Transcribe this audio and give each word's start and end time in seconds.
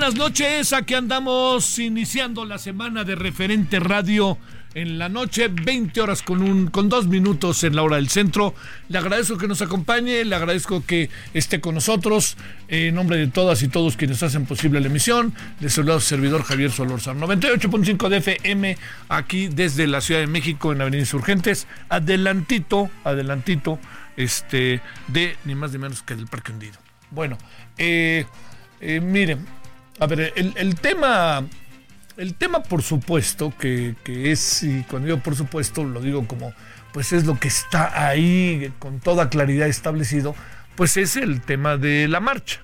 Buenas 0.00 0.18
noches, 0.18 0.72
aquí 0.72 0.94
andamos 0.94 1.78
iniciando 1.78 2.46
la 2.46 2.56
semana 2.56 3.04
de 3.04 3.16
referente 3.16 3.78
radio 3.80 4.38
en 4.72 4.98
la 4.98 5.10
noche, 5.10 5.48
20 5.48 6.00
horas 6.00 6.22
con 6.22 6.40
un 6.40 6.68
con 6.68 6.88
dos 6.88 7.06
minutos 7.06 7.64
en 7.64 7.76
la 7.76 7.82
hora 7.82 7.96
del 7.96 8.08
centro. 8.08 8.54
Le 8.88 8.96
agradezco 8.96 9.36
que 9.36 9.46
nos 9.46 9.60
acompañe, 9.60 10.24
le 10.24 10.34
agradezco 10.34 10.86
que 10.86 11.10
esté 11.34 11.60
con 11.60 11.74
nosotros. 11.74 12.38
En 12.68 12.94
nombre 12.94 13.18
de 13.18 13.26
todas 13.26 13.62
y 13.62 13.68
todos 13.68 13.98
quienes 13.98 14.22
hacen 14.22 14.46
posible 14.46 14.80
la 14.80 14.86
emisión, 14.86 15.34
les 15.60 15.74
saluda 15.74 16.00
su 16.00 16.06
servidor 16.06 16.44
Javier 16.44 16.70
Solórzano. 16.70 17.26
98.5 17.26 18.08
de 18.08 18.16
FM, 18.16 18.78
aquí 19.10 19.48
desde 19.48 19.86
la 19.86 20.00
Ciudad 20.00 20.20
de 20.20 20.28
México, 20.28 20.72
en 20.72 20.80
Avenida 20.80 21.00
Insurgentes, 21.00 21.66
adelantito, 21.90 22.88
adelantito, 23.04 23.78
este, 24.16 24.80
de 25.08 25.36
ni 25.44 25.54
más 25.54 25.72
ni 25.72 25.78
menos 25.78 26.02
que 26.02 26.16
del 26.16 26.26
Parque 26.26 26.52
Hundido. 26.52 26.78
Bueno, 27.10 27.36
eh, 27.76 28.24
eh, 28.80 29.00
miren, 29.00 29.44
a 30.00 30.06
ver, 30.06 30.32
el, 30.34 30.74
tema, 30.76 31.46
el 32.16 32.34
tema 32.34 32.62
por 32.62 32.82
supuesto, 32.82 33.52
que, 33.58 33.94
que, 34.02 34.32
es, 34.32 34.62
y 34.62 34.82
cuando 34.84 35.08
digo 35.08 35.20
por 35.20 35.36
supuesto, 35.36 35.84
lo 35.84 36.00
digo 36.00 36.26
como, 36.26 36.54
pues 36.92 37.12
es 37.12 37.26
lo 37.26 37.38
que 37.38 37.48
está 37.48 38.08
ahí 38.08 38.72
con 38.78 39.00
toda 39.00 39.28
claridad 39.28 39.68
establecido, 39.68 40.34
pues 40.74 40.96
es 40.96 41.16
el 41.16 41.42
tema 41.42 41.76
de 41.76 42.08
la 42.08 42.18
marcha. 42.20 42.62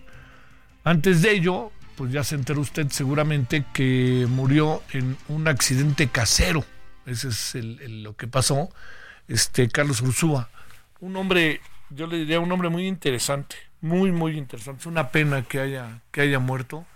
Antes 0.83 1.21
de 1.21 1.33
ello, 1.33 1.73
pues 1.97 2.11
ya 2.11 2.25
se 2.25 2.37
enteró 2.37 2.63
usted 2.63 2.89
seguramente 2.89 3.65
que 3.75 4.27
murió 4.31 4.83
en 4.93 5.19
un 5.29 5.47
accidente 5.47 6.09
casero. 6.09 6.65
Ese 7.05 7.29
es 7.29 7.55
lo 7.55 8.17
que 8.17 8.29
pasó. 8.29 8.71
Este 9.29 9.69
Carlos 9.69 10.01
Ursúa, 10.01 10.49
un 11.01 11.17
hombre, 11.17 11.61
yo 11.91 12.07
le 12.07 12.17
diría 12.17 12.41
un 12.41 12.51
hombre 12.51 12.71
muy 12.71 12.87
interesante, 12.87 13.57
muy, 13.83 14.11
muy 14.11 14.39
interesante. 14.39 14.81
Es 14.81 14.87
una 14.87 15.11
pena 15.11 15.43
que 15.43 15.61
haya, 15.61 16.01
que 16.11 16.23
haya 16.23 16.39
muerto 16.39 16.87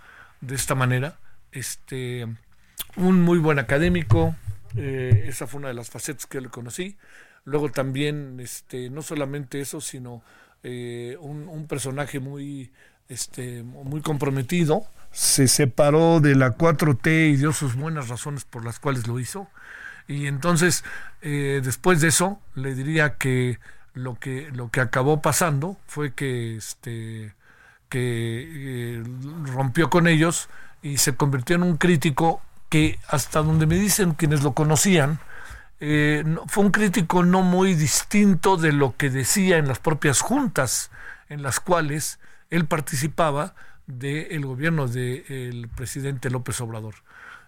de 0.41 0.55
esta 0.55 0.75
manera. 0.75 1.17
Este, 1.51 2.27
un 2.95 3.21
muy 3.21 3.39
buen 3.39 3.59
académico, 3.59 4.35
eh, 4.75 5.25
esa 5.27 5.47
fue 5.47 5.59
una 5.59 5.69
de 5.69 5.73
las 5.73 5.89
facetas 5.89 6.25
que 6.25 6.41
le 6.41 6.49
conocí. 6.49 6.97
Luego 7.45 7.71
también, 7.71 8.39
este, 8.39 8.89
no 8.89 9.01
solamente 9.01 9.61
eso, 9.61 9.81
sino 9.81 10.23
eh, 10.63 11.17
un, 11.19 11.47
un, 11.47 11.67
personaje 11.67 12.19
muy, 12.19 12.71
este, 13.09 13.63
muy 13.63 14.01
comprometido. 14.01 14.85
Se 15.11 15.47
separó 15.47 16.19
de 16.19 16.35
la 16.35 16.55
4T 16.57 17.31
y 17.31 17.35
dio 17.37 17.51
sus 17.51 17.75
buenas 17.75 18.09
razones 18.09 18.45
por 18.45 18.63
las 18.63 18.79
cuales 18.79 19.07
lo 19.07 19.19
hizo. 19.19 19.47
Y 20.07 20.27
entonces, 20.27 20.83
eh, 21.21 21.61
después 21.63 22.01
de 22.01 22.09
eso, 22.09 22.39
le 22.55 22.75
diría 22.75 23.15
que 23.15 23.59
lo 23.93 24.15
que, 24.15 24.49
lo 24.51 24.69
que 24.69 24.81
acabó 24.81 25.21
pasando 25.21 25.77
fue 25.85 26.13
que 26.13 26.55
este, 26.55 27.33
que 27.91 28.47
eh, 28.49 29.03
rompió 29.53 29.89
con 29.89 30.07
ellos 30.07 30.47
y 30.81 30.97
se 30.97 31.13
convirtió 31.13 31.57
en 31.57 31.63
un 31.63 31.75
crítico 31.75 32.41
que 32.69 32.97
hasta 33.09 33.43
donde 33.43 33.67
me 33.67 33.75
dicen 33.75 34.13
quienes 34.13 34.43
lo 34.43 34.53
conocían, 34.53 35.19
eh, 35.81 36.23
fue 36.47 36.63
un 36.63 36.71
crítico 36.71 37.23
no 37.23 37.41
muy 37.41 37.73
distinto 37.73 38.55
de 38.55 38.71
lo 38.71 38.95
que 38.95 39.09
decía 39.09 39.57
en 39.57 39.67
las 39.67 39.79
propias 39.79 40.21
juntas 40.21 40.89
en 41.27 41.43
las 41.43 41.59
cuales 41.59 42.19
él 42.49 42.65
participaba 42.65 43.55
del 43.87 44.45
gobierno 44.45 44.87
del 44.87 45.67
presidente 45.75 46.29
López 46.29 46.61
Obrador. 46.61 46.95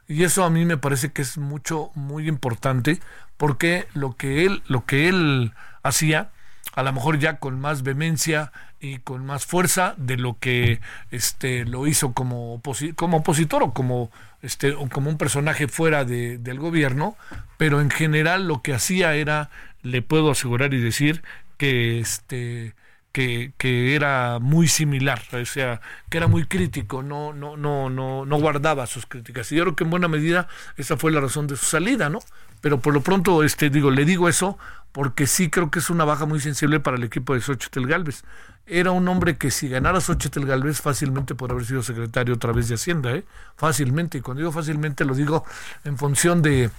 Y 0.10 0.24
eso 0.24 0.44
a 0.44 0.50
mí 0.50 0.66
me 0.66 0.76
parece 0.78 1.14
que 1.14 1.22
es 1.22 1.38
mucho, 1.38 1.92
muy 1.96 2.28
importante, 2.28 3.00
porque 3.38 3.88
lo 3.94 4.18
que 4.18 4.46
él, 4.46 4.62
lo 4.68 4.86
que 4.86 5.08
él 5.08 5.54
hacía, 5.84 6.32
a 6.76 6.84
lo 6.84 6.92
mejor 6.94 7.20
ya 7.20 7.38
con 7.38 7.60
más 7.60 7.84
vehemencia 7.84 8.52
y 8.80 8.98
con 9.00 9.26
más 9.26 9.46
fuerza 9.46 9.94
de 9.98 10.18
lo 10.18 10.38
que 10.40 10.82
este 11.12 11.66
lo 11.66 11.88
hizo 11.88 12.14
como, 12.14 12.56
oposi 12.56 12.94
como 12.94 13.18
opositor 13.18 13.64
o 13.64 13.74
como 13.74 14.12
este 14.42 14.74
o 14.74 14.90
como 14.90 15.10
un 15.10 15.18
personaje 15.18 15.68
fuera 15.68 16.04
de, 16.06 16.38
del 16.38 16.60
gobierno 16.60 17.16
pero 17.58 17.82
en 17.82 17.90
general 17.90 18.48
lo 18.48 18.62
que 18.62 18.74
hacía 18.74 19.16
era 19.16 19.50
le 19.82 20.02
puedo 20.02 20.32
asegurar 20.32 20.74
y 20.74 20.82
decir 20.82 21.24
que 21.58 22.00
este 22.00 22.76
que, 23.12 23.54
que, 23.60 23.94
era 23.94 24.40
muy 24.40 24.68
similar, 24.68 25.22
o 25.34 25.46
sea, 25.46 25.82
que 26.10 26.18
era 26.18 26.26
muy 26.26 26.46
crítico, 26.46 27.04
no, 27.04 27.32
no, 27.32 27.56
no, 27.56 27.88
no, 27.88 28.26
no 28.26 28.40
guardaba 28.40 28.88
sus 28.88 29.06
críticas. 29.06 29.52
Y 29.52 29.56
yo 29.56 29.64
creo 29.66 29.76
que 29.76 29.84
en 29.84 29.92
buena 29.92 30.08
medida 30.08 30.48
esa 30.78 30.98
fue 30.98 31.12
la 31.12 31.22
razón 31.22 31.46
de 31.46 31.56
su 31.56 31.66
salida, 31.66 32.10
¿no? 32.10 32.22
Pero 32.64 32.80
por 32.80 32.94
lo 32.94 33.02
pronto, 33.02 33.44
este, 33.44 33.70
digo, 33.70 33.92
le 33.92 34.06
digo 34.06 34.30
eso 34.30 34.58
porque 34.94 35.28
sí 35.28 35.50
creo 35.50 35.70
que 35.70 35.80
es 35.80 35.90
una 35.90 36.06
baja 36.06 36.26
muy 36.26 36.40
sensible 36.40 36.80
para 36.80 36.96
el 36.96 37.04
equipo 37.04 37.34
de 37.34 37.42
Xochitl 37.42 37.86
Galvez. 37.86 38.24
Era 38.66 38.92
un 38.92 39.06
hombre 39.10 39.36
que 39.36 39.52
si 39.52 39.68
ganara 39.68 40.00
Xochitl 40.00 40.46
Galvez 40.46 40.80
fácilmente 40.80 41.36
podría 41.36 41.56
haber 41.56 41.68
sido 41.68 41.84
secretario 41.84 42.36
otra 42.36 42.54
vez 42.54 42.70
de 42.70 42.76
Hacienda, 42.76 43.12
¿eh? 43.12 43.26
Fácilmente. 43.58 44.20
Y 44.20 44.22
cuando 44.22 44.40
digo 44.40 44.54
fácilmente 44.54 45.04
lo 45.04 45.14
digo 45.14 45.44
en 45.84 45.98
función 45.98 46.42
de, 46.42 46.70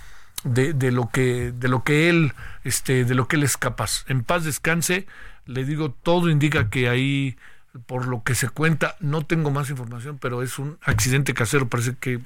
de, 0.43 0.91
lo 0.91 1.11
que 1.11 1.53
de 1.53 1.69
lo 1.69 1.85
que 1.85 2.09
él 2.09 2.33
este 2.63 3.05
de 3.05 3.15
lo 3.15 3.29
que 3.29 3.37
él 3.37 3.43
es 3.43 3.59
capaz. 3.59 4.07
En 4.09 4.25
paz 4.25 4.45
descanse, 4.45 5.07
le 5.45 5.67
digo, 5.67 5.91
todo 5.91 6.31
indica 6.31 6.71
que 6.71 6.89
ahí 6.89 7.37
por 7.85 8.07
lo 8.07 8.23
que 8.23 8.35
se 8.35 8.49
cuenta, 8.49 8.97
no 9.01 9.27
tengo 9.27 9.51
más 9.51 9.69
información, 9.69 10.17
pero 10.19 10.43
es 10.43 10.59
un 10.59 10.79
accidente 10.81 11.35
casero, 11.35 11.69
parece 11.69 11.95
que 12.01 12.21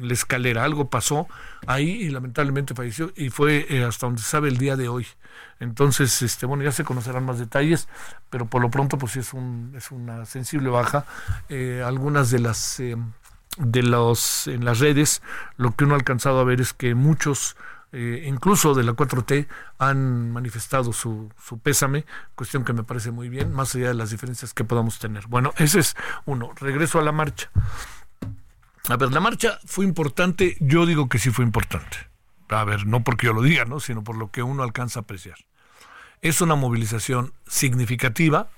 la 0.00 0.12
escalera, 0.12 0.64
algo 0.64 0.90
pasó 0.90 1.28
ahí 1.66 1.90
y 1.90 2.10
lamentablemente 2.10 2.74
falleció 2.74 3.12
y 3.16 3.30
fue 3.30 3.66
eh, 3.68 3.84
hasta 3.84 4.06
donde 4.06 4.22
se 4.22 4.28
sabe 4.28 4.48
el 4.48 4.58
día 4.58 4.76
de 4.76 4.88
hoy. 4.88 5.06
Entonces, 5.60 6.22
este, 6.22 6.46
bueno, 6.46 6.62
ya 6.64 6.72
se 6.72 6.84
conocerán 6.84 7.24
más 7.24 7.38
detalles, 7.38 7.88
pero 8.30 8.46
por 8.46 8.62
lo 8.62 8.70
pronto 8.70 8.98
pues 8.98 9.12
sí 9.12 9.20
es, 9.20 9.32
un, 9.32 9.72
es 9.76 9.90
una 9.90 10.24
sensible 10.26 10.68
baja. 10.68 11.04
Eh, 11.48 11.82
algunas 11.84 12.30
de 12.30 12.38
las, 12.38 12.80
eh, 12.80 12.96
de 13.58 13.82
los 13.82 14.46
en 14.46 14.64
las 14.64 14.80
redes 14.80 15.22
lo 15.56 15.74
que 15.74 15.84
uno 15.84 15.94
ha 15.94 15.98
alcanzado 15.98 16.40
a 16.40 16.44
ver 16.44 16.60
es 16.60 16.72
que 16.72 16.94
muchos 16.94 17.56
incluso 17.92 18.74
de 18.74 18.82
la 18.82 18.92
4T 18.92 19.46
han 19.78 20.30
manifestado 20.30 20.92
su, 20.92 21.32
su 21.42 21.58
pésame, 21.60 22.04
cuestión 22.34 22.62
que 22.62 22.74
me 22.74 22.82
parece 22.82 23.10
muy 23.10 23.30
bien, 23.30 23.54
más 23.54 23.74
allá 23.74 23.88
de 23.88 23.94
las 23.94 24.10
diferencias 24.10 24.52
que 24.52 24.64
podamos 24.64 24.98
tener. 24.98 25.26
Bueno, 25.28 25.54
ese 25.56 25.78
es 25.78 25.96
uno. 26.26 26.52
Regreso 26.56 26.98
a 26.98 27.02
la 27.02 27.12
marcha. 27.12 27.48
A 28.88 28.96
ver, 28.96 29.10
la 29.12 29.20
marcha 29.20 29.58
fue 29.64 29.84
importante, 29.84 30.56
yo 30.60 30.86
digo 30.86 31.08
que 31.08 31.18
sí 31.18 31.30
fue 31.30 31.44
importante. 31.44 31.96
A 32.48 32.62
ver, 32.64 32.86
no 32.86 33.02
porque 33.02 33.26
yo 33.26 33.32
lo 33.32 33.42
diga, 33.42 33.64
¿no? 33.64 33.80
sino 33.80 34.04
por 34.04 34.16
lo 34.16 34.30
que 34.30 34.44
uno 34.44 34.62
alcanza 34.62 35.00
a 35.00 35.02
apreciar. 35.02 35.38
Es 36.22 36.40
una 36.40 36.54
movilización 36.54 37.32
significativa. 37.48 38.48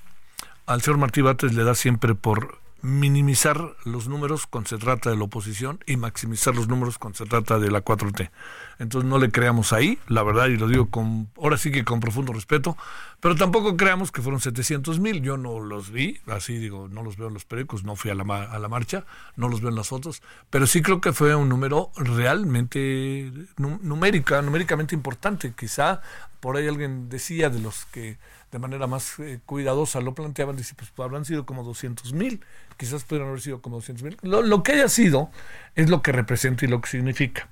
Al 0.67 0.83
señor 0.83 0.99
Martí 0.99 1.23
Bates 1.23 1.55
le 1.55 1.65
da 1.65 1.75
siempre 1.75 2.15
por 2.15 2.61
minimizar 2.83 3.75
los 3.85 4.07
números 4.09 4.47
cuando 4.47 4.69
se 4.69 4.79
trata 4.79 5.11
de 5.11 5.17
la 5.17 5.25
oposición 5.25 5.81
y 5.87 5.97
maximizar 5.97 6.55
los 6.55 6.69
números 6.69 6.99
cuando 6.99 7.17
se 7.17 7.25
trata 7.27 7.59
de 7.59 7.71
la 7.71 7.83
4T. 7.83 8.31
Entonces 8.79 9.09
no 9.09 9.19
le 9.19 9.31
creamos 9.31 9.73
ahí, 9.73 9.99
la 10.07 10.23
verdad, 10.23 10.47
y 10.47 10.57
lo 10.57 10.69
digo 10.69 10.89
con, 10.89 11.29
ahora 11.37 11.57
sí 11.59 11.73
que 11.73 11.85
con 11.85 11.99
profundo 11.99 12.33
respeto, 12.33 12.77
pero 13.21 13.35
tampoco 13.35 13.77
creamos 13.77 14.13
que 14.13 14.23
fueron 14.23 14.41
700 14.41 15.01
mil, 15.01 15.21
yo 15.21 15.37
no 15.37 15.59
los 15.59 15.91
vi, 15.91 16.21
así 16.27 16.59
digo, 16.59 16.89
no 16.89 17.03
los 17.03 17.17
veo 17.17 17.29
en 17.29 17.35
los 17.35 17.45
periódicos, 17.45 17.83
no 17.83 17.97
fui 17.97 18.13
a 18.13 18.15
la, 18.15 18.23
a 18.23 18.59
la 18.59 18.69
marcha, 18.69 19.05
no 19.35 19.49
los 19.49 19.61
veo 19.61 19.71
en 19.71 19.77
las 19.77 19.89
fotos, 19.89 20.23
pero 20.51 20.67
sí 20.67 20.81
creo 20.81 21.01
que 21.01 21.13
fue 21.13 21.35
un 21.35 21.49
número 21.49 21.91
realmente 21.97 23.33
numérica, 23.57 24.43
numéricamente 24.43 24.95
importante, 24.95 25.53
quizá 25.59 26.01
por 26.41 26.57
ahí 26.57 26.69
alguien 26.69 27.09
decía 27.09 27.51
de 27.51 27.59
los 27.59 27.85
que 27.87 28.19
de 28.53 28.59
manera 28.59 28.87
más 28.87 29.19
eh, 29.19 29.41
cuidadosa 29.45 30.01
lo 30.01 30.15
planteaban, 30.15 30.57
dice, 30.57 30.75
pues 30.75 30.91
habrán 30.99 31.25
sido 31.25 31.45
como 31.45 31.65
200 31.65 32.13
mil, 32.13 32.45
quizás 32.77 33.05
pudieran 33.05 33.29
haber 33.29 33.41
sido 33.41 33.61
como 33.61 33.77
200 33.77 34.03
mil. 34.05 34.17
Lo, 34.23 34.43
lo, 34.43 34.63
que 34.63 34.73
haya 34.73 34.89
sido 34.89 35.31
es 35.75 35.91
lo 35.91 36.01
que 36.01 36.13
representa 36.13 36.65
y 36.65 36.69
lo 36.69 36.81
que 36.81 36.89
significa. 36.89 37.49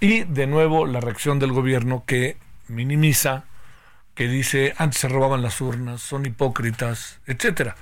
Y 0.00 0.24
de 0.24 0.46
nuevo 0.46 0.86
la 0.86 1.00
reacción 1.00 1.38
del 1.38 1.52
gobierno 1.52 2.04
que 2.06 2.36
minimiza, 2.68 3.44
que 4.14 4.28
dice, 4.28 4.74
antes 4.76 5.00
se 5.00 5.08
robaban 5.08 5.42
las 5.42 5.60
urnas, 5.60 6.00
son 6.00 6.26
hipócritas, 6.26 7.20
etcétera. 7.26 7.76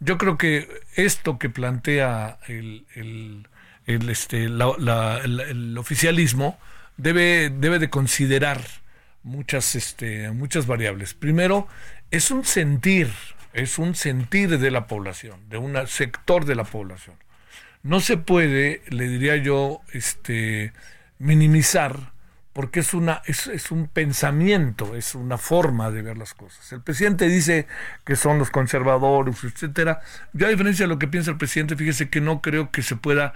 Yo 0.00 0.18
creo 0.18 0.38
que 0.38 0.68
esto 0.94 1.38
que 1.38 1.50
plantea 1.50 2.38
el, 2.46 2.86
el, 2.94 3.48
el 3.86 4.08
este, 4.10 4.48
la, 4.48 4.72
la, 4.78 5.18
el, 5.18 5.76
oficialismo 5.76 6.58
debe, 6.96 7.50
debe 7.50 7.78
de 7.78 7.90
considerar 7.90 8.60
muchas, 9.22 9.74
este, 9.74 10.30
muchas 10.30 10.66
variables. 10.66 11.14
Primero, 11.14 11.66
es 12.10 12.30
un 12.30 12.44
sentir, 12.44 13.10
es 13.52 13.78
un 13.78 13.94
sentir 13.94 14.58
de 14.58 14.70
la 14.70 14.86
población, 14.86 15.48
de 15.48 15.58
un 15.58 15.86
sector 15.86 16.44
de 16.44 16.54
la 16.54 16.64
población. 16.64 17.16
No 17.82 18.00
se 18.00 18.16
puede, 18.16 18.82
le 18.88 19.08
diría 19.08 19.36
yo, 19.36 19.80
este, 19.92 20.72
minimizar, 21.18 22.12
porque 22.52 22.80
es, 22.80 22.94
una, 22.94 23.22
es, 23.26 23.46
es, 23.46 23.70
un 23.70 23.88
pensamiento, 23.88 24.96
es 24.96 25.14
una 25.14 25.38
forma 25.38 25.90
de 25.90 26.02
ver 26.02 26.18
las 26.18 26.34
cosas. 26.34 26.72
El 26.72 26.82
presidente 26.82 27.28
dice 27.28 27.66
que 28.04 28.16
son 28.16 28.38
los 28.38 28.50
conservadores, 28.50 29.44
etcétera. 29.44 30.00
Yo, 30.32 30.46
a 30.46 30.50
diferencia 30.50 30.84
de 30.84 30.88
lo 30.88 30.98
que 30.98 31.08
piensa 31.08 31.30
el 31.30 31.36
presidente, 31.36 31.76
fíjese 31.76 32.08
que 32.08 32.20
no 32.20 32.40
creo 32.40 32.70
que 32.70 32.82
se 32.82 32.96
pueda 32.96 33.34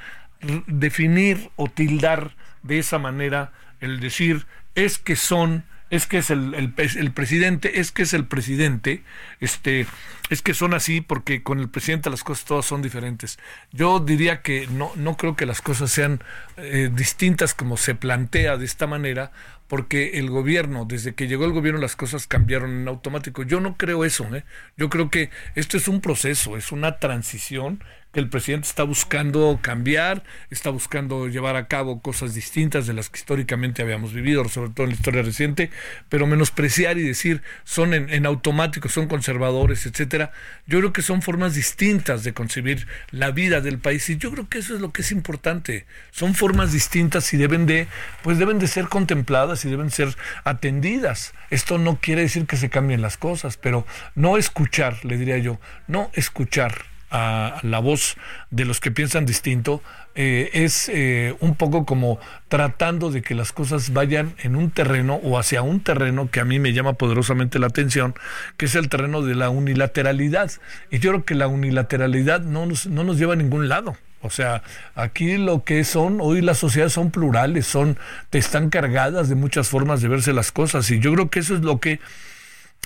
definir 0.67 1.51
o 1.57 1.69
tildar 1.69 2.35
de 2.63 2.79
esa 2.79 2.99
manera 2.99 3.53
el 3.81 4.01
decir 4.01 4.47
es 4.75 4.99
que 4.99 5.17
son 5.17 5.65
es 5.93 6.07
que 6.07 6.17
es 6.17 6.31
el, 6.31 6.55
el, 6.55 7.13
presidente, 7.13 7.79
es 7.79 7.93
que 7.93 8.05
es 8.05 8.15
el 8.15 8.25
presidente, 8.25 9.03
este, 9.41 9.87
es 10.31 10.41
que 10.41 10.55
son 10.55 10.73
así 10.73 11.03
porque 11.03 11.43
con 11.43 11.59
el 11.59 11.69
presidente 11.69 12.09
las 12.09 12.25
cosas 12.25 12.47
todas 12.47 12.65
son 12.65 12.81
diferentes. 12.81 13.39
Yo 13.73 14.01
diría 14.01 14.41
que 14.41 14.67
no, 14.69 14.91
no 14.97 15.19
creo 15.19 15.37
que 15.37 15.45
las 15.45 15.61
cosas 15.61 15.93
sean 15.93 16.23
eh, 16.57 16.89
distintas 16.91 17.53
como 17.53 17.77
se 17.77 17.95
plantea 17.95 18.57
de 18.57 18.65
esta 18.65 18.87
manera, 18.87 19.33
porque 19.69 20.19
el 20.19 20.31
gobierno, 20.31 20.87
desde 20.87 21.15
que 21.15 21.29
llegó 21.29 21.45
el 21.45 21.53
gobierno 21.53 21.79
las 21.79 21.95
cosas 21.95 22.27
cambiaron 22.27 22.71
en 22.71 22.89
automático. 22.89 23.43
Yo 23.43 23.61
no 23.61 23.77
creo 23.77 24.07
eso, 24.07 24.25
¿eh? 24.35 24.45
yo 24.79 24.89
creo 24.89 25.11
que 25.11 25.29
esto 25.57 25.77
es 25.77 25.89
un 25.89 26.01
proceso, 26.01 26.57
es 26.57 26.73
una 26.73 27.01
transición 27.01 27.85
que 28.13 28.21
el 28.21 28.29
presidente 28.29 28.69
está 28.69 28.83
buscando 28.83 29.59
cambiar, 29.63 30.23
está 30.51 30.71
buscando 30.71 31.29
llevar 31.29 31.57
a 31.57 31.67
cabo 31.67 32.01
cosas 32.01 32.35
distintas 32.35 32.87
de 32.87 32.93
las 32.93 33.09
que 33.09 33.19
históricamente 33.19 33.83
habíamos 33.83 34.13
vivido, 34.13 34.47
sobre 34.49 34.71
todo 34.71 34.85
en 34.85 34.91
la 34.91 34.97
historia 34.97 35.23
reciente, 35.23 35.71
pero 36.09 36.27
menospreciar 36.27 36.99
y 36.99 37.03
decir 37.03 37.43
son 37.65 37.95
en, 37.95 38.27
automático, 38.27 38.89
son 38.89 39.09
conservadores, 39.09 39.87
etcétera. 39.87 40.33
Yo 40.67 40.79
creo 40.81 40.93
que 40.93 41.03
son 41.03 41.23
formas 41.23 41.55
distintas 41.55 42.23
de 42.23 42.35
concebir 42.35 42.87
la 43.11 43.31
vida 43.31 43.63
del 43.63 43.79
país 43.79 44.09
y 44.11 44.19
yo 44.19 44.31
creo 44.31 44.49
que 44.49 44.59
eso 44.59 44.75
es 44.75 44.81
lo 44.81 44.93
que 44.93 45.03
es 45.03 45.11
importante. 45.11 45.87
Son 46.11 46.35
formas 46.35 46.73
distintas 46.73 47.33
y 47.33 47.39
deben 47.39 47.65
de, 47.67 47.89
pues 48.23 48.39
deben 48.39 48.59
de 48.59 48.69
ser 48.69 48.89
contempladas 48.89 49.65
y 49.65 49.71
deben 49.71 49.91
ser 49.91 50.15
atendidas. 50.45 51.33
Esto 51.49 51.79
no 51.79 51.99
quiere 52.01 52.23
decir 52.23 52.47
que 52.47 52.57
se 52.59 52.69
cambien 52.69 53.01
las 53.01 53.17
cosas, 53.17 53.57
pero 53.57 53.87
no 54.15 54.37
escuchar, 54.37 55.03
le 55.05 55.17
diría 55.17 55.39
yo, 55.39 55.59
no 55.89 56.11
escuchar 56.13 56.92
a 57.13 57.61
la 57.63 57.79
voz 57.79 58.17
de 58.51 58.65
los 58.65 58.81
que 58.81 58.91
piensan 58.91 59.27
distinto, 59.27 59.83
eh, 60.15 60.51
es 60.55 60.89
eh, 60.89 61.35
un 61.41 61.55
poco 61.55 61.85
como 61.85 62.19
tratando 62.49 63.11
de 63.11 63.23
que 63.23 63.35
las 63.35 63.53
cosas 63.53 63.93
vayan 63.93 64.35
en 64.43 64.57
un 64.57 64.71
terreno 64.71 65.17
o 65.23 65.39
hacia 65.39 65.63
un 65.63 65.81
terreno 65.81 66.31
que 66.31 66.41
a 66.41 66.45
mí 66.45 66.59
me 66.59 66.73
llama 66.73 66.95
poderosamente 66.95 67.59
la 67.59 67.67
atención, 67.69 68.15
que 68.57 68.67
es 68.67 68.75
el 68.75 68.89
terreno 68.89 69.23
de 69.23 69.35
la 69.35 69.51
unilateralidad. 69.51 70.51
Y 70.91 70.99
yo 70.99 71.11
creo 71.11 71.25
que 71.25 71.35
la 71.35 71.49
unilateralidad 71.49 72.41
no 72.41 72.67
nos, 72.67 72.87
no 72.87 73.05
nos 73.05 73.19
lleva 73.19 73.35
a 73.35 73.37
ningún 73.37 73.69
lado. 73.69 73.97
O 74.23 74.31
sea, 74.31 74.63
aquí 74.95 75.37
lo 75.37 75.65
que 75.65 75.85
son, 75.85 76.19
hoy 76.21 76.41
las 76.41 76.59
sociedades 76.59 76.93
son 76.93 77.11
plurales, 77.11 77.67
son, 77.67 77.99
están 78.31 78.71
cargadas 78.71 79.29
de 79.29 79.35
muchas 79.35 79.69
formas 79.69 80.01
de 80.01 80.09
verse 80.09 80.33
las 80.33 80.53
cosas. 80.53 80.91
Y 80.91 81.01
yo 81.01 81.13
creo 81.13 81.29
que 81.29 81.41
eso 81.41 81.55
es 81.55 81.61
lo 81.61 81.81
que 81.81 82.01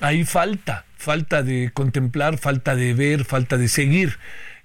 ahí 0.01 0.25
falta, 0.25 0.85
falta 0.97 1.43
de 1.43 1.71
contemplar, 1.73 2.39
falta 2.39 2.75
de 2.77 2.95
ver, 2.95 3.25
falta 3.25 3.57
de 3.57 3.69
seguir. 3.69 4.19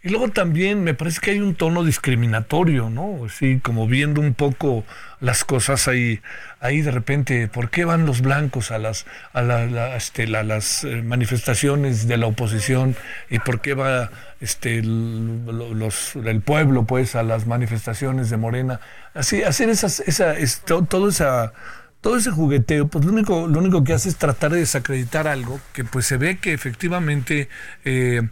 Y 0.03 0.09
luego 0.09 0.29
también 0.29 0.83
me 0.83 0.95
parece 0.95 1.21
que 1.21 1.31
hay 1.31 1.39
un 1.39 1.53
tono 1.53 1.83
discriminatorio, 1.83 2.89
¿no? 2.89 3.25
Así 3.25 3.59
como 3.59 3.85
viendo 3.85 4.19
un 4.19 4.33
poco 4.33 4.83
las 5.19 5.45
cosas 5.45 5.87
ahí, 5.87 6.21
ahí 6.59 6.81
de 6.81 6.89
repente, 6.89 7.47
¿por 7.47 7.69
qué 7.69 7.85
van 7.85 8.07
los 8.07 8.21
blancos 8.21 8.71
a 8.71 8.79
las, 8.79 9.05
a, 9.31 9.43
la, 9.43 9.95
este, 9.95 10.25
las 10.25 10.83
eh, 10.85 11.03
manifestaciones 11.03 12.07
de 12.07 12.17
la 12.17 12.25
oposición 12.25 12.95
y 13.29 13.37
por 13.37 13.61
qué 13.61 13.75
va 13.75 14.09
este, 14.39 14.81
los, 14.81 16.15
el 16.15 16.41
pueblo, 16.41 16.85
pues, 16.85 17.15
a 17.15 17.21
las 17.21 17.45
manifestaciones 17.45 18.31
de 18.31 18.37
Morena? 18.37 18.79
Así, 19.13 19.43
hacer 19.43 19.69
esas, 19.69 19.99
esa, 19.99 20.33
todo 20.65 21.09
esa 21.09 21.53
todo 22.01 22.17
ese 22.17 22.31
jugueteo, 22.31 22.87
pues 22.87 23.05
lo 23.05 23.13
único, 23.13 23.47
lo 23.47 23.59
único 23.59 23.83
que 23.83 23.93
hace 23.93 24.09
es 24.09 24.17
tratar 24.17 24.51
de 24.51 24.59
desacreditar 24.59 25.27
algo 25.27 25.59
que 25.73 25.83
pues 25.83 26.05
se 26.07 26.17
ve 26.17 26.39
que 26.39 26.53
efectivamente, 26.53 27.47
eh, 27.85 28.27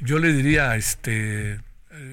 yo 0.00 0.18
le 0.18 0.32
diría, 0.32 0.74
este, 0.76 1.60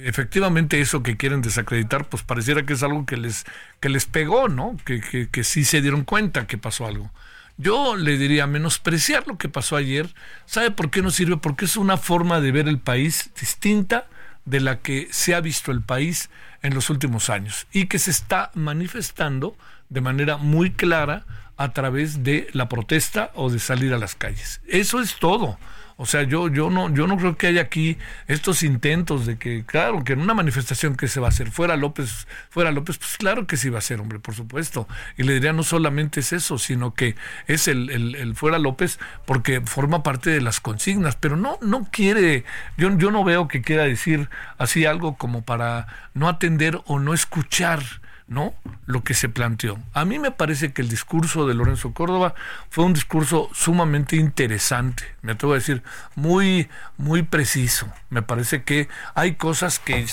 efectivamente 0.03 0.79
eso 0.79 1.01
que 1.03 1.17
quieren 1.17 1.41
desacreditar, 1.41 2.07
pues 2.07 2.23
pareciera 2.23 2.63
que 2.63 2.73
es 2.73 2.83
algo 2.83 3.05
que 3.05 3.17
les, 3.17 3.45
que 3.79 3.89
les 3.89 4.05
pegó, 4.05 4.49
¿no? 4.49 4.77
Que, 4.85 5.01
que, 5.01 5.27
que 5.29 5.43
sí 5.43 5.65
se 5.65 5.81
dieron 5.81 6.03
cuenta 6.03 6.47
que 6.47 6.57
pasó 6.57 6.85
algo. 6.85 7.11
Yo 7.57 7.97
le 7.97 8.17
diría 8.17 8.47
menospreciar 8.47 9.27
lo 9.27 9.37
que 9.37 9.49
pasó 9.49 9.75
ayer. 9.75 10.13
¿Sabe 10.45 10.71
por 10.71 10.89
qué 10.89 11.01
no 11.01 11.11
sirve? 11.11 11.35
Porque 11.35 11.65
es 11.65 11.75
una 11.75 11.97
forma 11.97 12.39
de 12.39 12.53
ver 12.53 12.69
el 12.69 12.79
país 12.79 13.31
distinta 13.37 14.07
de 14.45 14.61
la 14.61 14.79
que 14.79 15.09
se 15.11 15.35
ha 15.35 15.41
visto 15.41 15.71
el 15.71 15.81
país 15.81 16.29
en 16.61 16.73
los 16.73 16.89
últimos 16.89 17.29
años 17.29 17.67
y 17.71 17.87
que 17.87 17.99
se 17.99 18.11
está 18.11 18.51
manifestando 18.53 19.55
de 19.89 20.01
manera 20.01 20.37
muy 20.37 20.71
clara 20.71 21.25
a 21.57 21.73
través 21.73 22.23
de 22.23 22.47
la 22.53 22.69
protesta 22.69 23.31
o 23.35 23.49
de 23.49 23.59
salir 23.59 23.93
a 23.93 23.97
las 23.97 24.15
calles. 24.15 24.61
Eso 24.67 25.01
es 25.01 25.15
todo. 25.15 25.59
O 26.01 26.05
sea, 26.05 26.23
yo, 26.23 26.47
yo 26.47 26.69
no, 26.69 26.89
yo 26.93 27.07
no 27.07 27.17
creo 27.17 27.35
que 27.35 27.47
haya 27.47 27.59
aquí 27.59 27.97
estos 28.27 28.63
intentos 28.63 29.25
de 29.25 29.37
que, 29.37 29.65
claro, 29.65 30.05
que 30.05 30.13
en 30.13 30.21
una 30.21 30.33
manifestación 30.33 30.95
que 30.95 31.09
se 31.09 31.19
va 31.19 31.27
a 31.27 31.29
hacer 31.29 31.51
fuera 31.51 31.75
López, 31.75 32.25
fuera 32.49 32.71
López, 32.71 32.97
pues 32.97 33.17
claro 33.17 33.47
que 33.47 33.57
sí 33.57 33.69
va 33.69 33.79
a 33.79 33.81
ser, 33.81 33.99
hombre, 33.99 34.17
por 34.17 34.33
supuesto. 34.33 34.87
Y 35.17 35.23
le 35.23 35.33
diría 35.33 35.51
no 35.51 35.61
solamente 35.61 36.21
es 36.21 36.31
eso, 36.31 36.57
sino 36.57 36.93
que 36.93 37.17
es 37.47 37.67
el, 37.67 37.89
el, 37.89 38.33
fuera 38.35 38.59
López 38.59 38.97
porque 39.25 39.59
forma 39.59 40.01
parte 40.01 40.29
de 40.29 40.39
las 40.39 40.61
consignas, 40.61 41.17
pero 41.17 41.35
no, 41.35 41.57
no 41.61 41.89
quiere, 41.91 42.45
yo, 42.77 42.97
yo 42.97 43.11
no 43.11 43.25
veo 43.25 43.49
que 43.49 43.61
quiera 43.61 43.83
decir 43.83 44.29
así 44.57 44.85
algo 44.85 45.17
como 45.17 45.41
para 45.41 45.87
no 46.13 46.29
atender 46.29 46.79
o 46.85 46.99
no 46.99 47.13
escuchar 47.13 47.81
¿no? 48.29 48.53
Lo 48.85 49.03
que 49.03 49.15
se 49.15 49.27
planteó. 49.27 49.79
A 49.93 50.05
mí 50.05 50.19
me 50.19 50.31
parece 50.31 50.71
que 50.71 50.83
el 50.83 50.87
discurso 50.87 51.47
de 51.47 51.55
Lorenzo 51.55 51.93
Córdoba 51.93 52.35
fue 52.69 52.85
un 52.85 52.93
discurso 52.93 53.49
sumamente 53.53 54.15
interesante, 54.15 55.03
me 55.21 55.33
atrevo 55.33 55.53
a 55.53 55.57
decir, 55.57 55.83
muy, 56.15 56.69
muy 56.97 57.23
preciso. 57.23 57.87
Me 58.09 58.21
parece 58.21 58.63
que 58.63 58.87
hay 59.15 59.35
cosas 59.35 59.79
que 59.79 60.05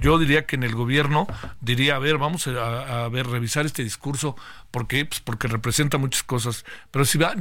yo 0.00 0.18
diría 0.18 0.46
que 0.46 0.56
en 0.56 0.62
el 0.62 0.74
gobierno 0.74 1.26
diría, 1.60 1.96
a 1.96 1.98
ver, 1.98 2.18
vamos 2.18 2.46
a, 2.46 3.04
a 3.04 3.08
ver, 3.08 3.26
revisar 3.26 3.66
este 3.66 3.82
discurso 3.82 4.36
¿Por 4.74 4.88
qué? 4.88 5.04
Pues 5.04 5.20
porque 5.20 5.46
representa 5.46 5.98
muchas 5.98 6.24
cosas. 6.24 6.64
Pero 6.90 7.04
si 7.04 7.16
va, 7.16 7.36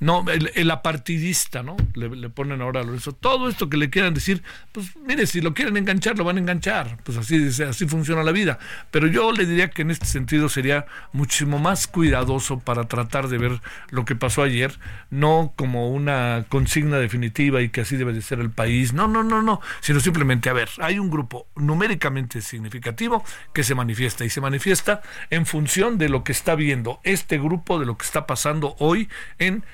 no, 0.00 0.24
el, 0.30 0.70
apartidista, 0.70 1.62
¿no? 1.62 1.76
Le, 1.92 2.30
ponen 2.30 2.62
ahora 2.62 2.80
eso. 2.96 3.12
Todo 3.12 3.50
esto 3.50 3.68
que 3.68 3.76
le 3.76 3.90
quieran 3.90 4.14
decir, 4.14 4.42
pues 4.72 4.96
mire, 4.96 5.26
si 5.26 5.42
lo 5.42 5.52
quieren 5.52 5.76
enganchar, 5.76 6.16
lo 6.16 6.24
van 6.24 6.38
a 6.38 6.40
enganchar. 6.40 6.96
Pues 7.04 7.18
así, 7.18 7.46
así 7.62 7.86
funciona 7.86 8.22
la 8.22 8.32
vida. 8.32 8.58
Pero 8.90 9.06
yo 9.06 9.32
le 9.32 9.44
diría 9.44 9.68
que 9.68 9.82
en 9.82 9.90
este 9.90 10.06
sentido 10.06 10.48
sería 10.48 10.86
muchísimo 11.12 11.58
más 11.58 11.88
cuidadoso 11.88 12.58
para 12.58 12.84
tratar 12.84 13.28
de 13.28 13.36
ver 13.36 13.60
lo 13.90 14.06
que 14.06 14.16
pasó 14.16 14.42
ayer, 14.42 14.78
no 15.10 15.52
como 15.56 15.90
una 15.90 16.46
consigna 16.68 16.98
definitiva 16.98 17.62
y 17.62 17.70
que 17.70 17.80
así 17.80 17.96
debe 17.96 18.12
de 18.12 18.20
ser 18.20 18.40
el 18.40 18.50
país. 18.50 18.92
No, 18.92 19.08
no, 19.08 19.24
no, 19.24 19.40
no. 19.40 19.62
Sino 19.80 20.00
simplemente, 20.00 20.50
a 20.50 20.52
ver, 20.52 20.68
hay 20.80 20.98
un 20.98 21.08
grupo 21.08 21.46
numéricamente 21.56 22.42
significativo 22.42 23.24
que 23.54 23.64
se 23.64 23.74
manifiesta 23.74 24.26
y 24.26 24.28
se 24.28 24.42
manifiesta 24.42 25.00
en 25.30 25.46
función 25.46 25.96
de 25.96 26.10
lo 26.10 26.24
que 26.24 26.32
está 26.32 26.54
viendo 26.56 27.00
este 27.04 27.38
grupo 27.38 27.80
de 27.80 27.86
lo 27.86 27.96
que 27.96 28.04
está 28.04 28.26
pasando 28.26 28.76
hoy 28.80 29.08
en 29.38 29.64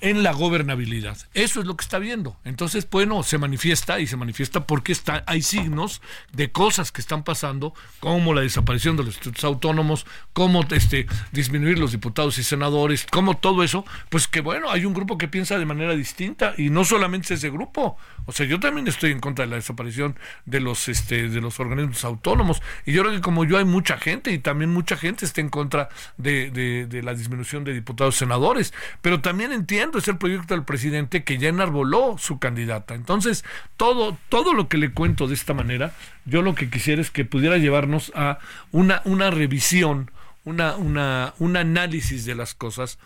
en 0.00 0.22
la 0.22 0.32
gobernabilidad. 0.32 1.16
Eso 1.32 1.60
es 1.60 1.66
lo 1.66 1.76
que 1.76 1.82
está 1.82 1.98
viendo. 1.98 2.36
Entonces, 2.44 2.88
bueno, 2.90 3.22
se 3.22 3.38
manifiesta 3.38 3.98
y 3.98 4.06
se 4.06 4.16
manifiesta 4.16 4.66
porque 4.66 4.92
está, 4.92 5.24
hay 5.26 5.42
signos 5.42 6.02
de 6.32 6.52
cosas 6.52 6.92
que 6.92 7.00
están 7.00 7.24
pasando, 7.24 7.74
como 8.00 8.34
la 8.34 8.42
desaparición 8.42 8.96
de 8.96 9.04
los 9.04 9.14
institutos 9.14 9.44
autónomos, 9.44 10.06
como 10.32 10.64
este, 10.70 11.06
disminuir 11.32 11.78
los 11.78 11.92
diputados 11.92 12.38
y 12.38 12.44
senadores, 12.44 13.06
como 13.10 13.38
todo 13.38 13.62
eso, 13.62 13.84
pues 14.10 14.28
que 14.28 14.40
bueno, 14.40 14.70
hay 14.70 14.84
un 14.84 14.92
grupo 14.92 15.16
que 15.16 15.28
piensa 15.28 15.58
de 15.58 15.64
manera 15.64 15.94
distinta 15.94 16.54
y 16.58 16.68
no 16.68 16.84
solamente 16.84 17.34
ese 17.34 17.50
grupo. 17.50 17.96
O 18.26 18.32
sea, 18.32 18.44
yo 18.44 18.60
también 18.60 18.88
estoy 18.88 19.12
en 19.12 19.20
contra 19.20 19.44
de 19.44 19.50
la 19.50 19.56
desaparición 19.56 20.18
de 20.44 20.60
los, 20.60 20.88
este, 20.88 21.28
de 21.28 21.40
los 21.40 21.58
organismos 21.60 22.04
autónomos. 22.04 22.60
Y 22.84 22.92
yo 22.92 23.02
creo 23.02 23.14
que 23.14 23.20
como 23.20 23.44
yo 23.44 23.56
hay 23.56 23.64
mucha 23.64 23.98
gente 23.98 24.32
y 24.32 24.38
también 24.38 24.72
mucha 24.72 24.96
gente 24.96 25.24
está 25.24 25.40
en 25.40 25.48
contra 25.48 25.88
de, 26.16 26.50
de 26.50 27.02
la 27.02 27.14
disminución 27.14 27.64
de 27.64 27.72
diputados 27.72 28.16
y 28.16 28.18
senadores. 28.18 28.74
Pero 29.00 29.20
también 29.20 29.52
entiendo 29.52 29.85
es 29.94 30.08
el 30.08 30.18
proyecto 30.18 30.54
del 30.54 30.64
presidente 30.64 31.24
que 31.24 31.38
ya 31.38 31.48
enarboló 31.48 32.16
su 32.18 32.38
candidata. 32.38 32.94
Entonces, 32.94 33.44
todo, 33.76 34.16
todo 34.28 34.52
lo 34.52 34.68
que 34.68 34.78
le 34.78 34.92
cuento 34.92 35.26
de 35.26 35.34
esta 35.34 35.54
manera, 35.54 35.94
yo 36.24 36.42
lo 36.42 36.54
que 36.54 36.70
quisiera 36.70 37.00
es 37.00 37.10
que 37.10 37.24
pudiera 37.24 37.58
llevarnos 37.58 38.12
a 38.14 38.38
una, 38.72 39.02
una 39.04 39.30
revisión, 39.30 40.10
una, 40.44 40.76
una, 40.76 41.34
un 41.38 41.56
análisis 41.56 42.24
de 42.24 42.34
las 42.34 42.54
cosas 42.54 42.98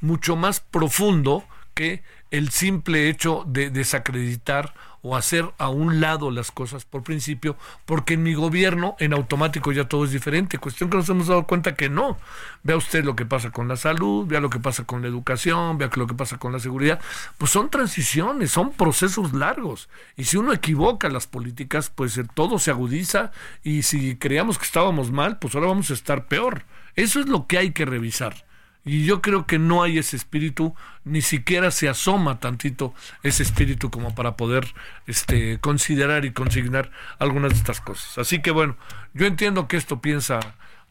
mucho 0.00 0.36
más 0.36 0.60
profundo 0.60 1.44
que 1.74 2.02
el 2.30 2.50
simple 2.50 3.08
hecho 3.08 3.44
de 3.46 3.70
desacreditar 3.70 4.74
o 5.08 5.14
hacer 5.14 5.52
a 5.58 5.68
un 5.68 6.00
lado 6.00 6.32
las 6.32 6.50
cosas 6.50 6.84
por 6.84 7.04
principio, 7.04 7.56
porque 7.84 8.14
en 8.14 8.24
mi 8.24 8.34
gobierno 8.34 8.96
en 8.98 9.12
automático 9.12 9.70
ya 9.70 9.86
todo 9.86 10.04
es 10.04 10.10
diferente. 10.10 10.58
Cuestión 10.58 10.90
que 10.90 10.96
nos 10.96 11.08
hemos 11.08 11.28
dado 11.28 11.46
cuenta 11.46 11.76
que 11.76 11.88
no. 11.88 12.18
Vea 12.64 12.76
usted 12.76 13.04
lo 13.04 13.14
que 13.14 13.24
pasa 13.24 13.52
con 13.52 13.68
la 13.68 13.76
salud, 13.76 14.26
vea 14.26 14.40
lo 14.40 14.50
que 14.50 14.58
pasa 14.58 14.84
con 14.84 15.02
la 15.02 15.08
educación, 15.08 15.78
vea 15.78 15.90
lo 15.94 16.08
que 16.08 16.14
pasa 16.14 16.38
con 16.38 16.52
la 16.52 16.58
seguridad. 16.58 17.00
Pues 17.38 17.52
son 17.52 17.70
transiciones, 17.70 18.50
son 18.50 18.72
procesos 18.72 19.32
largos. 19.32 19.88
Y 20.16 20.24
si 20.24 20.38
uno 20.38 20.52
equivoca 20.52 21.08
las 21.08 21.28
políticas, 21.28 21.88
pues 21.88 22.20
todo 22.34 22.58
se 22.58 22.72
agudiza 22.72 23.30
y 23.62 23.82
si 23.82 24.16
creíamos 24.16 24.58
que 24.58 24.64
estábamos 24.64 25.12
mal, 25.12 25.38
pues 25.38 25.54
ahora 25.54 25.68
vamos 25.68 25.90
a 25.90 25.94
estar 25.94 26.26
peor. 26.26 26.64
Eso 26.96 27.20
es 27.20 27.28
lo 27.28 27.46
que 27.46 27.58
hay 27.58 27.70
que 27.70 27.84
revisar. 27.84 28.45
Y 28.86 29.04
yo 29.04 29.20
creo 29.20 29.46
que 29.46 29.58
no 29.58 29.82
hay 29.82 29.98
ese 29.98 30.14
espíritu, 30.14 30.76
ni 31.04 31.20
siquiera 31.20 31.72
se 31.72 31.88
asoma 31.88 32.38
tantito 32.38 32.94
ese 33.24 33.42
espíritu 33.42 33.90
como 33.90 34.14
para 34.14 34.36
poder 34.36 34.74
este, 35.08 35.58
considerar 35.58 36.24
y 36.24 36.30
consignar 36.30 36.92
algunas 37.18 37.52
de 37.52 37.58
estas 37.58 37.80
cosas. 37.80 38.16
Así 38.16 38.40
que 38.40 38.52
bueno, 38.52 38.76
yo 39.12 39.26
entiendo 39.26 39.66
que 39.66 39.76
esto 39.76 40.00
piensa 40.00 40.38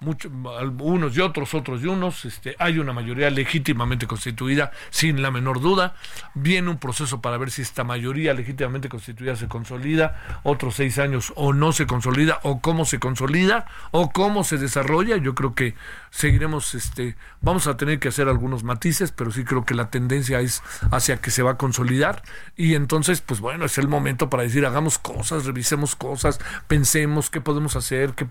muchos, 0.05 0.31
unos 0.79 1.17
y 1.17 1.21
otros, 1.21 1.53
otros 1.53 1.81
y 1.83 1.88
unos, 1.88 2.25
este, 2.25 2.55
hay 2.59 2.77
una 2.77 2.93
mayoría 2.93 3.29
legítimamente 3.29 4.05
constituida, 4.05 4.71
sin 4.91 5.21
la 5.21 5.31
menor 5.31 5.59
duda. 5.59 5.95
Viene 6.35 6.69
un 6.69 6.77
proceso 6.77 7.21
para 7.21 7.38
ver 7.38 7.50
si 7.50 7.63
esta 7.63 7.83
mayoría 7.83 8.33
legítimamente 8.33 8.88
constituida 8.88 9.35
se 9.35 9.47
consolida, 9.47 10.41
otros 10.43 10.75
seis 10.75 11.00
años 11.00 11.33
o 11.35 11.53
no 11.53 11.74
se 11.74 11.88
consolida, 11.88 12.39
o 12.43 12.62
cómo 12.62 12.85
se 12.85 13.00
consolida, 13.00 13.65
o 13.91 14.12
cómo 14.12 14.43
se 14.43 14.57
desarrolla. 14.57 15.17
Yo 15.17 15.33
creo 15.33 15.55
que 15.55 15.74
seguiremos, 16.12 16.75
este, 16.75 17.15
vamos 17.41 17.67
a 17.67 17.75
tener 17.75 18.00
que 18.00 18.09
hacer 18.09 18.29
algunos 18.29 18.63
matices, 18.63 19.12
pero 19.12 19.31
sí 19.31 19.43
creo 19.43 19.65
que 19.65 19.74
la 19.74 19.89
tendencia 19.89 20.39
es 20.39 20.62
hacia 20.91 21.17
que 21.17 21.31
se 21.31 21.41
va 21.41 21.51
a 21.51 21.57
consolidar. 21.57 22.21
Y 22.55 22.75
entonces, 22.75 23.21
pues 23.21 23.39
bueno, 23.39 23.65
es 23.65 23.77
el 23.79 23.88
momento 23.88 24.29
para 24.29 24.43
decir, 24.43 24.65
hagamos 24.65 25.00
cosas, 25.00 25.45
revisemos 25.45 25.95
cosas, 25.95 26.39
pensemos 26.67 27.29
qué 27.29 27.41
podemos 27.41 27.75
hacer, 27.75 28.13
qué 28.13 28.25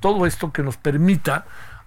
todo 0.00 0.26
esto 0.26 0.52
que 0.52 0.62
nos 0.62 0.76
permite 0.76 1.19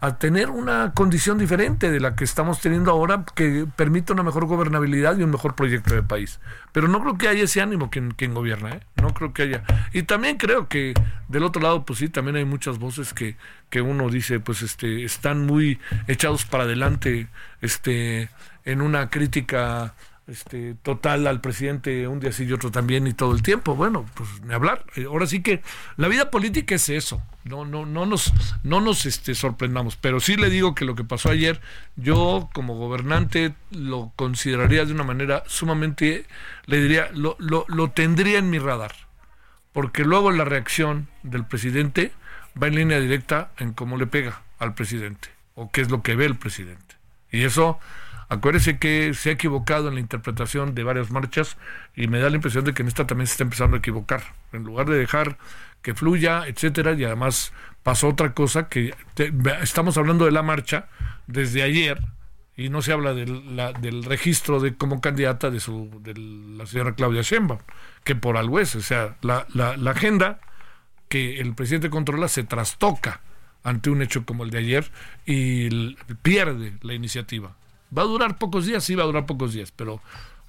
a 0.04 0.18
tener 0.18 0.50
una 0.50 0.92
condición 0.94 1.38
diferente 1.38 1.90
de 1.90 2.02
la 2.02 2.14
que 2.14 2.26
estamos 2.26 2.60
teniendo 2.60 2.92
ahora 2.92 3.24
que 3.36 3.66
permita 3.74 4.12
una 4.12 4.22
mejor 4.22 4.48
gobernabilidad 4.48 5.18
y 5.18 5.24
un 5.24 5.32
mejor 5.32 5.56
proyecto 5.56 5.96
de 5.96 6.04
país. 6.04 6.42
Pero 6.74 6.90
no 6.90 7.00
creo 7.00 7.18
que 7.18 7.30
haya 7.30 7.44
ese 7.44 7.62
ánimo 7.62 7.90
quien, 7.90 8.12
quien 8.12 8.34
gobierna, 8.34 8.72
¿eh? 8.72 8.80
no 9.02 9.14
creo 9.14 9.32
que 9.32 9.44
haya. 9.44 9.64
Y 9.94 10.04
también 10.04 10.36
creo 10.36 10.68
que 10.68 10.94
del 11.30 11.44
otro 11.44 11.62
lado, 11.62 11.86
pues 11.86 12.00
sí, 12.00 12.10
también 12.10 12.36
hay 12.36 12.44
muchas 12.44 12.80
voces 12.80 13.14
que, 13.14 13.38
que 13.70 13.82
uno 13.82 14.10
dice, 14.10 14.42
pues 14.42 14.62
este, 14.62 15.06
están 15.06 15.46
muy 15.46 15.80
echados 16.08 16.44
para 16.44 16.66
adelante 16.66 17.30
este, 17.62 18.30
en 18.66 18.82
una 18.82 19.10
crítica 19.10 19.94
este, 20.28 20.76
total 20.82 21.28
al 21.28 21.42
presidente 21.42 22.08
un 22.08 22.20
día 22.20 22.32
sí 22.32 22.46
y 22.46 22.54
otro 22.54 22.72
también 22.72 23.08
y 23.08 23.14
todo 23.14 23.34
el 23.34 23.42
tiempo. 23.42 23.76
Bueno, 23.76 24.06
pues 24.14 24.30
ni 24.44 24.54
hablar. 24.54 24.86
Eh, 24.96 25.06
ahora 25.06 25.28
sí 25.28 25.42
que 25.42 25.62
la 25.98 26.08
vida 26.08 26.32
política 26.32 26.76
es 26.76 26.90
eso. 26.90 27.22
No, 27.44 27.66
no, 27.66 27.86
no 27.86 28.06
nos, 28.06 28.34
no 28.64 28.80
nos 28.80 29.06
este, 29.06 29.36
sorprendamos. 29.36 29.96
Pero 29.98 30.20
sí 30.20 30.36
le 30.38 30.50
digo 30.50 30.76
que 30.76 30.86
lo 30.86 30.96
que 30.96 31.04
pasó 31.04 31.30
ayer, 31.30 31.60
yo 31.96 32.50
como 32.54 32.76
gobernante 32.76 33.54
lo 33.72 34.14
consideraría 34.16 34.86
de 34.86 34.94
una 34.94 35.04
manera 35.04 35.44
sumamente, 35.48 36.26
le 36.66 36.82
diría, 36.82 37.10
lo, 37.14 37.36
lo, 37.40 37.66
lo 37.68 37.92
tendría 37.92 38.40
en 38.40 38.50
mi 38.50 38.60
radar. 38.60 38.94
Porque 39.74 40.04
luego 40.04 40.32
la 40.32 40.46
reacción 40.46 41.08
del 41.24 41.46
presidente 41.46 42.14
va 42.62 42.68
en 42.68 42.76
línea 42.76 43.00
directa 43.00 43.52
en 43.58 43.74
cómo 43.74 43.98
le 43.98 44.08
pega 44.08 44.42
al 44.60 44.74
presidente 44.74 45.30
o 45.56 45.72
qué 45.72 45.82
es 45.82 45.90
lo 45.90 46.02
que 46.02 46.16
ve 46.16 46.26
el 46.26 46.38
presidente. 46.38 46.96
Y 47.32 47.44
eso 47.44 47.80
Acuérdese 48.34 48.78
que 48.80 49.14
se 49.14 49.30
ha 49.30 49.34
equivocado 49.34 49.88
en 49.88 49.96
la 49.96 50.00
interpretación 50.00 50.74
de 50.74 50.84
varias 50.84 51.12
marchas 51.12 51.58
y 51.96 52.08
me 52.08 52.20
da 52.20 52.30
la 52.30 52.36
impresión 52.36 52.66
de 52.66 52.74
que 52.74 52.82
en 52.82 52.88
esta 52.88 53.06
también 53.06 53.28
se 53.28 53.34
está 53.34 53.44
empezando 53.44 53.76
a 53.76 53.80
equivocar. 53.80 54.24
En 54.52 54.64
lugar 54.64 54.88
de 54.88 54.98
dejar 54.98 55.38
que 55.82 55.94
fluya, 55.94 56.48
etcétera, 56.48 56.94
y 56.94 57.04
además 57.04 57.54
pasó 57.84 58.08
otra 58.10 58.34
cosa 58.34 58.70
que 58.70 58.94
estamos 59.62 59.98
hablando 59.98 60.26
de 60.26 60.32
la 60.32 60.42
marcha 60.42 60.88
desde 61.28 61.62
ayer 61.62 62.00
y 62.56 62.70
no 62.70 62.82
se 62.82 62.94
habla 62.94 63.14
del, 63.14 63.56
del 63.82 64.04
registro 64.04 64.60
de 64.60 64.76
como 64.76 65.02
candidata 65.02 65.50
de 65.50 65.60
su 65.60 65.90
de 66.02 66.14
la 66.16 66.66
señora 66.66 66.94
Claudia 66.94 67.22
Sheinbaum, 67.22 67.60
que 68.04 68.16
por 68.16 68.38
algo 68.38 68.60
es, 68.60 68.76
o 68.76 68.82
sea, 68.82 69.16
la, 69.22 69.46
la, 69.54 69.78
la 69.78 69.92
agenda 69.92 70.40
que 71.10 71.40
el 71.40 71.54
presidente 71.54 71.90
controla 71.90 72.28
se 72.28 72.44
trastoca 72.44 73.22
ante 73.64 73.90
un 73.90 74.02
hecho 74.02 74.26
como 74.26 74.44
el 74.44 74.50
de 74.50 74.58
ayer 74.58 74.92
y 75.26 75.96
pierde 76.22 76.74
la 76.82 76.94
iniciativa. 76.94 77.56
Va 77.96 78.04
a 78.04 78.06
durar 78.06 78.38
pocos 78.38 78.66
días, 78.66 78.84
sí 78.84 78.96
va 78.96 79.04
a 79.04 79.08
durar 79.08 79.26
pocos 79.26 79.54
días, 79.54 79.72
pero 79.72 80.02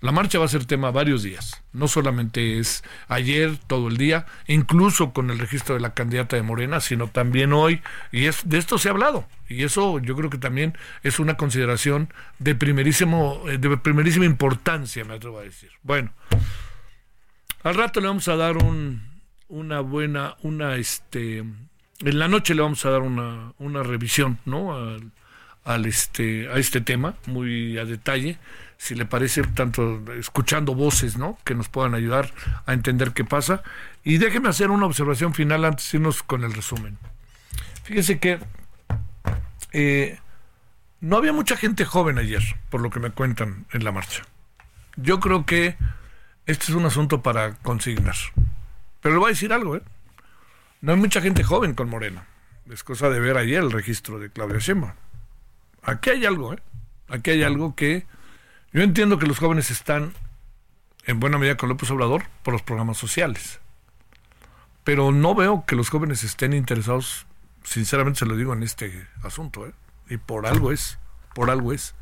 la 0.04 0.12
marcha 0.12 0.38
va 0.38 0.44
a 0.44 0.48
ser 0.48 0.66
tema 0.66 0.90
varios 0.90 1.22
días. 1.22 1.62
No 1.72 1.88
solamente 1.88 2.58
es 2.58 2.84
ayer, 3.08 3.56
todo 3.66 3.88
el 3.88 3.96
día, 3.96 4.26
incluso 4.46 5.14
con 5.14 5.30
el 5.30 5.38
registro 5.38 5.76
de 5.76 5.80
la 5.80 5.94
candidata 5.94 6.36
de 6.36 6.42
Morena, 6.42 6.80
sino 6.80 7.08
también 7.08 7.54
hoy. 7.54 7.80
Y 8.12 8.26
es, 8.26 8.46
de 8.46 8.58
esto 8.58 8.76
se 8.76 8.88
ha 8.88 8.92
hablado. 8.92 9.26
Y 9.48 9.64
eso 9.64 9.98
yo 10.00 10.14
creo 10.14 10.28
que 10.28 10.36
también 10.36 10.76
es 11.02 11.20
una 11.20 11.38
consideración 11.38 12.12
de, 12.38 12.54
primerísimo, 12.54 13.44
eh, 13.48 13.56
de 13.56 13.78
primerísima 13.78 14.26
importancia, 14.26 15.06
me 15.06 15.14
atrevo 15.14 15.38
a 15.38 15.42
decir. 15.42 15.70
Bueno, 15.82 16.12
al 17.62 17.74
rato 17.74 18.00
le 18.00 18.08
vamos 18.08 18.28
a 18.28 18.36
dar 18.36 18.58
un, 18.58 19.00
una 19.48 19.80
buena, 19.80 20.36
una, 20.42 20.76
este, 20.76 21.38
en 21.38 22.18
la 22.18 22.28
noche 22.28 22.54
le 22.54 22.60
vamos 22.60 22.84
a 22.84 22.90
dar 22.90 23.00
una, 23.00 23.54
una 23.58 23.82
revisión, 23.82 24.38
¿no? 24.44 24.98
Al 25.64 25.86
este, 25.86 26.48
a 26.48 26.58
este 26.58 26.80
tema 26.80 27.14
muy 27.26 27.78
a 27.78 27.84
detalle, 27.84 28.38
si 28.76 28.94
le 28.94 29.06
parece, 29.06 29.42
tanto 29.42 30.02
escuchando 30.18 30.74
voces 30.74 31.16
¿no? 31.16 31.38
que 31.44 31.54
nos 31.54 31.68
puedan 31.68 31.94
ayudar 31.94 32.32
a 32.66 32.74
entender 32.74 33.12
qué 33.12 33.24
pasa. 33.24 33.62
Y 34.04 34.18
déjeme 34.18 34.50
hacer 34.50 34.70
una 34.70 34.86
observación 34.86 35.32
final 35.32 35.64
antes 35.64 35.90
de 35.90 35.98
irnos 35.98 36.22
con 36.22 36.44
el 36.44 36.52
resumen. 36.52 36.98
Fíjese 37.84 38.18
que 38.18 38.38
eh, 39.72 40.18
no 41.00 41.16
había 41.16 41.32
mucha 41.32 41.56
gente 41.56 41.84
joven 41.84 42.18
ayer, 42.18 42.42
por 42.68 42.82
lo 42.82 42.90
que 42.90 43.00
me 43.00 43.10
cuentan 43.10 43.66
en 43.72 43.84
la 43.84 43.92
marcha. 43.92 44.22
Yo 44.96 45.18
creo 45.18 45.46
que 45.46 45.76
este 46.46 46.66
es 46.66 46.70
un 46.70 46.84
asunto 46.84 47.22
para 47.22 47.54
consignar. 47.56 48.16
Pero 49.00 49.14
le 49.14 49.18
voy 49.18 49.28
a 49.28 49.32
decir 49.32 49.52
algo, 49.52 49.76
¿eh? 49.76 49.82
No 50.82 50.92
hay 50.92 50.98
mucha 50.98 51.22
gente 51.22 51.42
joven 51.42 51.74
con 51.74 51.88
Morena. 51.88 52.26
Es 52.70 52.84
cosa 52.84 53.08
de 53.08 53.20
ver 53.20 53.38
ayer 53.38 53.62
el 53.62 53.72
registro 53.72 54.18
de 54.18 54.30
Claudia 54.30 54.58
Sheinbaum 54.58 54.92
aquí 55.84 56.10
hay 56.10 56.26
algo, 56.26 56.54
¿eh? 56.54 56.62
Aquí 57.08 57.30
hay 57.30 57.42
algo 57.42 57.74
que 57.74 58.06
Yo 58.72 58.82
entiendo 58.82 59.18
que 59.18 59.26
los 59.26 59.38
jóvenes 59.38 59.70
están 59.70 60.12
en 61.06 61.20
buena 61.20 61.38
medida 61.38 61.56
con 61.56 61.68
López 61.68 61.90
Obrador 61.90 62.24
por 62.42 62.52
los 62.52 62.62
programas 62.62 62.98
sociales. 62.98 63.60
Pero 64.84 65.12
no 65.12 65.34
veo 65.34 65.64
que 65.66 65.76
los 65.76 65.88
jóvenes 65.88 66.24
estén 66.24 66.52
interesados, 66.52 67.26
sinceramente 67.62 68.20
se 68.20 68.26
lo 68.26 68.36
digo, 68.36 68.52
en 68.52 68.62
este 68.62 69.06
asunto. 69.22 69.66
¿eh? 69.66 69.72
Y 70.08 70.16
por 70.18 70.46
algo 70.46 70.72
es, 70.72 70.98
por 71.34 71.50
algo 71.50 71.72
es. 71.72 71.94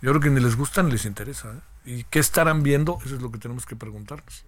Yo 0.00 0.10
creo 0.10 0.20
que 0.20 0.30
ni 0.30 0.40
les 0.40 0.56
gusta 0.56 0.82
ni 0.82 0.90
les 0.92 1.04
interesa. 1.04 1.52
¿eh? 1.52 1.60
¿Y 1.84 2.04
qué 2.04 2.18
estarán 2.18 2.62
viendo? 2.62 2.98
Eso 3.04 3.16
es 3.16 3.22
lo 3.22 3.30
que 3.30 3.38
tenemos 3.38 3.66
que 3.66 3.76
preguntarnos. 3.76 4.46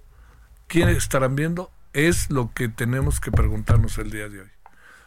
¿Quién 0.66 0.88
estarán 0.88 1.36
viendo? 1.36 1.70
Es 1.92 2.30
lo 2.30 2.52
que 2.54 2.68
tenemos 2.68 3.20
que 3.20 3.30
preguntarnos 3.30 3.98
el 3.98 4.10
día 4.10 4.28
de 4.28 4.42
hoy. 4.42 4.50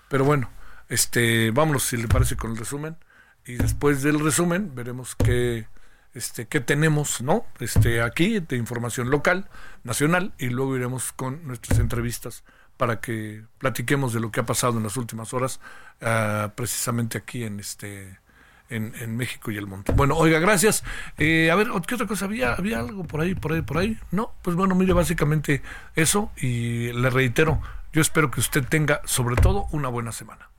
Pero 0.08 0.24
bueno, 0.24 0.50
este, 0.90 1.52
vámonos 1.52 1.84
si 1.84 1.98
le 1.98 2.08
parece 2.08 2.36
con 2.36 2.52
el 2.52 2.58
resumen. 2.58 2.96
Y 3.48 3.56
después 3.56 4.04
del 4.04 4.20
resumen 4.20 4.76
veremos 4.76 5.16
qué, 5.16 5.68
este, 6.14 6.48
qué 6.48 6.60
tenemos, 6.60 7.22
¿no? 7.22 7.46
Este, 7.60 8.02
aquí 8.02 8.40
de 8.40 8.58
información 8.58 9.10
local, 9.10 9.50
nacional, 9.84 10.34
y 10.38 10.48
luego 10.48 10.76
iremos 10.76 11.14
con 11.14 11.48
nuestras 11.48 11.80
entrevistas 11.80 12.44
para 12.76 13.00
que 13.00 13.44
platiquemos 13.58 14.14
de 14.14 14.20
lo 14.20 14.32
que 14.32 14.42
ha 14.42 14.46
pasado 14.46 14.78
en 14.78 14.84
las 14.84 14.98
últimas 14.98 15.34
horas, 15.34 15.60
uh, 16.02 16.50
precisamente 16.56 17.18
aquí 17.18 17.44
en 17.44 17.60
este 17.60 18.20
en, 18.70 18.94
en, 19.00 19.16
México 19.16 19.50
y 19.50 19.58
el 19.58 19.66
mundo. 19.66 19.94
Bueno, 19.96 20.18
oiga, 20.18 20.40
gracias. 20.40 20.84
Eh, 21.18 21.50
a 21.50 21.56
ver, 21.56 21.70
¿qué 21.88 21.96
otra 21.96 22.06
cosa 22.06 22.26
había? 22.26 22.54
¿Había 22.54 22.80
algo 22.80 23.06
por 23.06 23.22
ahí, 23.22 23.34
por 23.34 23.54
ahí, 23.54 23.62
por 23.62 23.78
ahí? 23.78 23.98
No, 24.12 24.34
pues 24.42 24.58
bueno, 24.58 24.76
mire, 24.76 24.92
básicamente 24.92 25.62
eso 25.96 26.32
y 26.36 26.92
le 26.92 27.10
reitero, 27.10 27.62
yo 27.94 28.02
espero 28.02 28.30
que 28.30 28.42
usted 28.42 28.66
tenga 28.66 29.02
sobre 29.06 29.38
todo 29.38 29.68
una 29.72 29.88
buena 29.88 30.12
semana. 30.12 30.50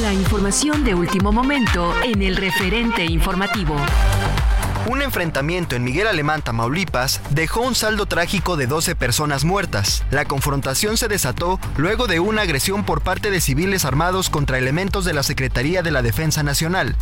La 0.00 0.14
información 0.14 0.84
de 0.84 0.94
último 0.94 1.32
momento 1.32 1.92
en 2.02 2.22
el 2.22 2.36
referente 2.36 3.04
informativo. 3.04 3.76
Un 4.86 5.02
enfrentamiento 5.02 5.76
en 5.76 5.84
Miguel 5.84 6.06
Alemán, 6.06 6.40
Tamaulipas, 6.40 7.20
dejó 7.30 7.60
un 7.60 7.74
saldo 7.74 8.06
trágico 8.06 8.56
de 8.56 8.66
12 8.66 8.96
personas 8.96 9.44
muertas. 9.44 10.02
La 10.10 10.24
confrontación 10.24 10.96
se 10.96 11.08
desató 11.08 11.60
luego 11.76 12.06
de 12.06 12.20
una 12.20 12.42
agresión 12.42 12.84
por 12.84 13.02
parte 13.02 13.30
de 13.30 13.42
civiles 13.42 13.84
armados 13.84 14.30
contra 14.30 14.56
elementos 14.56 15.04
de 15.04 15.12
la 15.12 15.22
Secretaría 15.22 15.82
de 15.82 15.90
la 15.90 16.00
Defensa 16.00 16.42
Nacional. 16.42 16.96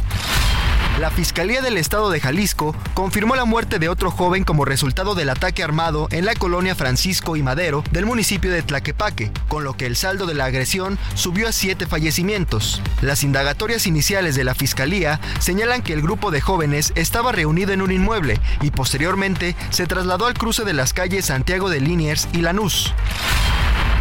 La 1.00 1.11
Fiscalía 1.11 1.62
del 1.62 1.78
Estado 1.78 2.11
de 2.11 2.21
Jalisco 2.21 2.76
confirmó 2.92 3.35
la 3.35 3.47
muerte 3.47 3.78
de 3.78 3.88
otro 3.88 4.11
joven 4.11 4.45
como 4.45 4.66
resultado 4.66 5.14
del 5.14 5.30
ataque 5.30 5.62
armado 5.62 6.09
en 6.11 6.26
la 6.26 6.35
colonia 6.35 6.75
Francisco 6.75 7.37
y 7.37 7.42
Madero 7.42 7.83
del 7.90 8.04
municipio 8.04 8.52
de 8.52 8.62
Tlaquepaque, 8.62 9.33
con 9.49 9.64
lo 9.64 9.73
que 9.78 9.87
el 9.87 9.97
saldo 9.97 10.26
de 10.26 10.35
la 10.35 10.45
agresión 10.45 10.99
subió 11.14 11.49
a 11.49 11.52
siete 11.52 11.87
fallecimientos. 11.87 12.83
Las 13.00 13.25
indagatorias 13.25 13.87
iniciales 13.87 14.35
de 14.35 14.45
la 14.45 14.54
Fiscalía 14.54 15.23
señalan 15.38 15.80
que 15.80 15.95
el 15.95 16.02
grupo 16.02 16.30
de 16.30 16.42
jóvenes 16.42 16.92
estaba 16.97 17.33
reunido 17.33 17.73
en 17.73 17.80
un 17.80 17.92
inmueble 17.92 18.38
y 18.61 18.71
posteriormente 18.71 19.57
se 19.71 19.87
trasladó 19.87 20.26
al 20.26 20.35
cruce 20.35 20.64
de 20.64 20.75
las 20.75 20.92
calles 20.92 21.25
Santiago 21.25 21.71
de 21.71 21.80
Liniers 21.80 22.28
y 22.35 22.42
Lanús. 22.42 22.92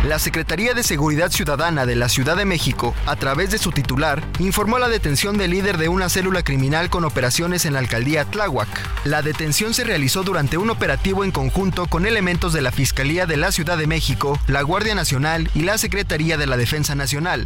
La 0.03 0.17
Secretaría 0.17 0.73
de 0.73 0.81
Seguridad 0.81 1.29
Ciudadana 1.29 1.85
de 1.85 1.97
la 1.97 2.07
Ciudad 2.07 2.37
de 2.37 2.45
México, 2.45 2.95
a 3.05 3.17
través 3.17 3.51
de 3.51 3.57
su 3.57 3.73
titular, 3.73 4.23
informó 4.39 4.79
la 4.79 4.87
detención 4.87 5.37
del 5.37 5.51
líder 5.51 5.77
de 5.77 5.89
una 5.89 6.07
célula 6.07 6.41
criminal 6.41 6.89
con 6.89 7.03
operaciones 7.03 7.65
en 7.65 7.73
la 7.73 7.79
alcaldía 7.79 8.23
Tláhuac. 8.23 8.69
La 9.03 9.21
detención 9.21 9.73
se 9.73 9.83
realizó 9.83 10.23
durante 10.23 10.57
un 10.57 10.69
operativo 10.69 11.25
en 11.25 11.31
conjunto 11.31 11.85
con 11.87 12.05
elementos 12.05 12.53
de 12.53 12.61
la 12.61 12.71
Fiscalía 12.71 13.25
de 13.25 13.35
la 13.35 13.51
Ciudad 13.51 13.77
de 13.77 13.87
México, 13.87 14.39
la 14.47 14.61
Guardia 14.61 14.95
Nacional 14.95 15.51
y 15.53 15.63
la 15.63 15.77
Secretaría 15.77 16.37
de 16.37 16.47
la 16.47 16.55
Defensa 16.55 16.95
Nacional. 16.95 17.45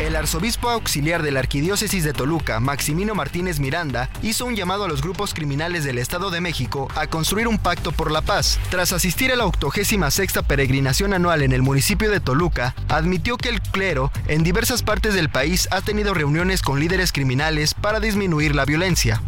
El 0.00 0.16
arzobispo 0.16 0.70
auxiliar 0.70 1.22
de 1.22 1.30
la 1.30 1.38
Arquidiócesis 1.38 2.02
de 2.02 2.12
Toluca, 2.12 2.58
Maximino 2.58 3.14
Martínez 3.14 3.60
Miranda, 3.60 4.10
hizo 4.22 4.44
un 4.44 4.56
llamado 4.56 4.84
a 4.84 4.88
los 4.88 5.02
grupos 5.02 5.34
criminales 5.34 5.84
del 5.84 5.98
Estado 5.98 6.30
de 6.30 6.40
México 6.40 6.88
a 6.96 7.06
construir 7.06 7.46
un 7.46 7.58
pacto 7.58 7.92
por 7.92 8.10
la 8.10 8.20
paz. 8.20 8.58
Tras 8.70 8.92
asistir 8.92 9.32
a 9.32 9.36
la 9.36 9.46
86 9.46 10.32
peregrinación 10.48 11.14
anual 11.14 11.42
en 11.42 11.52
el 11.52 11.62
municipio 11.62 12.10
de 12.10 12.18
Toluca, 12.18 12.74
admitió 12.88 13.36
que 13.36 13.48
el 13.50 13.62
clero 13.62 14.10
en 14.26 14.42
diversas 14.42 14.82
partes 14.82 15.14
del 15.14 15.30
país 15.30 15.68
ha 15.70 15.80
tenido 15.80 16.12
reuniones 16.12 16.60
con 16.62 16.80
líderes 16.80 17.12
criminales 17.12 17.74
para 17.74 18.00
disminuir 18.00 18.54
la 18.54 18.64
violencia. 18.64 19.22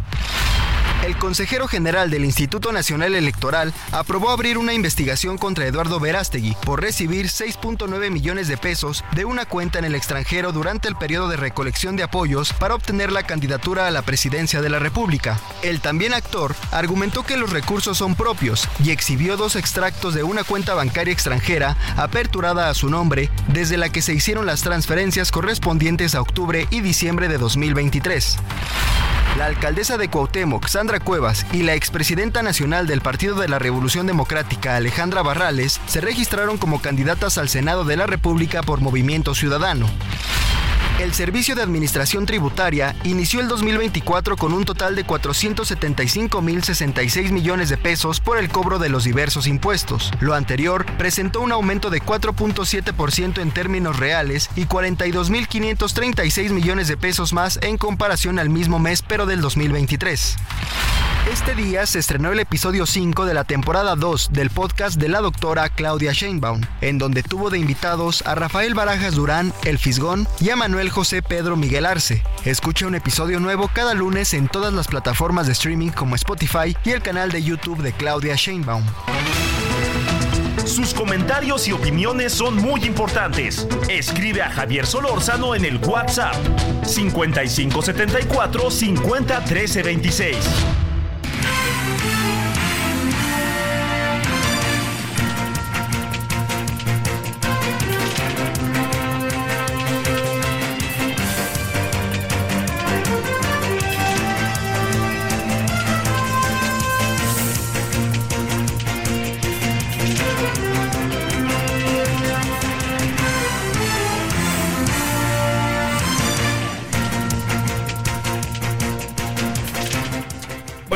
El 1.07 1.17
consejero 1.17 1.69
general 1.69 2.09
del 2.09 2.25
Instituto 2.25 2.73
Nacional 2.73 3.15
Electoral 3.15 3.73
aprobó 3.93 4.29
abrir 4.29 4.57
una 4.57 4.73
investigación 4.73 5.37
contra 5.37 5.65
Eduardo 5.65 6.01
Verástegui 6.01 6.53
por 6.65 6.81
recibir 6.81 7.27
6.9 7.27 8.11
millones 8.11 8.49
de 8.49 8.57
pesos 8.57 9.05
de 9.15 9.23
una 9.23 9.45
cuenta 9.45 9.79
en 9.79 9.85
el 9.85 9.95
extranjero 9.95 10.51
durante 10.51 10.89
el 10.89 10.97
periodo 10.97 11.29
de 11.29 11.37
recolección 11.37 11.95
de 11.95 12.03
apoyos 12.03 12.51
para 12.51 12.75
obtener 12.75 13.13
la 13.13 13.23
candidatura 13.23 13.87
a 13.87 13.91
la 13.91 14.01
presidencia 14.01 14.61
de 14.61 14.67
la 14.67 14.79
República. 14.79 15.39
El 15.61 15.79
también 15.79 16.13
actor 16.13 16.53
argumentó 16.71 17.23
que 17.23 17.37
los 17.37 17.51
recursos 17.51 17.97
son 17.97 18.15
propios 18.15 18.67
y 18.83 18.91
exhibió 18.91 19.37
dos 19.37 19.55
extractos 19.55 20.13
de 20.13 20.23
una 20.23 20.43
cuenta 20.43 20.73
bancaria 20.73 21.13
extranjera 21.13 21.77
aperturada 21.95 22.67
a 22.67 22.73
su 22.73 22.89
nombre 22.89 23.29
desde 23.47 23.77
la 23.77 23.87
que 23.87 24.01
se 24.01 24.13
hicieron 24.13 24.45
las 24.45 24.61
transferencias 24.61 25.31
correspondientes 25.31 26.15
a 26.15 26.21
octubre 26.21 26.67
y 26.69 26.81
diciembre 26.81 27.29
de 27.29 27.37
2023. 27.37 28.39
La 29.37 29.45
alcaldesa 29.45 29.97
de 29.97 30.09
Cuauhtémoc, 30.09 30.67
Sandra 30.67 30.96
Cuevas, 30.99 31.45
y 31.51 31.63
la 31.63 31.73
expresidenta 31.73 32.43
nacional 32.43 32.87
del 32.87 33.01
Partido 33.01 33.35
de 33.35 33.47
la 33.47 33.59
Revolución 33.59 34.07
Democrática, 34.07 34.75
Alejandra 34.75 35.21
Barrales, 35.21 35.79
se 35.87 36.01
registraron 36.01 36.57
como 36.57 36.81
candidatas 36.81 37.37
al 37.37 37.49
Senado 37.49 37.83
de 37.85 37.97
la 37.97 38.07
República 38.07 38.63
por 38.63 38.81
Movimiento 38.81 39.35
Ciudadano. 39.35 39.87
El 40.99 41.13
Servicio 41.13 41.55
de 41.55 41.61
Administración 41.61 42.25
Tributaria 42.25 42.95
inició 43.03 43.39
el 43.39 43.47
2024 43.47 44.35
con 44.35 44.51
un 44.51 44.65
total 44.65 44.95
de 44.95 45.05
475.066 45.05 47.31
millones 47.31 47.69
de 47.69 47.77
pesos 47.77 48.19
por 48.19 48.39
el 48.39 48.49
cobro 48.49 48.79
de 48.79 48.89
los 48.89 49.03
diversos 49.03 49.45
impuestos. 49.45 50.11
Lo 50.19 50.33
anterior 50.33 50.87
presentó 50.97 51.41
un 51.41 51.51
aumento 51.51 51.91
de 51.91 52.01
4.7% 52.01 53.43
en 53.43 53.51
términos 53.51 53.99
reales 53.99 54.49
y 54.55 54.65
42.536 54.65 56.49
millones 56.49 56.87
de 56.87 56.97
pesos 56.97 57.31
más 57.31 57.59
en 57.61 57.77
comparación 57.77 58.39
al 58.39 58.49
mismo 58.49 58.79
mes 58.79 59.03
pero 59.03 59.27
del 59.27 59.41
2023. 59.41 60.37
Este 61.31 61.55
día 61.55 61.85
se 61.85 61.99
estrenó 61.99 62.31
el 62.31 62.39
episodio 62.39 62.85
5 62.85 63.25
de 63.25 63.33
la 63.33 63.43
temporada 63.43 63.95
2 63.97 64.29
del 64.31 64.49
podcast 64.49 64.97
de 64.97 65.09
la 65.09 65.19
doctora 65.19 65.67
Claudia 65.67 66.13
Sheinbaum, 66.13 66.61
en 66.79 66.97
donde 66.97 67.21
tuvo 67.21 67.49
de 67.49 67.59
invitados 67.59 68.21
a 68.25 68.33
Rafael 68.33 68.73
Barajas 68.73 69.15
Durán, 69.15 69.51
El 69.65 69.77
Fisgón, 69.77 70.25
y 70.39 70.51
a 70.51 70.55
Manuel 70.55 70.89
José 70.89 71.21
Pedro 71.21 71.57
Miguel 71.57 71.85
Arce. 71.85 72.23
Escucha 72.45 72.87
un 72.87 72.95
episodio 72.95 73.41
nuevo 73.41 73.69
cada 73.73 73.93
lunes 73.93 74.33
en 74.33 74.47
todas 74.47 74.73
las 74.73 74.87
plataformas 74.87 75.47
de 75.47 75.53
streaming 75.53 75.89
como 75.89 76.15
Spotify 76.15 76.77
y 76.85 76.91
el 76.91 77.01
canal 77.01 77.29
de 77.29 77.43
YouTube 77.43 77.81
de 77.81 77.91
Claudia 77.91 78.35
Sheinbaum. 78.35 78.85
Sus 80.65 80.93
comentarios 80.93 81.67
y 81.67 81.73
opiniones 81.73 82.31
son 82.31 82.55
muy 82.55 82.85
importantes. 82.85 83.67
Escribe 83.89 84.43
a 84.43 84.49
Javier 84.49 84.85
Solórzano 84.85 85.55
en 85.55 85.65
el 85.65 85.77
WhatsApp 85.77 86.35
5574 86.85 88.71
50 88.71 89.43
13 89.43 89.83
26. 89.83 90.37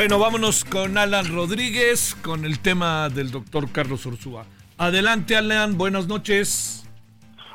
Bueno, 0.01 0.17
vámonos 0.17 0.65
con 0.65 0.97
Alan 0.97 1.27
Rodríguez 1.27 2.17
con 2.23 2.43
el 2.43 2.57
tema 2.57 3.07
del 3.09 3.29
doctor 3.29 3.71
Carlos 3.71 4.03
Ursúa. 4.07 4.47
Adelante, 4.79 5.35
Alan, 5.35 5.77
buenas 5.77 6.07
noches. 6.07 6.80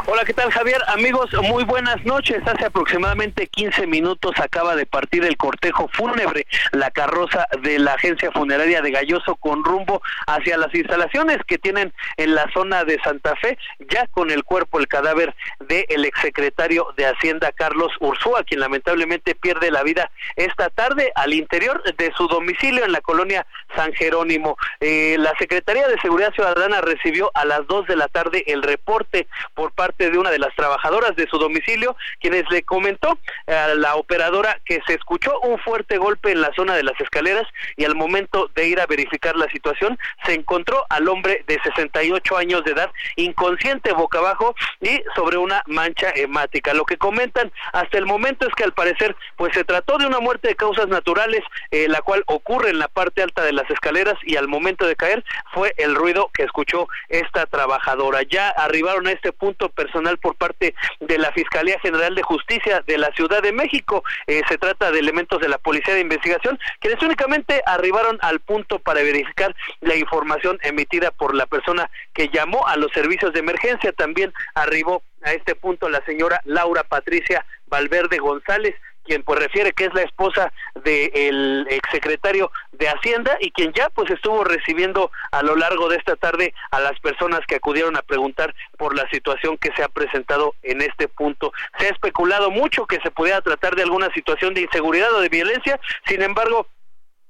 Hola, 0.08 0.24
¿qué 0.24 0.34
tal 0.34 0.52
Javier? 0.52 0.80
Amigos, 0.86 1.30
muy 1.42 1.64
buenas 1.64 2.04
noches. 2.04 2.40
Hace 2.46 2.66
aproximadamente 2.66 3.48
15 3.48 3.88
minutos 3.88 4.38
acaba 4.38 4.76
de 4.76 4.86
partir 4.86 5.24
el 5.24 5.36
cortejo 5.36 5.88
fúnebre, 5.92 6.46
la 6.70 6.92
carroza 6.92 7.48
de 7.60 7.80
la 7.80 7.94
agencia 7.94 8.30
funeraria 8.30 8.82
de 8.82 8.92
Galloso 8.92 9.34
con 9.34 9.64
rumbo 9.64 10.00
hacia 10.28 10.58
las 10.58 10.72
instalaciones 10.72 11.38
que 11.48 11.58
tienen 11.58 11.92
en 12.18 12.36
la 12.36 12.48
zona 12.54 12.84
de 12.84 13.00
Santa 13.02 13.34
Fe, 13.34 13.58
ya 13.90 14.06
con 14.06 14.30
el 14.30 14.44
cuerpo, 14.44 14.78
el 14.78 14.86
cadáver 14.86 15.34
del 15.58 16.04
exsecretario 16.04 16.86
de 16.96 17.06
Hacienda 17.06 17.50
Carlos 17.50 17.90
Ursúa, 17.98 18.44
quien 18.44 18.60
lamentablemente 18.60 19.34
pierde 19.34 19.72
la 19.72 19.82
vida 19.82 20.12
esta 20.36 20.70
tarde 20.70 21.10
al 21.16 21.34
interior 21.34 21.82
de 21.82 22.12
su 22.16 22.28
domicilio 22.28 22.84
en 22.84 22.92
la 22.92 23.00
colonia 23.00 23.44
San 23.74 23.92
Jerónimo. 23.92 24.56
Eh, 24.78 25.16
la 25.18 25.32
Secretaría 25.36 25.88
de 25.88 25.98
Seguridad 26.00 26.32
Ciudadana 26.32 26.80
recibió 26.80 27.32
a 27.34 27.44
las 27.44 27.66
2 27.66 27.88
de 27.88 27.96
la 27.96 28.06
tarde 28.06 28.44
el 28.46 28.62
reporte 28.62 29.26
por 29.54 29.72
parte 29.72 29.95
de 29.98 30.18
una 30.18 30.30
de 30.30 30.38
las 30.38 30.54
trabajadoras 30.54 31.16
de 31.16 31.26
su 31.28 31.38
domicilio, 31.38 31.96
quienes 32.20 32.44
le 32.50 32.62
comentó 32.62 33.18
a 33.46 33.74
la 33.74 33.96
operadora 33.96 34.60
que 34.64 34.80
se 34.86 34.94
escuchó 34.94 35.38
un 35.40 35.58
fuerte 35.58 35.98
golpe 35.98 36.32
en 36.32 36.40
la 36.40 36.52
zona 36.54 36.74
de 36.74 36.82
las 36.82 37.00
escaleras 37.00 37.44
y 37.76 37.84
al 37.84 37.94
momento 37.94 38.50
de 38.54 38.68
ir 38.68 38.80
a 38.80 38.86
verificar 38.86 39.36
la 39.36 39.48
situación 39.50 39.98
se 40.24 40.34
encontró 40.34 40.84
al 40.88 41.08
hombre 41.08 41.44
de 41.46 41.58
68 41.62 42.36
años 42.36 42.64
de 42.64 42.72
edad 42.72 42.90
inconsciente 43.16 43.92
boca 43.92 44.18
abajo 44.18 44.54
y 44.80 45.02
sobre 45.14 45.36
una 45.38 45.62
mancha 45.66 46.12
hemática. 46.14 46.74
Lo 46.74 46.84
que 46.84 46.96
comentan 46.96 47.52
hasta 47.72 47.98
el 47.98 48.06
momento 48.06 48.46
es 48.46 48.54
que 48.54 48.64
al 48.64 48.72
parecer 48.72 49.16
pues 49.36 49.54
se 49.54 49.64
trató 49.64 49.98
de 49.98 50.06
una 50.06 50.20
muerte 50.20 50.48
de 50.48 50.56
causas 50.56 50.88
naturales, 50.88 51.42
eh, 51.70 51.88
la 51.88 52.00
cual 52.02 52.22
ocurre 52.26 52.70
en 52.70 52.78
la 52.78 52.88
parte 52.88 53.22
alta 53.22 53.42
de 53.42 53.52
las 53.52 53.68
escaleras 53.70 54.14
y 54.24 54.36
al 54.36 54.48
momento 54.48 54.86
de 54.86 54.96
caer 54.96 55.24
fue 55.52 55.74
el 55.76 55.94
ruido 55.94 56.30
que 56.32 56.42
escuchó 56.42 56.88
esta 57.08 57.46
trabajadora. 57.46 58.22
Ya 58.22 58.48
arribaron 58.50 59.06
a 59.06 59.12
este 59.12 59.32
punto 59.32 59.68
personal 59.86 60.18
por 60.18 60.34
parte 60.34 60.74
de 61.00 61.18
la 61.18 61.30
Fiscalía 61.32 61.78
General 61.80 62.14
de 62.14 62.22
Justicia 62.22 62.82
de 62.86 62.98
la 62.98 63.10
Ciudad 63.12 63.42
de 63.42 63.52
México. 63.52 64.02
Eh, 64.26 64.42
se 64.48 64.58
trata 64.58 64.90
de 64.90 64.98
elementos 64.98 65.40
de 65.40 65.48
la 65.48 65.58
Policía 65.58 65.94
de 65.94 66.00
Investigación 66.00 66.58
quienes 66.80 67.00
únicamente 67.02 67.62
arribaron 67.66 68.18
al 68.20 68.40
punto 68.40 68.78
para 68.80 69.02
verificar 69.02 69.54
la 69.80 69.94
información 69.94 70.58
emitida 70.62 71.10
por 71.12 71.34
la 71.34 71.46
persona 71.46 71.88
que 72.14 72.28
llamó 72.28 72.66
a 72.66 72.76
los 72.76 72.92
servicios 72.92 73.32
de 73.32 73.40
emergencia. 73.40 73.92
También 73.92 74.32
arribó 74.54 75.02
a 75.22 75.32
este 75.32 75.54
punto 75.54 75.88
la 75.88 76.04
señora 76.04 76.40
Laura 76.44 76.82
Patricia 76.82 77.44
Valverde 77.68 78.18
González, 78.18 78.74
quien 79.06 79.22
pues 79.22 79.38
refiere 79.38 79.72
que 79.72 79.86
es 79.86 79.94
la 79.94 80.02
esposa 80.02 80.52
del 80.74 81.66
exsecretario 81.70 82.50
de 82.72 82.88
Hacienda 82.88 83.36
y 83.40 83.50
quien 83.50 83.72
ya 83.72 83.88
pues 83.90 84.10
estuvo 84.10 84.44
recibiendo 84.44 85.10
a 85.30 85.42
lo 85.42 85.56
largo 85.56 85.88
de 85.88 85.96
esta 85.96 86.16
tarde 86.16 86.52
a 86.70 86.80
las 86.80 86.98
personas 87.00 87.40
que 87.46 87.56
acudieron 87.56 87.96
a 87.96 88.02
preguntar 88.02 88.54
por 88.76 88.94
la 88.94 89.08
situación 89.08 89.56
que 89.56 89.72
se 89.76 89.82
ha 89.82 89.88
presentado 89.88 90.54
en 90.62 90.82
este 90.82 91.08
punto. 91.08 91.52
Se 91.78 91.86
ha 91.86 91.90
especulado 91.90 92.50
mucho 92.50 92.86
que 92.86 93.00
se 93.00 93.10
pudiera 93.10 93.40
tratar 93.40 93.76
de 93.76 93.82
alguna 93.82 94.12
situación 94.12 94.54
de 94.54 94.62
inseguridad 94.62 95.12
o 95.14 95.20
de 95.20 95.28
violencia, 95.28 95.80
sin 96.06 96.22
embargo, 96.22 96.66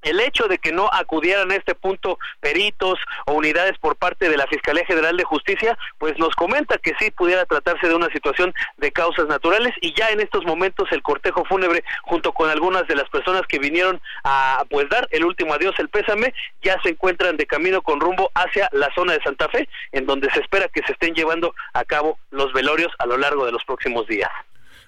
el 0.07 0.19
hecho 0.19 0.47
de 0.47 0.57
que 0.57 0.71
no 0.71 0.89
acudieran 0.91 1.51
a 1.51 1.55
este 1.55 1.75
punto 1.75 2.17
peritos 2.39 2.99
o 3.25 3.33
unidades 3.33 3.77
por 3.79 3.95
parte 3.95 4.29
de 4.29 4.37
la 4.37 4.47
Fiscalía 4.47 4.85
General 4.85 5.15
de 5.17 5.23
Justicia, 5.23 5.77
pues 5.97 6.17
nos 6.17 6.35
comenta 6.35 6.77
que 6.77 6.93
sí 6.99 7.11
pudiera 7.11 7.45
tratarse 7.45 7.87
de 7.87 7.95
una 7.95 8.09
situación 8.09 8.53
de 8.77 8.91
causas 8.91 9.27
naturales 9.27 9.73
y 9.81 9.93
ya 9.93 10.07
en 10.09 10.21
estos 10.21 10.45
momentos 10.45 10.87
el 10.91 11.01
cortejo 11.01 11.43
fúnebre 11.45 11.83
junto 12.03 12.31
con 12.31 12.49
algunas 12.49 12.87
de 12.87 12.95
las 12.95 13.09
personas 13.09 13.41
que 13.47 13.59
vinieron 13.59 14.01
a 14.23 14.63
pues 14.69 14.89
dar 14.89 15.07
el 15.11 15.25
último 15.25 15.53
adiós, 15.53 15.75
el 15.79 15.89
pésame, 15.89 16.33
ya 16.61 16.79
se 16.81 16.89
encuentran 16.89 17.37
de 17.37 17.45
camino 17.45 17.81
con 17.81 17.99
rumbo 17.99 18.31
hacia 18.33 18.69
la 18.71 18.89
zona 18.95 19.13
de 19.13 19.21
Santa 19.21 19.49
Fe, 19.49 19.67
en 19.91 20.05
donde 20.05 20.29
se 20.31 20.39
espera 20.39 20.67
que 20.69 20.81
se 20.85 20.93
estén 20.93 21.13
llevando 21.13 21.53
a 21.73 21.83
cabo 21.83 22.17
los 22.31 22.53
velorios 22.53 22.91
a 22.99 23.05
lo 23.05 23.17
largo 23.17 23.45
de 23.45 23.51
los 23.51 23.63
próximos 23.65 24.07
días. 24.07 24.29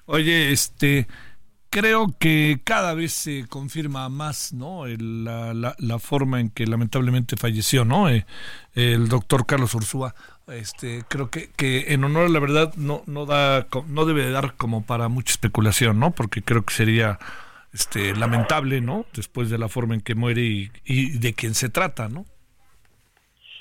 Oye, 0.06 0.52
este 0.52 1.08
creo 1.70 2.16
que 2.18 2.62
cada 2.64 2.94
vez 2.94 3.14
se 3.14 3.48
confirma 3.48 4.10
más 4.10 4.54
no 4.54 4.86
la, 4.88 5.76
la, 5.78 6.00
forma 6.00 6.40
en 6.40 6.50
que 6.50 6.66
lamentablemente 6.66 7.38
falleció 7.38 7.86
no 7.86 8.10
eh, 8.10 8.26
el 8.74 9.08
doctor 9.08 9.46
Carlos 9.46 9.76
Ursúa 9.76 10.16
este 10.48 11.04
creo 11.08 11.30
que, 11.30 11.50
que 11.56 11.94
en 11.94 12.04
honor 12.04 12.26
a 12.26 12.30
la 12.30 12.40
verdad 12.40 12.74
no 12.76 13.04
no 13.06 13.26
da 13.26 13.68
no 13.88 14.06
debe 14.06 14.30
dar 14.32 14.56
como 14.56 14.84
para 14.84 15.08
mucha 15.08 15.32
especulación 15.32 16.00
no 16.00 16.12
porque 16.12 16.42
creo 16.42 16.64
que 16.64 16.74
sería 16.74 17.20
este 17.72 18.16
lamentable 18.16 18.82
no 18.82 19.06
después 19.14 19.50
de 19.50 19.60
la 19.60 19.70
forma 19.70 19.94
en 19.94 20.02
que 20.02 20.16
muere 20.16 20.42
y, 20.42 20.72
y 20.86 21.18
de 21.20 21.34
quién 21.34 21.54
se 21.54 21.70
trata 21.70 22.10
no 22.10 22.26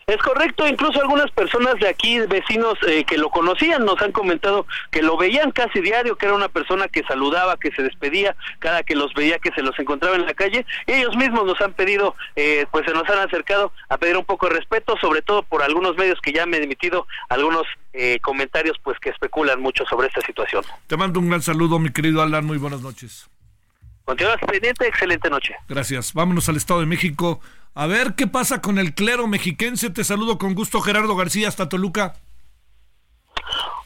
es 0.08 0.16
correcto, 0.22 0.66
incluso 0.66 1.00
algunas 1.02 1.30
personas 1.32 1.74
de 1.80 1.86
aquí, 1.86 2.18
vecinos 2.20 2.78
eh, 2.86 3.04
que 3.04 3.18
lo 3.18 3.28
conocían, 3.28 3.84
nos 3.84 4.00
han 4.00 4.10
comentado 4.10 4.66
que 4.90 5.02
lo 5.02 5.18
veían 5.18 5.50
casi 5.50 5.82
diario, 5.82 6.16
que 6.16 6.24
era 6.24 6.34
una 6.34 6.48
persona 6.48 6.88
que 6.88 7.04
saludaba, 7.04 7.58
que 7.58 7.70
se 7.72 7.82
despedía 7.82 8.34
cada 8.58 8.82
que 8.82 8.96
los 8.96 9.12
veía, 9.12 9.38
que 9.38 9.52
se 9.52 9.62
los 9.62 9.78
encontraba 9.78 10.16
en 10.16 10.24
la 10.24 10.32
calle. 10.32 10.64
Y 10.86 10.92
ellos 10.92 11.14
mismos 11.14 11.44
nos 11.44 11.60
han 11.60 11.74
pedido, 11.74 12.16
eh, 12.36 12.64
pues 12.70 12.86
se 12.86 12.94
nos 12.94 13.06
han 13.10 13.18
acercado 13.18 13.70
a 13.90 13.98
pedir 13.98 14.16
un 14.16 14.24
poco 14.24 14.48
de 14.48 14.54
respeto, 14.54 14.96
sobre 14.98 15.20
todo 15.20 15.42
por 15.42 15.62
algunos 15.62 15.94
medios 15.98 16.18
que 16.22 16.32
ya 16.32 16.44
han 16.44 16.54
emitido 16.54 17.06
algunos 17.28 17.66
eh, 17.92 18.18
comentarios, 18.22 18.78
pues 18.82 18.98
que 19.00 19.10
especulan 19.10 19.60
mucho 19.60 19.84
sobre 19.84 20.08
esta 20.08 20.22
situación. 20.22 20.64
Te 20.86 20.96
mando 20.96 21.20
un 21.20 21.28
gran 21.28 21.42
saludo, 21.42 21.78
mi 21.78 21.90
querido 21.90 22.22
Alan, 22.22 22.46
muy 22.46 22.56
buenas 22.56 22.80
noches. 22.80 23.28
Continúas 24.08 24.38
pendiente, 24.40 24.88
excelente 24.88 25.28
noche. 25.28 25.54
Gracias. 25.68 26.14
Vámonos 26.14 26.48
al 26.48 26.56
Estado 26.56 26.80
de 26.80 26.86
México. 26.86 27.42
A 27.74 27.86
ver 27.86 28.14
qué 28.16 28.26
pasa 28.26 28.62
con 28.62 28.78
el 28.78 28.94
clero 28.94 29.26
mexiquense. 29.26 29.90
Te 29.90 30.02
saludo 30.02 30.38
con 30.38 30.54
gusto, 30.54 30.80
Gerardo 30.80 31.14
García, 31.14 31.46
hasta 31.46 31.68
Toluca. 31.68 32.14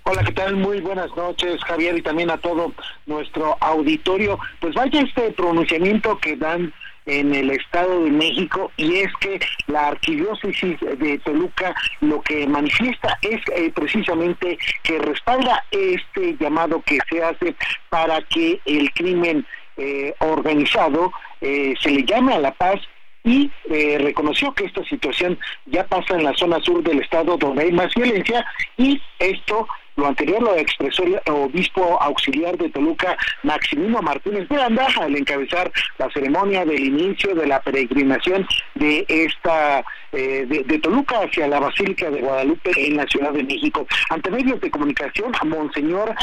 Hola, 0.04 0.22
¿qué 0.22 0.30
tal? 0.30 0.54
Muy 0.54 0.80
buenas 0.80 1.10
noches, 1.16 1.60
Javier, 1.64 1.98
y 1.98 2.02
también 2.02 2.30
a 2.30 2.38
todo 2.38 2.72
nuestro 3.06 3.56
auditorio. 3.60 4.38
Pues 4.60 4.74
vaya 4.74 5.00
este 5.00 5.32
pronunciamiento 5.32 6.16
que 6.20 6.36
dan 6.36 6.72
en 7.06 7.34
el 7.34 7.50
Estado 7.50 8.04
de 8.04 8.10
México 8.10 8.70
y 8.76 8.98
es 8.98 9.12
que 9.16 9.40
la 9.66 9.88
arquidiócesis 9.88 10.78
de 10.80 11.18
Toluca 11.24 11.74
lo 12.00 12.20
que 12.22 12.46
manifiesta 12.46 13.18
es 13.22 13.40
eh, 13.56 13.72
precisamente 13.74 14.56
que 14.84 15.00
respalda 15.00 15.64
este 15.72 16.36
llamado 16.38 16.80
que 16.82 17.00
se 17.10 17.24
hace 17.24 17.56
para 17.90 18.22
que 18.22 18.60
el 18.66 18.92
crimen 18.92 19.44
eh, 19.76 20.14
organizado 20.18 21.12
eh, 21.40 21.74
se 21.80 21.90
le 21.90 22.04
llame 22.04 22.34
a 22.34 22.38
la 22.38 22.52
paz 22.52 22.80
y 23.24 23.50
eh, 23.70 23.98
reconoció 24.00 24.52
que 24.52 24.64
esta 24.64 24.84
situación 24.84 25.38
ya 25.66 25.86
pasa 25.86 26.14
en 26.16 26.24
la 26.24 26.34
zona 26.34 26.60
sur 26.60 26.82
del 26.82 27.00
estado 27.00 27.36
donde 27.36 27.62
hay 27.62 27.72
más 27.72 27.94
violencia 27.94 28.44
y 28.76 29.00
esto 29.18 29.66
lo 29.96 30.06
anterior 30.06 30.42
lo 30.42 30.56
expresó 30.56 31.04
el 31.04 31.20
obispo 31.30 32.00
auxiliar 32.00 32.56
de 32.56 32.70
Toluca, 32.70 33.16
Maximino 33.42 34.00
Martínez 34.00 34.50
Miranda, 34.50 34.88
al 34.98 35.14
encabezar 35.14 35.70
la 35.98 36.10
ceremonia 36.10 36.64
del 36.64 36.80
inicio 36.80 37.34
de 37.34 37.46
la 37.46 37.60
peregrinación 37.60 38.46
de 38.74 39.04
esta 39.06 39.84
de, 40.10 40.80
Toluca 40.82 41.20
hacia 41.20 41.46
la 41.46 41.60
Basílica 41.60 42.10
de 42.10 42.22
Guadalupe 42.22 42.70
en 42.74 42.96
la 42.96 43.06
Ciudad 43.06 43.32
de 43.32 43.44
México. 43.44 43.86
Ante 44.08 44.30
medios 44.30 44.60
de 44.62 44.70
comunicación, 44.70 45.30
Monseñor 45.44 46.14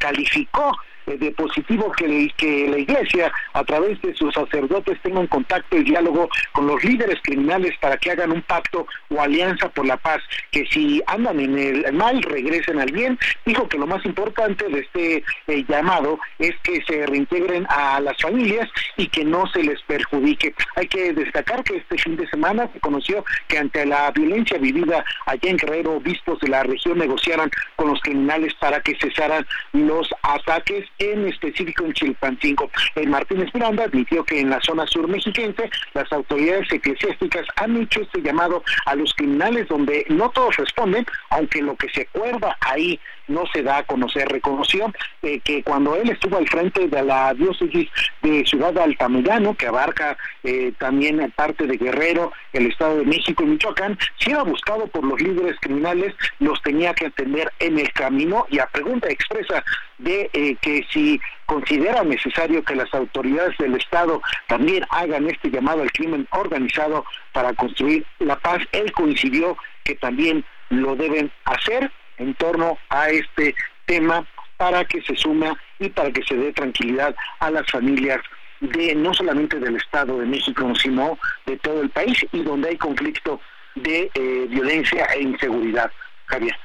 calificó 0.00 0.72
eh, 0.72 0.91
de 1.06 1.30
positivo 1.32 1.92
que, 1.92 2.30
que 2.36 2.68
la 2.68 2.78
Iglesia, 2.78 3.32
a 3.52 3.64
través 3.64 4.00
de 4.02 4.14
sus 4.14 4.32
sacerdotes, 4.34 4.98
tenga 5.02 5.20
un 5.20 5.26
contacto 5.26 5.76
y 5.76 5.84
diálogo 5.84 6.28
con 6.52 6.66
los 6.66 6.82
líderes 6.84 7.18
criminales 7.22 7.72
para 7.80 7.96
que 7.96 8.10
hagan 8.10 8.32
un 8.32 8.42
pacto 8.42 8.86
o 9.10 9.20
alianza 9.20 9.68
por 9.68 9.86
la 9.86 9.96
paz, 9.96 10.22
que 10.50 10.66
si 10.66 11.02
andan 11.06 11.40
en 11.40 11.58
el 11.58 11.92
mal, 11.92 12.22
regresen 12.22 12.80
al 12.80 12.92
bien. 12.92 13.18
Dijo 13.44 13.68
que 13.68 13.78
lo 13.78 13.86
más 13.86 14.04
importante 14.04 14.68
de 14.68 14.80
este 14.80 15.24
eh, 15.46 15.64
llamado 15.68 16.18
es 16.38 16.52
que 16.62 16.82
se 16.86 17.06
reintegren 17.06 17.66
a 17.68 18.00
las 18.00 18.20
familias 18.20 18.68
y 18.96 19.08
que 19.08 19.24
no 19.24 19.46
se 19.48 19.62
les 19.62 19.80
perjudique. 19.82 20.54
Hay 20.76 20.86
que 20.86 21.12
destacar 21.12 21.64
que 21.64 21.76
este 21.76 21.98
fin 21.98 22.16
de 22.16 22.28
semana 22.28 22.68
se 22.72 22.80
conoció 22.80 23.24
que 23.48 23.58
ante 23.58 23.84
la 23.86 24.10
violencia 24.10 24.58
vivida 24.58 25.04
allá 25.26 25.50
en 25.50 25.56
Guerrero, 25.56 25.96
obispos 25.96 26.40
de 26.40 26.48
la 26.48 26.62
región 26.62 26.98
negociaran 26.98 27.50
con 27.76 27.88
los 27.88 28.00
criminales 28.00 28.54
para 28.54 28.80
que 28.80 28.96
cesaran 28.96 29.46
los 29.72 30.08
ataques 30.22 30.86
en 31.10 31.26
específico 31.26 31.84
en 31.84 31.92
Chilpancingo. 31.92 32.70
El 32.94 33.08
Martínez 33.08 33.48
Miranda 33.52 33.84
admitió 33.84 34.24
que 34.24 34.40
en 34.40 34.50
la 34.50 34.60
zona 34.60 34.86
sur 34.86 35.08
mexiquense 35.08 35.70
las 35.94 36.10
autoridades 36.12 36.70
eclesiásticas 36.72 37.46
han 37.56 37.76
hecho 37.76 38.02
este 38.02 38.22
llamado 38.22 38.62
a 38.86 38.94
los 38.94 39.12
criminales 39.14 39.68
donde 39.68 40.06
no 40.08 40.30
todos 40.30 40.56
responden, 40.56 41.04
aunque 41.30 41.62
lo 41.62 41.76
que 41.76 41.88
se 41.90 42.02
acuerda 42.02 42.56
ahí 42.60 42.98
no 43.32 43.44
se 43.52 43.62
da 43.62 43.78
a 43.78 43.82
conocer. 43.84 44.28
Reconoció 44.28 44.92
eh, 45.22 45.40
que 45.40 45.62
cuando 45.62 45.96
él 45.96 46.10
estuvo 46.10 46.36
al 46.36 46.48
frente 46.48 46.88
de 46.88 47.02
la 47.02 47.34
diócesis 47.34 47.88
de 48.22 48.44
Ciudad 48.46 48.76
Altamirano, 48.78 49.54
que 49.54 49.66
abarca 49.66 50.16
eh, 50.44 50.72
también 50.78 51.32
parte 51.34 51.66
de 51.66 51.76
Guerrero, 51.76 52.32
el 52.52 52.66
Estado 52.66 52.98
de 52.98 53.06
México 53.06 53.42
y 53.42 53.46
Michoacán, 53.46 53.98
si 54.18 54.30
era 54.30 54.42
buscado 54.42 54.86
por 54.86 55.04
los 55.04 55.20
líderes 55.20 55.56
criminales, 55.60 56.14
los 56.38 56.60
tenía 56.62 56.94
que 56.94 57.06
atender 57.06 57.52
en 57.58 57.78
el 57.78 57.92
camino 57.92 58.46
y 58.50 58.58
a 58.58 58.66
pregunta 58.66 59.08
expresa 59.08 59.64
de 59.98 60.30
eh, 60.32 60.56
que 60.60 60.84
si 60.90 61.20
considera 61.46 62.02
necesario 62.02 62.64
que 62.64 62.74
las 62.74 62.92
autoridades 62.94 63.56
del 63.58 63.74
Estado 63.74 64.20
también 64.48 64.84
hagan 64.90 65.28
este 65.28 65.50
llamado 65.50 65.82
al 65.82 65.92
crimen 65.92 66.26
organizado 66.30 67.04
para 67.32 67.52
construir 67.54 68.04
la 68.18 68.36
paz, 68.36 68.62
él 68.72 68.92
coincidió 68.92 69.56
que 69.84 69.94
también 69.96 70.44
lo 70.70 70.96
deben 70.96 71.30
hacer 71.44 71.90
en 72.18 72.34
torno 72.34 72.78
a 72.88 73.10
este 73.10 73.54
tema 73.86 74.26
para 74.56 74.84
que 74.84 75.02
se 75.02 75.16
suma 75.16 75.58
y 75.78 75.88
para 75.88 76.10
que 76.12 76.22
se 76.22 76.36
dé 76.36 76.52
tranquilidad 76.52 77.14
a 77.40 77.50
las 77.50 77.68
familias 77.70 78.20
de 78.60 78.94
no 78.94 79.12
solamente 79.12 79.58
del 79.58 79.76
Estado 79.76 80.20
de 80.20 80.26
México, 80.26 80.72
sino 80.80 81.18
de 81.46 81.56
todo 81.58 81.82
el 81.82 81.90
país 81.90 82.16
y 82.32 82.42
donde 82.42 82.68
hay 82.68 82.76
conflicto 82.76 83.40
de 83.74 84.10
eh, 84.14 84.46
violencia 84.48 85.04
e 85.06 85.22
inseguridad, 85.22 85.90
Javier. 86.26 86.56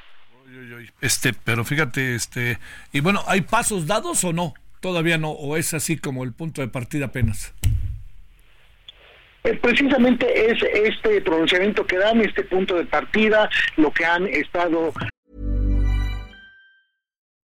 Este, 1.02 1.34
pero 1.34 1.64
fíjate, 1.66 2.16
este, 2.16 2.60
y 2.92 3.00
bueno, 3.00 3.22
¿hay 3.28 3.42
pasos 3.42 3.88
dados 3.88 4.24
o 4.24 4.34
no? 4.34 4.54
Todavía 4.80 5.18
no, 5.18 5.32
o 5.32 5.58
es 5.58 5.74
así 5.74 5.98
como 5.98 6.24
el 6.24 6.34
punto 6.34 6.62
de 6.62 6.68
partida 6.68 7.08
apenas. 7.08 7.54
Eh, 9.44 9.54
precisamente 9.56 10.52
es 10.52 10.62
este 10.62 11.22
pronunciamiento 11.22 11.86
que 11.86 11.98
dan, 11.98 12.22
este 12.22 12.44
punto 12.44 12.76
de 12.76 12.86
partida, 12.86 13.50
lo 13.78 13.92
que 13.92 14.06
han 14.06 14.28
estado 14.28 14.94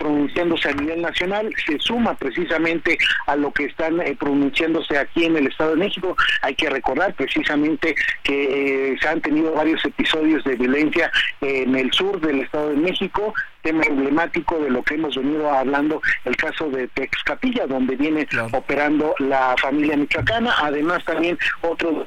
Pronunciándose 0.00 0.70
a 0.70 0.72
nivel 0.72 1.02
nacional, 1.02 1.52
se 1.66 1.78
suma 1.78 2.14
precisamente 2.14 2.98
a 3.26 3.36
lo 3.36 3.52
que 3.52 3.66
están 3.66 4.00
eh, 4.00 4.16
pronunciándose 4.18 4.96
aquí 4.98 5.26
en 5.26 5.36
el 5.36 5.46
Estado 5.46 5.72
de 5.72 5.76
México. 5.76 6.16
Hay 6.40 6.54
que 6.54 6.70
recordar 6.70 7.14
precisamente 7.14 7.94
que 8.22 8.92
eh, 8.92 8.98
se 9.00 9.08
han 9.08 9.20
tenido 9.20 9.52
varios 9.52 9.84
episodios 9.84 10.42
de 10.44 10.56
violencia 10.56 11.12
en 11.42 11.76
el 11.76 11.92
sur 11.92 12.18
del 12.20 12.40
Estado 12.40 12.70
de 12.70 12.76
México, 12.76 13.34
tema 13.62 13.84
emblemático 13.84 14.58
de 14.58 14.70
lo 14.70 14.82
que 14.82 14.94
hemos 14.94 15.14
venido 15.16 15.50
hablando, 15.50 16.00
el 16.24 16.36
caso 16.36 16.70
de 16.70 16.88
Texcapilla, 16.88 17.66
donde 17.66 17.94
viene 17.96 18.26
operando 18.52 19.14
la 19.18 19.54
familia 19.60 19.96
michoacana. 19.96 20.54
Además, 20.62 21.04
también 21.04 21.38
otro 21.60 22.06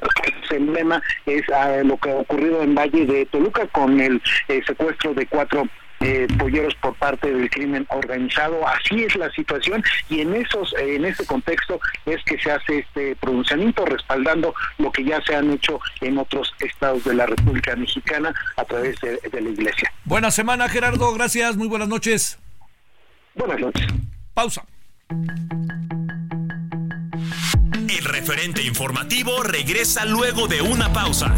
emblema 0.50 1.00
es 1.26 1.42
ah, 1.54 1.80
lo 1.84 1.96
que 1.98 2.10
ha 2.10 2.16
ocurrido 2.16 2.62
en 2.62 2.74
Valle 2.74 3.06
de 3.06 3.26
Toluca 3.26 3.66
con 3.68 4.00
el 4.00 4.20
eh, 4.48 4.62
secuestro 4.66 5.14
de 5.14 5.26
cuatro 5.26 5.68
eh, 6.04 6.28
polleros 6.38 6.74
por 6.76 6.94
parte 6.96 7.32
del 7.32 7.48
crimen 7.50 7.86
organizado. 7.88 8.66
Así 8.68 9.04
es 9.04 9.16
la 9.16 9.30
situación 9.32 9.82
y 10.10 10.20
en 10.20 10.34
esos 10.34 10.74
en 10.78 11.04
ese 11.04 11.24
contexto 11.24 11.80
es 12.04 12.22
que 12.24 12.38
se 12.38 12.52
hace 12.52 12.80
este 12.80 13.16
pronunciamiento 13.16 13.86
respaldando 13.86 14.54
lo 14.78 14.92
que 14.92 15.04
ya 15.04 15.20
se 15.22 15.34
han 15.34 15.50
hecho 15.50 15.80
en 16.02 16.18
otros 16.18 16.52
estados 16.60 17.04
de 17.04 17.14
la 17.14 17.26
República 17.26 17.74
Mexicana 17.74 18.34
a 18.56 18.64
través 18.64 19.00
de, 19.00 19.18
de 19.30 19.40
la 19.40 19.48
Iglesia. 19.48 19.90
Buena 20.04 20.30
semana, 20.30 20.68
Gerardo. 20.68 21.12
Gracias. 21.14 21.56
Muy 21.56 21.68
buenas 21.68 21.88
noches. 21.88 22.38
Buenas 23.34 23.60
noches. 23.60 23.86
Pausa. 24.34 24.64
El 27.88 28.04
referente 28.04 28.62
informativo 28.62 29.42
regresa 29.42 30.04
luego 30.04 30.48
de 30.48 30.60
una 30.60 30.92
pausa. 30.92 31.34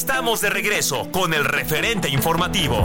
Estamos 0.00 0.40
de 0.40 0.48
regreso 0.48 1.10
con 1.12 1.34
el 1.34 1.44
referente 1.44 2.08
informativo. 2.08 2.82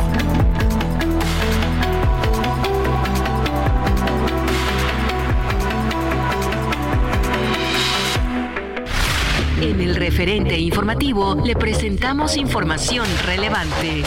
En 9.61 9.79
el 9.79 9.95
referente 9.95 10.59
informativo 10.59 11.41
le 11.41 11.55
presentamos 11.55 12.35
información 12.35 13.07
relevante. 13.25 14.03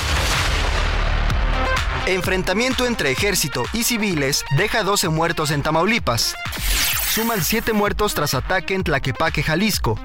Enfrentamiento 2.04 2.84
entre 2.84 3.10
ejército 3.10 3.64
y 3.72 3.84
civiles 3.84 4.44
deja 4.58 4.82
12 4.82 5.08
muertos 5.08 5.50
en 5.50 5.62
Tamaulipas. 5.62 6.34
Suman 7.14 7.42
7 7.42 7.72
muertos 7.72 8.12
tras 8.12 8.34
ataque 8.34 8.74
en 8.74 8.84
Tlaquepaque, 8.84 9.42
Jalisco. 9.42 9.98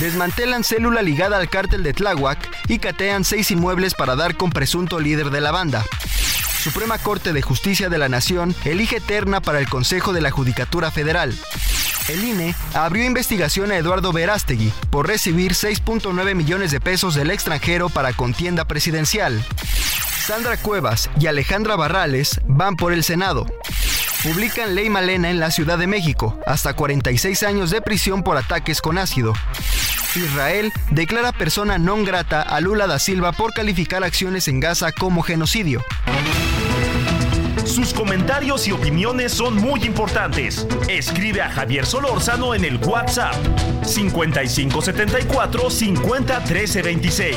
Desmantelan 0.00 0.64
célula 0.64 1.02
ligada 1.02 1.38
al 1.38 1.48
cártel 1.48 1.82
de 1.82 1.92
Tláhuac 1.92 2.38
y 2.68 2.78
catean 2.78 3.24
seis 3.24 3.50
inmuebles 3.50 3.94
para 3.94 4.16
dar 4.16 4.36
con 4.36 4.50
presunto 4.50 4.98
líder 4.98 5.30
de 5.30 5.40
la 5.40 5.52
banda. 5.52 5.84
Suprema 6.58 6.98
Corte 6.98 7.32
de 7.32 7.42
Justicia 7.42 7.88
de 7.88 7.98
la 7.98 8.08
Nación 8.08 8.54
elige 8.64 9.00
terna 9.00 9.40
para 9.40 9.58
el 9.58 9.68
Consejo 9.68 10.12
de 10.12 10.20
la 10.20 10.30
Judicatura 10.30 10.90
Federal. 10.90 11.34
El 12.08 12.24
INE 12.24 12.54
abrió 12.74 13.04
investigación 13.04 13.70
a 13.70 13.76
Eduardo 13.76 14.12
Verástegui 14.12 14.72
por 14.90 15.06
recibir 15.06 15.52
6.9 15.52 16.34
millones 16.34 16.70
de 16.70 16.80
pesos 16.80 17.14
del 17.14 17.30
extranjero 17.30 17.88
para 17.88 18.12
contienda 18.12 18.64
presidencial. 18.64 19.44
Sandra 20.26 20.56
Cuevas 20.56 21.10
y 21.20 21.26
Alejandra 21.26 21.76
Barrales 21.76 22.40
van 22.46 22.76
por 22.76 22.92
el 22.92 23.04
Senado. 23.04 23.46
Publican 24.24 24.74
ley 24.74 24.88
Malena 24.88 25.28
en 25.28 25.38
la 25.38 25.50
Ciudad 25.50 25.76
de 25.76 25.86
México, 25.86 26.40
hasta 26.46 26.72
46 26.72 27.42
años 27.42 27.68
de 27.68 27.82
prisión 27.82 28.22
por 28.22 28.38
ataques 28.38 28.80
con 28.80 28.96
ácido. 28.96 29.34
Israel 30.16 30.72
declara 30.90 31.30
persona 31.30 31.76
non 31.76 32.08
grata 32.08 32.40
a 32.40 32.56
Lula 32.64 32.86
da 32.88 32.96
Silva 32.96 33.36
por 33.36 33.52
calificar 33.52 34.00
acciones 34.02 34.48
en 34.48 34.60
Gaza 34.60 34.92
como 34.92 35.20
genocidio. 35.20 35.84
Sus 37.66 37.92
comentarios 37.92 38.66
y 38.66 38.72
opiniones 38.72 39.30
son 39.32 39.56
muy 39.56 39.84
importantes. 39.84 40.66
Escribe 40.88 41.42
a 41.42 41.50
Javier 41.50 41.84
Solórzano 41.84 42.54
en 42.54 42.64
el 42.64 42.78
WhatsApp 42.78 43.34
5574 43.84 45.68
50 45.68 46.44
13 46.44 46.82
26. 46.82 47.36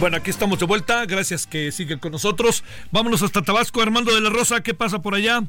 Bueno, 0.00 0.16
aquí 0.16 0.30
estamos 0.30 0.60
de 0.60 0.66
vuelta. 0.66 1.04
Gracias 1.06 1.46
que 1.46 1.72
siguen 1.72 1.98
con 1.98 2.12
nosotros. 2.12 2.62
Vámonos 2.92 3.22
hasta 3.22 3.42
Tabasco. 3.42 3.82
Armando 3.82 4.14
de 4.14 4.20
la 4.20 4.30
Rosa, 4.30 4.62
¿qué 4.62 4.72
pasa 4.72 5.00
por 5.00 5.16
allá? 5.16 5.42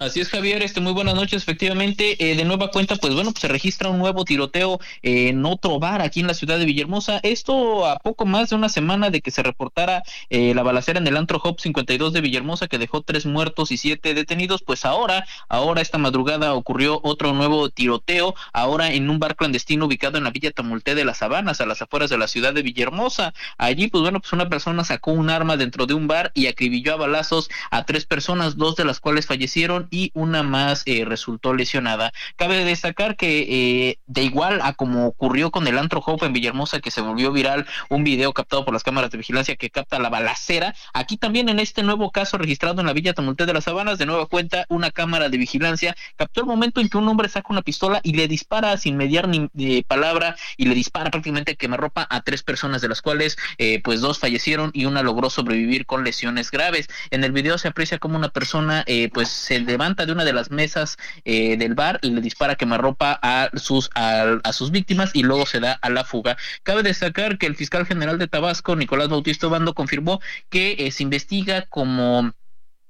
Así 0.00 0.20
es, 0.20 0.28
Javier, 0.28 0.62
este 0.62 0.80
muy 0.80 0.92
buenas 0.92 1.14
noches. 1.14 1.42
Efectivamente, 1.42 2.16
eh, 2.18 2.36
de 2.36 2.44
nueva 2.44 2.70
cuenta, 2.70 2.96
pues 2.96 3.14
bueno, 3.14 3.32
pues 3.32 3.40
se 3.40 3.48
registra 3.48 3.90
un 3.90 3.98
nuevo 3.98 4.24
tiroteo 4.24 4.78
en 5.02 5.44
otro 5.46 5.78
bar 5.78 6.02
aquí 6.02 6.20
en 6.20 6.26
la 6.26 6.34
ciudad 6.34 6.58
de 6.58 6.64
Villahermosa. 6.64 7.20
Esto 7.22 7.86
a 7.86 7.98
poco 7.98 8.26
más 8.26 8.50
de 8.50 8.56
una 8.56 8.68
semana 8.68 9.10
de 9.10 9.20
que 9.20 9.30
se 9.30 9.42
reportara 9.42 10.02
eh, 10.30 10.54
la 10.54 10.62
balacera 10.62 10.98
en 10.98 11.06
el 11.06 11.16
Antro 11.16 11.40
Hop 11.42 11.60
52 11.60 12.12
de 12.12 12.20
Villahermosa 12.20 12.68
que 12.68 12.78
dejó 12.78 13.02
tres 13.02 13.26
muertos 13.26 13.70
y 13.70 13.76
siete 13.76 14.14
detenidos. 14.14 14.62
Pues 14.62 14.84
ahora, 14.84 15.26
ahora 15.48 15.80
esta 15.80 15.98
madrugada 15.98 16.54
ocurrió 16.54 17.00
otro 17.02 17.32
nuevo 17.32 17.70
tiroteo, 17.70 18.34
ahora 18.52 18.92
en 18.92 19.08
un 19.10 19.18
bar 19.18 19.36
clandestino 19.36 19.86
ubicado 19.86 20.18
en 20.18 20.24
la 20.24 20.30
Villa 20.30 20.50
Tamulté 20.50 20.94
de 20.94 21.04
las 21.04 21.22
Habanas, 21.22 21.60
a 21.60 21.66
las 21.66 21.82
afueras 21.82 22.10
de 22.10 22.18
la 22.18 22.28
ciudad 22.28 22.52
de 22.54 22.62
Villahermosa. 22.62 23.34
Allí, 23.58 23.88
pues 23.88 24.02
bueno, 24.02 24.20
pues 24.20 24.32
una 24.32 24.48
persona 24.48 24.84
sacó 24.84 25.12
un 25.12 25.30
arma 25.30 25.56
dentro 25.56 25.86
de 25.86 25.94
un 25.94 26.06
bar 26.06 26.32
y 26.34 26.46
acribilló 26.46 26.94
a 26.94 26.96
balazos 26.96 27.48
a 27.70 27.84
tres 27.84 28.06
personas, 28.06 28.56
dos 28.56 28.76
de 28.76 28.84
las 28.84 29.00
cuales 29.00 29.26
fallecieron 29.26 29.75
y 29.90 30.10
una 30.14 30.42
más 30.42 30.82
eh, 30.86 31.04
resultó 31.04 31.54
lesionada. 31.54 32.12
Cabe 32.36 32.64
destacar 32.64 33.16
que 33.16 33.46
eh, 33.48 33.98
de 34.06 34.22
igual 34.22 34.60
a 34.62 34.72
como 34.72 35.06
ocurrió 35.06 35.50
con 35.50 35.66
el 35.66 35.78
Antro 35.78 36.02
Hope 36.04 36.26
en 36.26 36.32
Villahermosa, 36.32 36.80
que 36.80 36.90
se 36.90 37.00
volvió 37.00 37.32
viral 37.32 37.66
un 37.88 38.04
video 38.04 38.32
captado 38.32 38.64
por 38.64 38.74
las 38.74 38.82
cámaras 38.82 39.10
de 39.10 39.18
vigilancia 39.18 39.56
que 39.56 39.70
capta 39.70 39.98
la 39.98 40.08
balacera, 40.08 40.74
aquí 40.94 41.16
también 41.16 41.48
en 41.48 41.58
este 41.58 41.82
nuevo 41.82 42.10
caso 42.10 42.38
registrado 42.38 42.80
en 42.80 42.86
la 42.86 42.92
Villa 42.92 43.12
Tamulté 43.12 43.46
de 43.46 43.52
las 43.52 43.64
Sabanas, 43.64 43.98
de 43.98 44.06
nueva 44.06 44.26
cuenta, 44.26 44.64
una 44.68 44.90
cámara 44.90 45.28
de 45.28 45.38
vigilancia 45.38 45.96
captó 46.16 46.40
el 46.40 46.46
momento 46.46 46.80
en 46.80 46.88
que 46.88 46.98
un 46.98 47.08
hombre 47.08 47.28
saca 47.28 47.48
una 47.50 47.62
pistola 47.62 48.00
y 48.02 48.12
le 48.14 48.28
dispara 48.28 48.76
sin 48.76 48.96
mediar 48.96 49.28
ni 49.28 49.48
de 49.52 49.84
palabra 49.86 50.36
y 50.56 50.66
le 50.66 50.74
dispara 50.74 51.10
prácticamente 51.10 51.56
quemarropa 51.56 52.06
a 52.08 52.20
tres 52.22 52.42
personas, 52.42 52.80
de 52.82 52.88
las 52.88 53.02
cuales 53.02 53.36
eh, 53.58 53.80
pues 53.82 54.00
dos 54.00 54.18
fallecieron 54.18 54.70
y 54.72 54.86
una 54.86 55.02
logró 55.02 55.30
sobrevivir 55.30 55.86
con 55.86 56.04
lesiones 56.04 56.50
graves. 56.50 56.88
En 57.10 57.24
el 57.24 57.32
video 57.32 57.58
se 57.58 57.68
aprecia 57.68 57.98
como 57.98 58.16
una 58.16 58.28
persona 58.28 58.84
pues 59.12 59.28
se 59.28 59.60
levanta 59.66 60.06
de 60.06 60.12
una 60.12 60.24
de 60.24 60.32
las 60.32 60.50
mesas 60.50 60.96
eh, 61.24 61.56
del 61.56 61.74
bar 61.74 61.98
y 62.02 62.10
le 62.10 62.20
dispara 62.20 62.56
quemarropa 62.56 63.18
a 63.22 63.50
sus, 63.54 63.90
a, 63.94 64.38
a, 64.42 64.52
sus 64.52 64.70
víctimas 64.70 65.10
y 65.14 65.22
luego 65.22 65.46
se 65.46 65.60
da 65.60 65.72
a 65.82 65.90
la 65.90 66.04
fuga. 66.04 66.36
Cabe 66.62 66.82
destacar 66.82 67.38
que 67.38 67.46
el 67.46 67.56
fiscal 67.56 67.86
general 67.86 68.18
de 68.18 68.28
Tabasco, 68.28 68.76
Nicolás 68.76 69.08
Bautista 69.08 69.46
Bando, 69.48 69.74
confirmó 69.74 70.20
que 70.48 70.76
eh, 70.78 70.90
se 70.90 71.02
investiga 71.02 71.62
como 71.62 72.32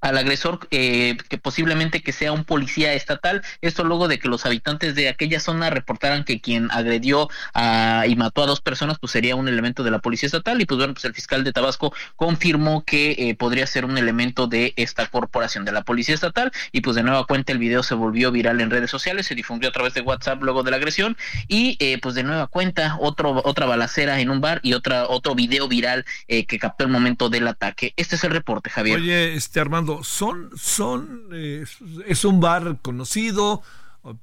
al 0.06 0.18
agresor 0.18 0.60
eh, 0.70 1.16
que 1.28 1.36
posiblemente 1.36 2.00
que 2.00 2.12
sea 2.12 2.30
un 2.30 2.44
policía 2.44 2.94
estatal. 2.94 3.42
Esto 3.60 3.82
luego 3.82 4.06
de 4.06 4.20
que 4.20 4.28
los 4.28 4.46
habitantes 4.46 4.94
de 4.94 5.08
aquella 5.08 5.40
zona 5.40 5.68
reportaran 5.68 6.22
que 6.22 6.40
quien 6.40 6.70
agredió 6.70 7.28
a, 7.54 8.04
y 8.06 8.14
mató 8.14 8.44
a 8.44 8.46
dos 8.46 8.60
personas 8.60 8.98
pues 9.00 9.10
sería 9.10 9.34
un 9.34 9.48
elemento 9.48 9.82
de 9.82 9.90
la 9.90 9.98
policía 9.98 10.28
estatal 10.28 10.60
y 10.60 10.64
pues 10.64 10.78
bueno 10.78 10.94
pues 10.94 11.04
el 11.06 11.14
fiscal 11.14 11.42
de 11.42 11.52
Tabasco 11.52 11.92
confirmó 12.14 12.84
que 12.84 13.16
eh, 13.18 13.34
podría 13.34 13.66
ser 13.66 13.84
un 13.84 13.98
elemento 13.98 14.46
de 14.46 14.74
esta 14.76 15.08
corporación 15.08 15.64
de 15.64 15.72
la 15.72 15.82
policía 15.82 16.14
estatal 16.14 16.52
y 16.70 16.82
pues 16.82 16.94
de 16.94 17.02
nueva 17.02 17.24
cuenta 17.26 17.50
el 17.50 17.58
video 17.58 17.82
se 17.82 17.96
volvió 17.96 18.30
viral 18.30 18.60
en 18.60 18.70
redes 18.70 18.90
sociales, 18.90 19.26
se 19.26 19.34
difundió 19.34 19.70
a 19.70 19.72
través 19.72 19.94
de 19.94 20.02
WhatsApp 20.02 20.40
luego 20.40 20.62
de 20.62 20.70
la 20.70 20.76
agresión 20.76 21.16
y 21.48 21.76
eh, 21.80 21.98
pues 22.00 22.14
de 22.14 22.22
nueva 22.22 22.46
cuenta 22.46 22.96
otro 23.00 23.42
otra 23.44 23.66
balacera 23.66 24.20
en 24.20 24.30
un 24.30 24.40
bar 24.40 24.60
y 24.62 24.74
otra 24.74 25.08
otro 25.08 25.34
video 25.34 25.66
viral 25.66 26.04
que 26.28 26.58
captó 26.58 26.84
el 26.84 26.90
momento 26.90 27.28
del 27.28 27.48
ataque. 27.48 27.92
Este 27.96 28.16
es 28.16 28.24
el 28.24 28.30
reporte, 28.30 28.70
Javier. 28.70 28.98
Oye, 28.98 29.34
este 29.34 29.58
Armando, 29.60 29.95
son, 30.02 30.50
son, 30.56 31.28
eh, 31.32 31.64
es 32.06 32.24
un 32.24 32.40
bar 32.40 32.78
conocido, 32.82 33.62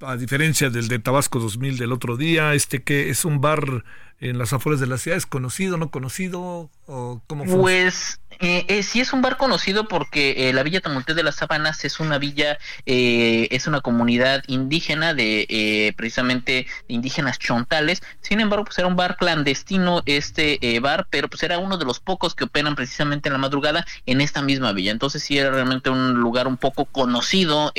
a 0.01 0.15
diferencia 0.15 0.69
del 0.69 0.87
de 0.87 0.99
Tabasco 0.99 1.39
2000 1.39 1.77
del 1.77 1.91
otro 1.91 2.15
día, 2.15 2.53
este 2.53 2.83
que 2.83 3.09
es 3.09 3.25
un 3.25 3.41
bar 3.41 3.83
en 4.23 4.37
las 4.37 4.53
afueras 4.53 4.79
de 4.79 4.87
la 4.87 4.97
ciudad, 4.97 5.17
¿es 5.17 5.25
conocido, 5.25 5.77
no 5.77 5.91
conocido? 5.91 6.69
O 6.85 7.21
cómo 7.27 7.45
pues 7.45 8.19
eh, 8.39 8.65
eh, 8.67 8.83
sí 8.83 8.99
es 8.99 9.13
un 9.13 9.21
bar 9.21 9.37
conocido 9.37 9.87
porque 9.87 10.49
eh, 10.49 10.53
la 10.53 10.63
Villa 10.63 10.81
Tamultés 10.81 11.15
de 11.15 11.23
las 11.23 11.35
Sabanas 11.35 11.85
es 11.85 11.99
una 11.99 12.17
villa, 12.17 12.57
eh, 12.85 13.47
es 13.51 13.67
una 13.67 13.81
comunidad 13.81 14.43
indígena 14.47 15.13
de 15.13 15.93
precisamente 15.95 16.67
indígenas 16.87 17.39
chontales. 17.39 18.01
Sin 18.21 18.39
embargo, 18.39 18.65
pues 18.65 18.77
era 18.77 18.87
un 18.87 18.95
bar 18.95 19.17
clandestino 19.17 20.01
este 20.05 20.59
bar, 20.81 21.07
pero 21.09 21.29
pues 21.29 21.43
era 21.43 21.57
uno 21.57 21.77
de 21.77 21.85
los 21.85 21.99
pocos 21.99 22.35
que 22.35 22.45
operan 22.45 22.75
precisamente 22.75 23.29
en 23.29 23.33
la 23.33 23.39
madrugada 23.39 23.85
en 24.05 24.21
esta 24.21 24.41
misma 24.41 24.73
villa. 24.73 24.91
Entonces 24.91 25.23
sí 25.23 25.37
era 25.37 25.51
realmente 25.51 25.89
un 25.89 26.15
lugar 26.15 26.47
un 26.47 26.57
poco 26.57 26.85
conocido, 26.85 27.71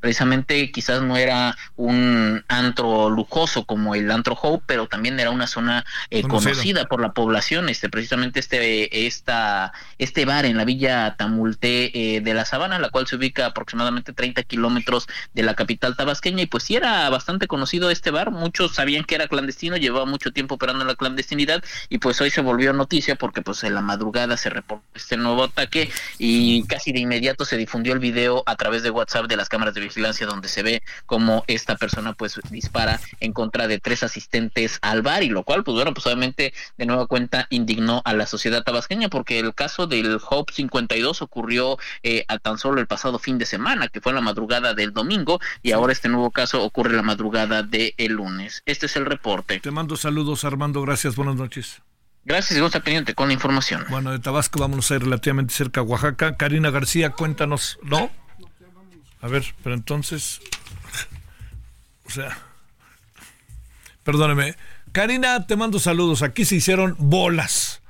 precisamente 0.00 0.70
quizás 0.72 1.02
no 1.02 1.16
era 1.16 1.56
un 1.76 2.44
antro 2.48 3.10
lujoso 3.10 3.64
como 3.64 3.94
el 3.94 4.10
antro 4.10 4.36
Hope, 4.40 4.64
pero 4.66 4.86
también 4.86 5.18
era 5.20 5.30
una 5.30 5.46
zona 5.46 5.71
conocida 6.28 6.86
por 6.86 7.00
la 7.00 7.12
población, 7.12 7.68
este 7.68 7.88
precisamente 7.88 8.40
este 8.40 9.06
esta 9.06 9.72
este 9.98 10.24
bar 10.24 10.44
en 10.44 10.56
la 10.56 10.64
villa 10.64 11.16
Tamulté 11.16 12.16
eh, 12.16 12.20
de 12.20 12.34
la 12.34 12.44
Sabana, 12.44 12.78
la 12.78 12.90
cual 12.90 13.06
se 13.06 13.16
ubica 13.16 13.46
aproximadamente 13.46 14.12
30 14.12 14.42
kilómetros 14.44 15.08
de 15.34 15.42
la 15.42 15.54
capital 15.54 15.96
tabasqueña. 15.96 16.42
Y 16.42 16.46
pues 16.46 16.64
sí 16.64 16.76
era 16.76 17.08
bastante 17.10 17.46
conocido 17.46 17.90
este 17.90 18.10
bar, 18.10 18.30
muchos 18.30 18.74
sabían 18.74 19.04
que 19.04 19.14
era 19.14 19.28
clandestino, 19.28 19.76
llevaba 19.76 20.06
mucho 20.06 20.32
tiempo 20.32 20.56
operando 20.56 20.82
en 20.82 20.88
la 20.88 20.94
clandestinidad 20.94 21.62
y 21.88 21.98
pues 21.98 22.20
hoy 22.20 22.30
se 22.30 22.40
volvió 22.40 22.72
noticia 22.72 23.16
porque 23.16 23.42
pues 23.42 23.64
en 23.64 23.74
la 23.74 23.80
madrugada 23.80 24.36
se 24.36 24.50
reportó 24.50 24.84
este 24.94 25.16
nuevo 25.16 25.44
ataque 25.44 25.90
y 26.18 26.64
casi 26.64 26.92
de 26.92 27.00
inmediato 27.00 27.44
se 27.44 27.56
difundió 27.56 27.92
el 27.92 27.98
video 27.98 28.42
a 28.46 28.56
través 28.56 28.82
de 28.82 28.90
WhatsApp 28.90 29.26
de 29.26 29.36
las 29.36 29.48
cámaras 29.48 29.74
de 29.74 29.80
vigilancia 29.80 30.26
donde 30.26 30.48
se 30.48 30.62
ve 30.62 30.82
como 31.06 31.44
esta 31.46 31.76
persona 31.76 32.12
pues 32.12 32.38
dispara 32.50 33.00
en 33.20 33.32
contra 33.32 33.66
de 33.66 33.78
tres 33.78 34.02
asistentes 34.02 34.78
al 34.82 35.02
bar 35.02 35.22
y 35.22 35.28
lo 35.28 35.42
cual 35.42 35.61
pues 35.62 35.74
bueno 35.74 35.94
pues 35.94 36.06
obviamente 36.06 36.52
de 36.76 36.86
nueva 36.86 37.06
cuenta 37.06 37.46
indignó 37.50 38.02
a 38.04 38.14
la 38.14 38.26
sociedad 38.26 38.62
tabasqueña 38.62 39.08
porque 39.08 39.38
el 39.38 39.54
caso 39.54 39.86
del 39.86 40.20
Hope 40.28 40.52
52 40.52 41.22
ocurrió 41.22 41.78
eh, 42.02 42.24
a 42.28 42.38
tan 42.38 42.58
solo 42.58 42.80
el 42.80 42.86
pasado 42.86 43.18
fin 43.18 43.38
de 43.38 43.46
semana, 43.46 43.88
que 43.88 44.00
fue 44.00 44.12
la 44.12 44.20
madrugada 44.20 44.74
del 44.74 44.92
domingo, 44.92 45.40
y 45.62 45.72
ahora 45.72 45.92
este 45.92 46.08
nuevo 46.08 46.30
caso 46.30 46.62
ocurre 46.62 46.94
la 46.94 47.02
madrugada 47.02 47.62
del 47.62 47.94
el 47.96 48.12
lunes. 48.12 48.62
Este 48.66 48.86
es 48.86 48.96
el 48.96 49.06
reporte. 49.06 49.60
Te 49.60 49.70
mando 49.70 49.96
saludos, 49.96 50.44
Armando. 50.44 50.82
Gracias. 50.82 51.16
Buenas 51.16 51.36
noches. 51.36 51.82
Gracias, 52.24 52.58
y 52.58 52.64
estar 52.64 52.82
pendiente 52.82 53.14
con 53.14 53.28
la 53.28 53.34
información. 53.34 53.84
Bueno, 53.90 54.12
de 54.12 54.20
Tabasco 54.20 54.60
vamos 54.60 54.90
a 54.90 54.94
ir 54.94 55.02
relativamente 55.02 55.52
cerca 55.52 55.80
a 55.80 55.82
Oaxaca. 55.82 56.36
Karina 56.36 56.70
García, 56.70 57.10
cuéntanos, 57.10 57.78
¿no? 57.82 58.10
A 59.20 59.28
ver, 59.28 59.54
pero 59.62 59.74
entonces, 59.74 60.40
o 62.04 62.10
sea, 62.10 62.38
perdóneme. 64.04 64.56
Karina, 64.92 65.46
te 65.46 65.56
mando 65.56 65.78
saludos. 65.78 66.22
Aquí 66.22 66.44
se 66.44 66.56
hicieron 66.56 66.96
bolas 66.98 67.82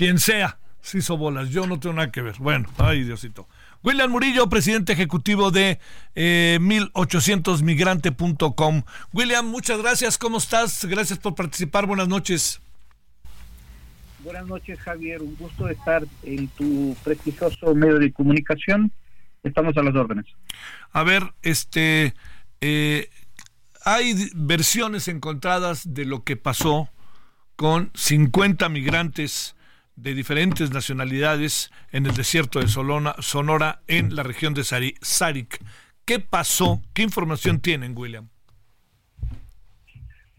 quien 0.00 0.18
sea, 0.18 0.58
se 0.80 0.98
hizo 0.98 1.16
bolas. 1.18 1.50
Yo 1.50 1.66
no 1.66 1.78
tengo 1.78 1.96
nada 1.96 2.10
que 2.10 2.22
ver. 2.22 2.36
Bueno, 2.38 2.70
ay 2.78 3.04
Diosito. 3.04 3.46
William 3.82 4.10
Murillo, 4.10 4.48
presidente 4.48 4.94
ejecutivo 4.94 5.50
de 5.50 5.78
1800migrante.com. 6.14 8.78
Eh, 8.78 8.82
William, 9.12 9.46
muchas 9.46 9.82
gracias. 9.82 10.16
¿Cómo 10.16 10.38
estás? 10.38 10.86
Gracias 10.86 11.18
por 11.18 11.34
participar. 11.34 11.84
Buenas 11.84 12.08
noches. 12.08 12.62
Buenas 14.24 14.46
noches, 14.46 14.80
Javier. 14.80 15.20
Un 15.20 15.36
gusto 15.36 15.68
estar 15.68 16.02
en 16.22 16.48
tu 16.48 16.96
prestigioso 17.04 17.74
medio 17.74 17.98
de 17.98 18.10
comunicación. 18.10 18.90
Estamos 19.42 19.76
a 19.76 19.82
las 19.82 19.94
órdenes. 19.94 20.24
A 20.92 21.02
ver, 21.02 21.34
este, 21.42 22.14
eh, 22.62 23.10
hay 23.84 24.14
versiones 24.34 25.08
encontradas 25.08 25.94
de 25.94 26.04
lo 26.04 26.24
que 26.24 26.36
pasó 26.36 26.88
con 27.56 27.90
50 27.94 28.68
migrantes 28.68 29.56
de 29.96 30.14
diferentes 30.14 30.72
nacionalidades 30.72 31.70
en 31.92 32.06
el 32.06 32.14
desierto 32.14 32.60
de 32.60 32.68
Sonora, 32.68 33.82
en 33.86 34.14
la 34.16 34.22
región 34.22 34.54
de 34.54 34.64
Sarik. 34.64 35.58
¿Qué 36.04 36.20
pasó? 36.20 36.80
¿Qué 36.94 37.02
información 37.02 37.60
tienen, 37.60 37.96
William? 37.96 38.28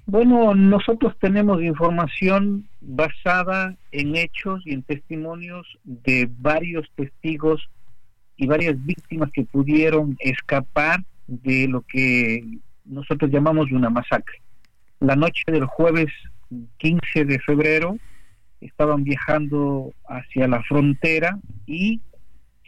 Bueno, 0.08 0.56
nosotros 0.56 1.16
tenemos 1.20 1.62
información 1.62 2.68
basada 2.82 3.76
en 3.92 4.16
hechos 4.16 4.62
y 4.66 4.74
en 4.74 4.84
testimonios 4.84 5.66
de 5.84 6.28
varios 6.40 6.90
testigos 6.96 7.70
y 8.36 8.48
varias 8.48 8.84
víctimas 8.84 9.30
que 9.32 9.46
pudieron 9.46 10.18
escapar 10.20 11.04
de 11.28 11.68
lo 11.68 11.82
que 11.82 12.44
nosotros 12.86 13.32
llamamos 13.32 13.72
una 13.72 13.90
masacre. 13.90 14.42
La 15.00 15.16
noche 15.16 15.44
del 15.48 15.66
jueves 15.66 16.08
15 16.78 17.26
de 17.26 17.40
febrero 17.40 17.98
estaban 18.60 19.04
viajando 19.04 19.94
hacia 20.08 20.48
la 20.48 20.62
frontera 20.64 21.40
y 21.66 22.02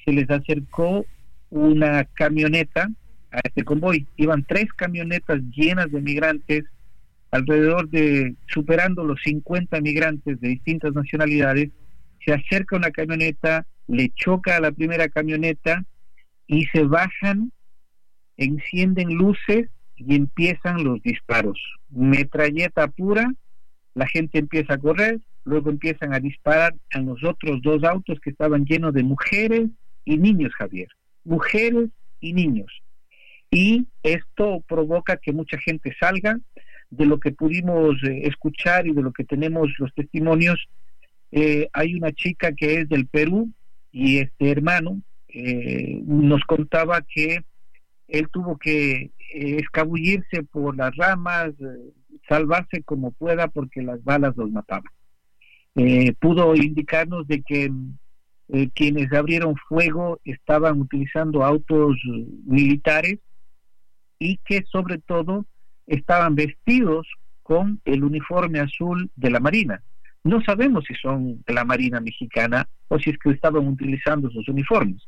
se 0.03 0.11
les 0.11 0.29
acercó 0.29 1.05
una 1.49 2.03
camioneta 2.05 2.89
a 3.31 3.39
este 3.43 3.63
convoy. 3.63 4.07
Iban 4.17 4.43
tres 4.43 4.71
camionetas 4.75 5.39
llenas 5.55 5.91
de 5.91 6.01
migrantes, 6.01 6.63
alrededor 7.31 7.89
de 7.89 8.35
superando 8.47 9.03
los 9.03 9.19
50 9.23 9.79
migrantes 9.81 10.39
de 10.39 10.49
distintas 10.49 10.93
nacionalidades. 10.93 11.69
Se 12.25 12.33
acerca 12.33 12.75
una 12.75 12.91
camioneta, 12.91 13.65
le 13.87 14.09
choca 14.15 14.57
a 14.57 14.61
la 14.61 14.71
primera 14.71 15.07
camioneta 15.09 15.83
y 16.47 16.65
se 16.65 16.83
bajan, 16.83 17.51
encienden 18.37 19.15
luces 19.15 19.69
y 20.05 20.15
empiezan 20.15 20.83
los 20.83 21.01
disparos. 21.01 21.59
Metralleta 21.89 22.87
pura, 22.87 23.33
la 23.93 24.07
gente 24.07 24.39
empieza 24.39 24.75
a 24.75 24.77
correr, 24.77 25.19
luego 25.45 25.69
empiezan 25.69 26.13
a 26.13 26.19
disparar 26.19 26.75
a 26.91 26.99
los 26.99 27.23
otros 27.23 27.61
dos 27.61 27.83
autos 27.83 28.19
que 28.19 28.29
estaban 28.29 28.65
llenos 28.65 28.93
de 28.93 29.03
mujeres 29.03 29.69
y 30.05 30.17
niños, 30.17 30.53
Javier. 30.57 30.87
Mujeres 31.23 31.89
y 32.19 32.33
niños. 32.33 32.71
Y 33.51 33.85
esto 34.01 34.63
provoca 34.67 35.17
que 35.17 35.31
mucha 35.31 35.57
gente 35.57 35.95
salga. 35.99 36.39
De 36.89 37.07
lo 37.07 37.19
que 37.19 37.31
pudimos 37.31 37.95
eh, 38.03 38.27
escuchar 38.27 38.85
y 38.85 38.93
de 38.93 39.01
lo 39.01 39.11
que 39.13 39.23
tenemos 39.23 39.67
los 39.79 39.91
testimonios, 39.95 40.67
eh, 41.31 41.67
hay 41.73 41.95
una 41.95 42.11
chica 42.11 42.51
que 42.53 42.81
es 42.81 42.89
del 42.89 43.07
Perú 43.07 43.49
y 43.91 44.19
este 44.19 44.51
hermano 44.51 45.01
eh, 45.27 45.99
nos 46.05 46.43
contaba 46.43 47.01
que 47.01 47.43
él 48.13 48.29
tuvo 48.31 48.57
que 48.57 49.11
escabullirse 49.33 50.43
por 50.43 50.77
las 50.77 50.95
ramas, 50.95 51.51
salvarse 52.29 52.83
como 52.83 53.11
pueda 53.11 53.47
porque 53.47 53.81
las 53.81 54.03
balas 54.03 54.37
los 54.37 54.51
mataban. 54.51 54.91
Eh, 55.75 56.13
pudo 56.19 56.55
indicarnos 56.55 57.27
de 57.27 57.41
que 57.41 57.71
eh, 58.49 58.69
quienes 58.75 59.11
abrieron 59.11 59.55
fuego 59.67 60.19
estaban 60.23 60.79
utilizando 60.79 61.43
autos 61.43 61.97
militares 62.45 63.17
y 64.19 64.37
que 64.45 64.63
sobre 64.71 64.99
todo 64.99 65.47
estaban 65.87 66.35
vestidos 66.35 67.07
con 67.41 67.81
el 67.83 68.03
uniforme 68.03 68.59
azul 68.59 69.09
de 69.15 69.31
la 69.31 69.39
Marina. 69.39 69.81
No 70.23 70.39
sabemos 70.43 70.85
si 70.87 70.93
son 70.93 71.43
de 71.47 71.53
la 71.53 71.65
Marina 71.65 71.99
mexicana 71.99 72.69
o 72.89 72.99
si 72.99 73.09
es 73.09 73.17
que 73.17 73.31
estaban 73.31 73.67
utilizando 73.67 74.29
esos 74.29 74.47
uniformes, 74.47 75.01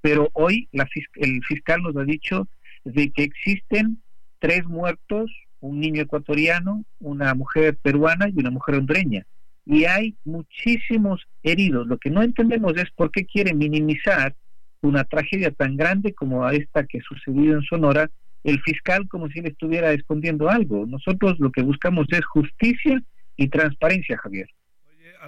pero 0.00 0.30
hoy 0.32 0.68
la, 0.72 0.88
el 1.16 1.42
fiscal 1.44 1.82
nos 1.82 1.96
ha 1.96 2.04
dicho 2.04 2.48
de 2.84 3.10
que 3.10 3.24
existen 3.24 4.02
tres 4.38 4.64
muertos, 4.66 5.30
un 5.60 5.80
niño 5.80 6.02
ecuatoriano, 6.02 6.84
una 7.00 7.34
mujer 7.34 7.76
peruana 7.82 8.28
y 8.28 8.38
una 8.38 8.50
mujer 8.50 8.76
hondureña 8.76 9.26
y 9.68 9.84
hay 9.84 10.16
muchísimos 10.24 11.28
heridos. 11.42 11.86
Lo 11.86 11.98
que 11.98 12.08
no 12.08 12.22
entendemos 12.22 12.72
es 12.76 12.90
por 12.96 13.10
qué 13.10 13.26
quiere 13.26 13.52
minimizar 13.52 14.34
una 14.80 15.04
tragedia 15.04 15.50
tan 15.50 15.76
grande 15.76 16.14
como 16.14 16.48
esta 16.48 16.86
que 16.86 17.00
sucedió 17.02 17.52
en 17.52 17.62
Sonora, 17.62 18.10
el 18.44 18.60
fiscal 18.62 19.06
como 19.08 19.28
si 19.28 19.42
le 19.42 19.50
estuviera 19.50 19.92
escondiendo 19.92 20.48
algo. 20.48 20.86
Nosotros 20.86 21.38
lo 21.38 21.52
que 21.52 21.60
buscamos 21.60 22.06
es 22.10 22.24
justicia 22.24 23.02
y 23.36 23.48
transparencia, 23.48 24.16
Javier. 24.16 24.48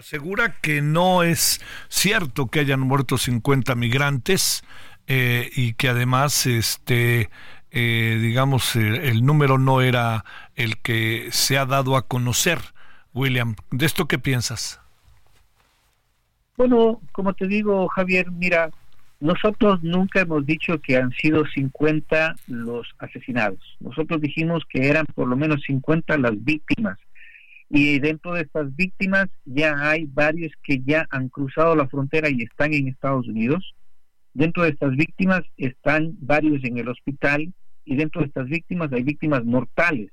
Asegura 0.00 0.56
que 0.62 0.80
no 0.80 1.22
es 1.22 1.60
cierto 1.90 2.46
que 2.46 2.60
hayan 2.60 2.80
muerto 2.80 3.18
50 3.18 3.74
migrantes 3.74 4.64
eh, 5.06 5.50
y 5.54 5.74
que 5.74 5.90
además, 5.90 6.46
este, 6.46 7.28
eh, 7.70 8.18
digamos, 8.18 8.76
el 8.76 9.26
número 9.26 9.58
no 9.58 9.82
era 9.82 10.24
el 10.56 10.78
que 10.78 11.28
se 11.32 11.58
ha 11.58 11.66
dado 11.66 11.96
a 11.96 12.08
conocer. 12.08 12.60
William, 13.12 13.56
¿de 13.70 13.84
esto 13.84 14.08
qué 14.08 14.18
piensas? 14.18 14.80
Bueno, 16.56 17.02
como 17.12 17.34
te 17.34 17.46
digo, 17.46 17.86
Javier, 17.88 18.30
mira, 18.30 18.70
nosotros 19.20 19.82
nunca 19.82 20.22
hemos 20.22 20.46
dicho 20.46 20.80
que 20.80 20.96
han 20.96 21.12
sido 21.12 21.44
50 21.46 22.36
los 22.46 22.88
asesinados. 23.00 23.76
Nosotros 23.80 24.18
dijimos 24.22 24.62
que 24.66 24.88
eran 24.88 25.04
por 25.14 25.28
lo 25.28 25.36
menos 25.36 25.60
50 25.66 26.16
las 26.16 26.42
víctimas. 26.42 26.98
Y 27.70 28.00
dentro 28.00 28.34
de 28.34 28.42
estas 28.42 28.74
víctimas 28.74 29.28
ya 29.44 29.76
hay 29.78 30.04
varios 30.06 30.52
que 30.64 30.82
ya 30.84 31.06
han 31.10 31.28
cruzado 31.28 31.76
la 31.76 31.88
frontera 31.88 32.28
y 32.28 32.42
están 32.42 32.74
en 32.74 32.88
Estados 32.88 33.28
Unidos. 33.28 33.74
Dentro 34.34 34.64
de 34.64 34.70
estas 34.70 34.96
víctimas 34.96 35.42
están 35.56 36.16
varios 36.20 36.64
en 36.64 36.78
el 36.78 36.88
hospital 36.88 37.52
y 37.84 37.96
dentro 37.96 38.20
de 38.20 38.26
estas 38.26 38.48
víctimas 38.48 38.92
hay 38.92 39.04
víctimas 39.04 39.44
mortales. 39.44 40.10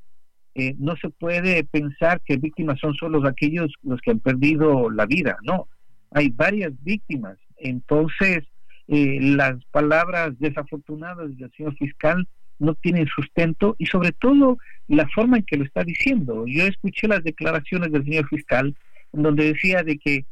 Eh, 0.53 0.75
no 0.77 0.95
se 0.97 1.09
puede 1.09 1.63
pensar 1.63 2.21
que 2.25 2.37
víctimas 2.37 2.79
son 2.79 2.93
solo 2.93 3.27
aquellos 3.27 3.73
los 3.81 3.99
que 4.01 4.11
han 4.11 4.19
perdido 4.19 4.89
la 4.91 5.07
vida, 5.07 5.37
no. 5.43 5.67
Hay 6.11 6.29
varias 6.29 6.71
víctimas. 6.83 7.37
Entonces, 7.57 8.43
eh, 8.87 9.19
las 9.19 9.63
palabras 9.65 10.37
desafortunadas 10.39 11.35
del 11.37 11.51
señor 11.57 11.75
fiscal 11.75 12.27
no 12.59 12.75
tienen 12.75 13.07
sustento 13.07 13.75
y 13.77 13.87
sobre 13.87 14.11
todo 14.11 14.57
la 14.87 15.07
forma 15.09 15.37
en 15.37 15.43
que 15.43 15.57
lo 15.57 15.63
está 15.63 15.83
diciendo. 15.83 16.45
Yo 16.47 16.63
escuché 16.65 17.07
las 17.07 17.23
declaraciones 17.23 17.91
del 17.91 18.03
señor 18.03 18.27
fiscal 18.27 18.75
en 19.13 19.23
donde 19.23 19.53
decía 19.53 19.83
de 19.83 19.97
que 19.97 20.25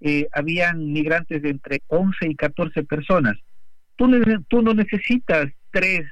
eh, 0.00 0.28
habían 0.32 0.92
migrantes 0.92 1.42
de 1.42 1.50
entre 1.50 1.82
11 1.88 2.28
y 2.28 2.34
14 2.34 2.84
personas. 2.84 3.36
Tú, 3.96 4.08
tú 4.48 4.62
no 4.62 4.74
necesitas 4.74 5.48
tres, 5.72 6.02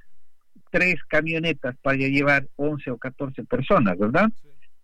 tres 0.70 0.96
camionetas 1.08 1.76
para 1.82 1.96
llevar 1.96 2.48
11 2.56 2.90
o 2.90 2.98
14 2.98 3.44
personas, 3.44 3.96
¿verdad? 3.98 4.28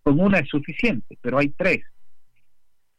Con 0.03 0.19
una 0.19 0.39
es 0.39 0.49
suficiente, 0.49 1.17
pero 1.21 1.37
hay 1.37 1.49
tres. 1.49 1.81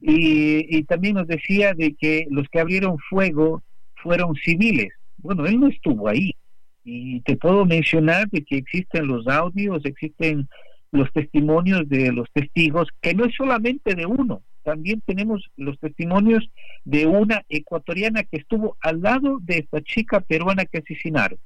Y, 0.01 0.77
y 0.77 0.85
también 0.85 1.15
nos 1.15 1.27
decía 1.27 1.73
de 1.73 1.95
que 1.95 2.27
los 2.31 2.47
que 2.51 2.61
abrieron 2.61 2.99
fuego 3.09 3.63
fueron 4.03 4.35
civiles. 4.35 4.93
Bueno, 5.17 5.47
él 5.47 5.59
no 5.59 5.69
estuvo 5.69 6.09
ahí. 6.09 6.37
Y 6.85 7.21
te 7.21 7.37
puedo 7.37 7.65
mencionar 7.65 8.29
de 8.29 8.45
que 8.45 8.59
existen 8.59 9.07
los 9.07 9.27
audios, 9.27 9.85
existen 9.85 10.49
los 10.93 11.13
testimonios 11.13 11.89
de 11.89 12.13
los 12.13 12.31
testigos, 12.33 12.89
que 13.01 13.15
no 13.15 13.25
es 13.25 13.35
solamente 13.35 13.95
de 13.95 14.07
uno, 14.07 14.43
también 14.65 15.03
tenemos 15.05 15.51
los 15.57 15.79
testimonios 15.79 16.49
de 16.85 17.07
una 17.07 17.45
ecuatoriana 17.49 18.25
que 18.25 18.39
estuvo 18.39 18.77
al 18.81 19.03
lado 19.03 19.39
de 19.43 19.59
esta 19.59 19.81
chica 19.83 20.21
peruana 20.21 20.65
que 20.65 20.79
asesinaron. 20.79 21.39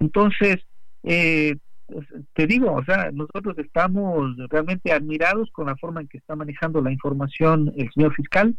Entonces, 0.00 0.56
eh, 1.04 1.56
pues, 1.86 2.06
te 2.32 2.46
digo, 2.46 2.72
o 2.72 2.84
sea, 2.84 3.10
nosotros 3.12 3.58
estamos 3.58 4.36
realmente 4.48 4.90
admirados 4.90 5.50
con 5.52 5.66
la 5.66 5.76
forma 5.76 6.00
en 6.00 6.08
que 6.08 6.18
está 6.18 6.34
manejando 6.34 6.80
la 6.80 6.90
información 6.90 7.72
el 7.76 7.90
señor 7.92 8.14
fiscal 8.14 8.56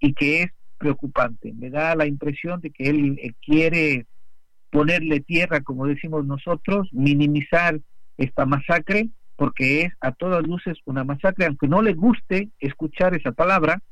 y 0.00 0.12
que 0.12 0.42
es 0.42 0.50
preocupante. 0.76 1.52
Me 1.54 1.70
da 1.70 1.94
la 1.94 2.06
impresión 2.06 2.60
de 2.60 2.70
que 2.70 2.90
él, 2.90 3.34
quiere 3.40 4.06
ponerle 4.70 5.20
tierra, 5.20 5.60
como 5.60 5.86
decimos 5.86 6.26
nosotros, 6.26 6.88
minimizar 6.92 7.80
esta 8.16 8.46
masacre, 8.46 9.08
porque 9.36 9.82
es 9.82 9.92
a 10.00 10.12
todas 10.12 10.42
luces 10.46 10.78
una 10.86 11.04
masacre, 11.04 11.46
aunque 11.46 11.68
no 11.68 11.82
le 11.82 11.94
guste 11.94 12.50
escuchar 12.58 13.14
esa 13.14 13.32
palabra, 13.32 13.82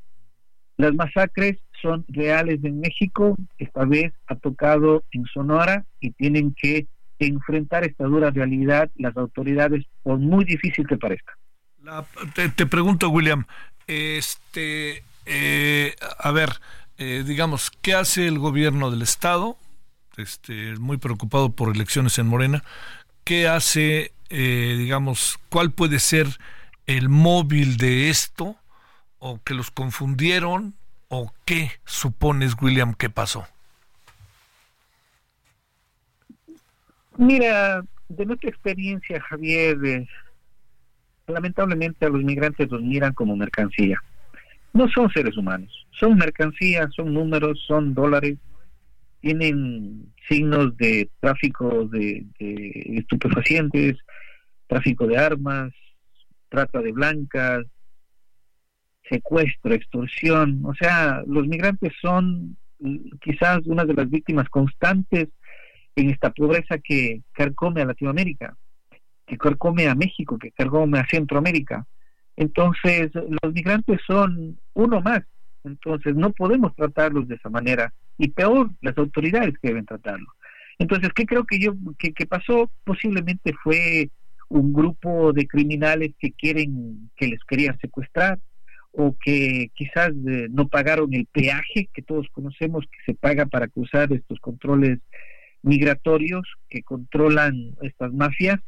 las 0.77 0.93
masacres 0.93 1.57
son 1.81 2.05
reales 2.09 2.59
en 2.63 2.79
México, 2.79 3.37
esta 3.57 3.85
vez 3.85 4.13
ha 4.27 4.35
tocado 4.35 5.03
en 5.11 5.25
Sonora 5.25 5.85
y 5.99 6.11
tienen 6.11 6.53
que 6.53 6.87
enfrentar 7.19 7.85
esta 7.85 8.05
dura 8.05 8.31
realidad 8.31 8.89
las 8.95 9.15
autoridades, 9.15 9.85
por 10.03 10.17
muy 10.17 10.43
difícil 10.43 10.85
que 10.87 10.97
parezca. 10.97 11.33
te, 12.33 12.49
te, 12.49 12.65
pregunto, 12.65 13.09
William, 13.09 13.45
este, 13.87 15.03
eh, 15.25 15.95
a 16.19 16.31
ver, 16.31 16.49
eh, 16.97 17.23
digamos, 17.25 17.71
¿qué 17.81 17.93
hace 17.93 18.27
el 18.27 18.39
gobierno 18.39 18.91
del 18.91 19.01
Estado? 19.01 19.57
Este, 20.17 20.75
muy 20.77 20.97
preocupado 20.97 21.51
por 21.51 21.73
elecciones 21.75 22.17
en 22.19 22.27
Morena. 22.27 22.63
¿Qué 23.23 23.47
hace, 23.47 24.11
eh, 24.29 24.75
digamos, 24.77 25.39
cuál 25.49 25.71
puede 25.71 25.99
ser 25.99 26.27
el 26.85 27.09
móvil 27.09 27.77
de 27.77 28.09
esto? 28.09 28.55
¿O 29.19 29.41
que 29.43 29.53
los 29.53 29.71
confundieron? 29.71 30.73
¿O 31.07 31.33
qué 31.45 31.71
supones, 31.85 32.55
William, 32.61 32.93
que 32.93 33.09
pasó? 33.09 33.47
Mira, 37.17 37.83
de 38.09 38.25
nuestra 38.25 38.49
experiencia, 38.49 39.21
Javier, 39.21 40.07
lamentablemente 41.27 42.05
a 42.05 42.09
los 42.09 42.23
migrantes 42.23 42.69
los 42.69 42.81
miran 42.81 43.13
como 43.13 43.35
mercancía 43.35 44.01
no 44.75 44.89
son 44.89 45.09
seres 45.09 45.37
humanos, 45.37 45.87
son 45.91 46.17
mercancías, 46.17 46.93
son 46.93 47.13
números, 47.13 47.63
son 47.65 47.93
dólares, 47.93 48.37
tienen 49.25 50.13
signos 50.29 50.77
de 50.77 51.09
tráfico 51.19 51.87
de, 51.87 52.27
estupefacientes, 52.37 53.97
tráfico 54.67 55.07
de 55.07 55.17
armas, 55.17 55.73
trata 56.47 56.79
de 56.79 56.91
blancas, 56.91 57.65
secuestro, 59.09 59.73
extorsión. 59.73 60.61
O 60.63 60.75
sea, 60.75 61.23
los 61.25 61.47
migrantes 61.47 61.91
son 61.99 62.55
quizás 63.19 63.61
una 63.65 63.83
de 63.83 63.95
las 63.95 64.07
víctimas 64.11 64.47
constantes 64.47 65.29
en 65.95 66.11
esta 66.11 66.29
pobreza 66.29 66.77
que 66.77 67.23
carcome 67.31 67.81
a 67.81 67.85
Latinoamérica, 67.85 68.55
que 69.25 69.39
carcome 69.39 69.87
a 69.87 69.95
México, 69.95 70.37
que 70.37 70.51
carcome 70.51 70.99
a 70.99 71.07
Centroamérica. 71.07 71.87
Entonces, 72.35 73.09
los 73.15 73.51
migrantes 73.51 73.99
son 74.05 74.59
uno 74.75 75.01
más. 75.01 75.23
Entonces, 75.63 76.15
no 76.15 76.31
podemos 76.31 76.75
tratarlos 76.75 77.27
de 77.27 77.35
esa 77.35 77.49
manera. 77.49 77.91
Y 78.17 78.29
peor, 78.29 78.71
las 78.81 78.97
autoridades 78.97 79.53
que 79.61 79.69
deben 79.69 79.85
tratarlo. 79.85 80.27
Entonces, 80.77 81.09
¿qué 81.15 81.25
creo 81.25 81.45
que 81.45 81.59
yo 81.59 81.73
que, 81.97 82.25
pasó? 82.25 82.69
Posiblemente 82.83 83.53
fue 83.63 84.09
un 84.49 84.73
grupo 84.73 85.33
de 85.33 85.47
criminales 85.47 86.11
que 86.19 86.31
quieren, 86.31 87.09
que 87.15 87.27
les 87.27 87.43
querían 87.45 87.77
secuestrar, 87.79 88.39
o 88.91 89.15
que 89.23 89.71
quizás 89.73 90.09
eh, 90.27 90.47
no 90.49 90.67
pagaron 90.67 91.13
el 91.13 91.25
peaje 91.25 91.89
que 91.93 92.01
todos 92.01 92.27
conocemos 92.31 92.85
que 92.85 93.11
se 93.11 93.17
paga 93.17 93.45
para 93.45 93.67
cruzar 93.67 94.11
estos 94.13 94.39
controles 94.39 94.99
migratorios 95.61 96.47
que 96.69 96.83
controlan 96.83 97.75
estas 97.81 98.13
mafias 98.13 98.59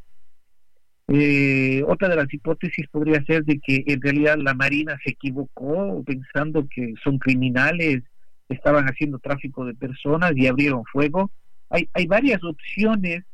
eh, 1.10 1.82
otra 1.86 2.10
de 2.10 2.16
las 2.16 2.32
hipótesis 2.32 2.86
podría 2.88 3.24
ser 3.24 3.42
de 3.44 3.58
que 3.60 3.82
en 3.86 4.02
realidad 4.02 4.36
la 4.36 4.52
Marina 4.52 4.98
se 5.02 5.12
equivocó 5.12 6.04
pensando 6.04 6.68
que 6.68 6.92
son 7.02 7.18
criminales, 7.18 8.02
estaban 8.48 8.86
haciendo 8.86 9.18
tráfico 9.18 9.64
de 9.64 9.74
personas 9.74 10.32
y 10.36 10.46
abrieron 10.46 10.84
fuego. 10.84 11.30
Hay, 11.70 11.88
hay 11.92 12.06
varias 12.06 12.42
opciones, 12.44 13.24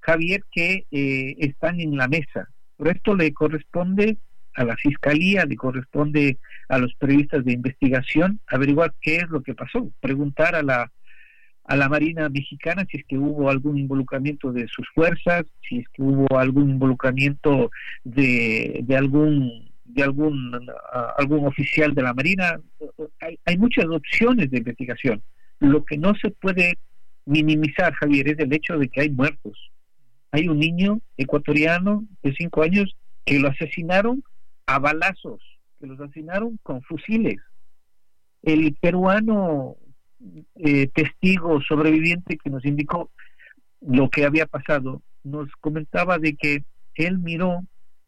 Javier, 0.00 0.42
que 0.50 0.86
eh, 0.90 1.36
están 1.38 1.80
en 1.80 1.96
la 1.96 2.08
mesa, 2.08 2.48
pero 2.76 2.90
esto 2.90 3.14
le 3.14 3.32
corresponde 3.32 4.18
a 4.54 4.64
la 4.64 4.76
Fiscalía, 4.76 5.44
le 5.44 5.56
corresponde 5.56 6.38
a 6.68 6.78
los 6.78 6.94
periodistas 6.94 7.44
de 7.44 7.52
investigación 7.52 8.40
averiguar 8.46 8.94
qué 9.00 9.16
es 9.16 9.28
lo 9.28 9.42
que 9.42 9.54
pasó, 9.54 9.90
preguntar 10.00 10.54
a 10.54 10.62
la 10.62 10.90
a 11.66 11.76
la 11.76 11.88
Marina 11.88 12.28
Mexicana 12.28 12.84
si 12.90 12.98
es 12.98 13.04
que 13.06 13.16
hubo 13.16 13.48
algún 13.48 13.78
involucramiento 13.78 14.52
de 14.52 14.68
sus 14.68 14.86
fuerzas, 14.94 15.44
si 15.66 15.78
es 15.78 15.88
que 15.94 16.02
hubo 16.02 16.38
algún 16.38 16.70
involucramiento 16.70 17.70
de, 18.04 18.80
de 18.82 18.96
algún 18.96 19.72
de 19.84 20.02
algún 20.02 20.52
algún 21.16 21.46
oficial 21.46 21.94
de 21.94 22.02
la 22.02 22.14
Marina. 22.14 22.60
Hay, 23.20 23.38
hay 23.44 23.58
muchas 23.58 23.86
opciones 23.86 24.50
de 24.50 24.58
investigación. 24.58 25.22
Lo 25.60 25.84
que 25.84 25.98
no 25.98 26.14
se 26.14 26.30
puede 26.30 26.78
minimizar, 27.26 27.92
Javier, 27.94 28.28
es 28.28 28.38
el 28.38 28.52
hecho 28.52 28.78
de 28.78 28.88
que 28.88 29.02
hay 29.02 29.10
muertos. 29.10 29.70
Hay 30.30 30.48
un 30.48 30.58
niño 30.58 31.00
ecuatoriano 31.16 32.04
de 32.22 32.34
cinco 32.34 32.62
años 32.62 32.96
que 33.24 33.38
lo 33.38 33.48
asesinaron 33.48 34.22
a 34.66 34.78
balazos, 34.78 35.40
que 35.80 35.86
lo 35.86 35.94
asesinaron 35.94 36.58
con 36.62 36.82
fusiles. 36.82 37.36
El 38.42 38.74
peruano 38.80 39.76
eh, 40.56 40.88
testigo 40.88 41.60
sobreviviente 41.62 42.36
que 42.36 42.50
nos 42.50 42.64
indicó 42.64 43.10
lo 43.80 44.08
que 44.10 44.24
había 44.24 44.46
pasado, 44.46 45.02
nos 45.22 45.50
comentaba 45.60 46.18
de 46.18 46.34
que 46.34 46.64
él 46.94 47.18
miró 47.18 47.60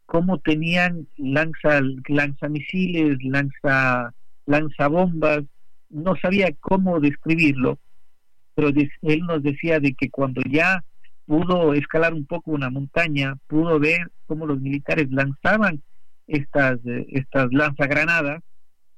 cómo 0.06 0.38
tenían 0.38 1.08
lanza, 1.16 1.80
lanzamisiles, 2.08 3.18
lanza, 3.22 4.14
lanzabombas, 4.46 5.44
no 5.90 6.16
sabía 6.16 6.48
cómo 6.60 7.00
describirlo, 7.00 7.78
pero 8.54 8.68
él 8.68 9.20
nos 9.26 9.42
decía 9.42 9.80
de 9.80 9.94
que 9.94 10.10
cuando 10.10 10.40
ya 10.48 10.84
pudo 11.26 11.74
escalar 11.74 12.14
un 12.14 12.24
poco 12.24 12.52
una 12.52 12.70
montaña, 12.70 13.36
pudo 13.48 13.78
ver 13.78 14.10
cómo 14.26 14.46
los 14.46 14.60
militares 14.60 15.10
lanzaban 15.10 15.82
estas, 16.26 16.78
eh, 16.86 17.06
estas 17.10 17.52
lanzagranadas 17.52 18.42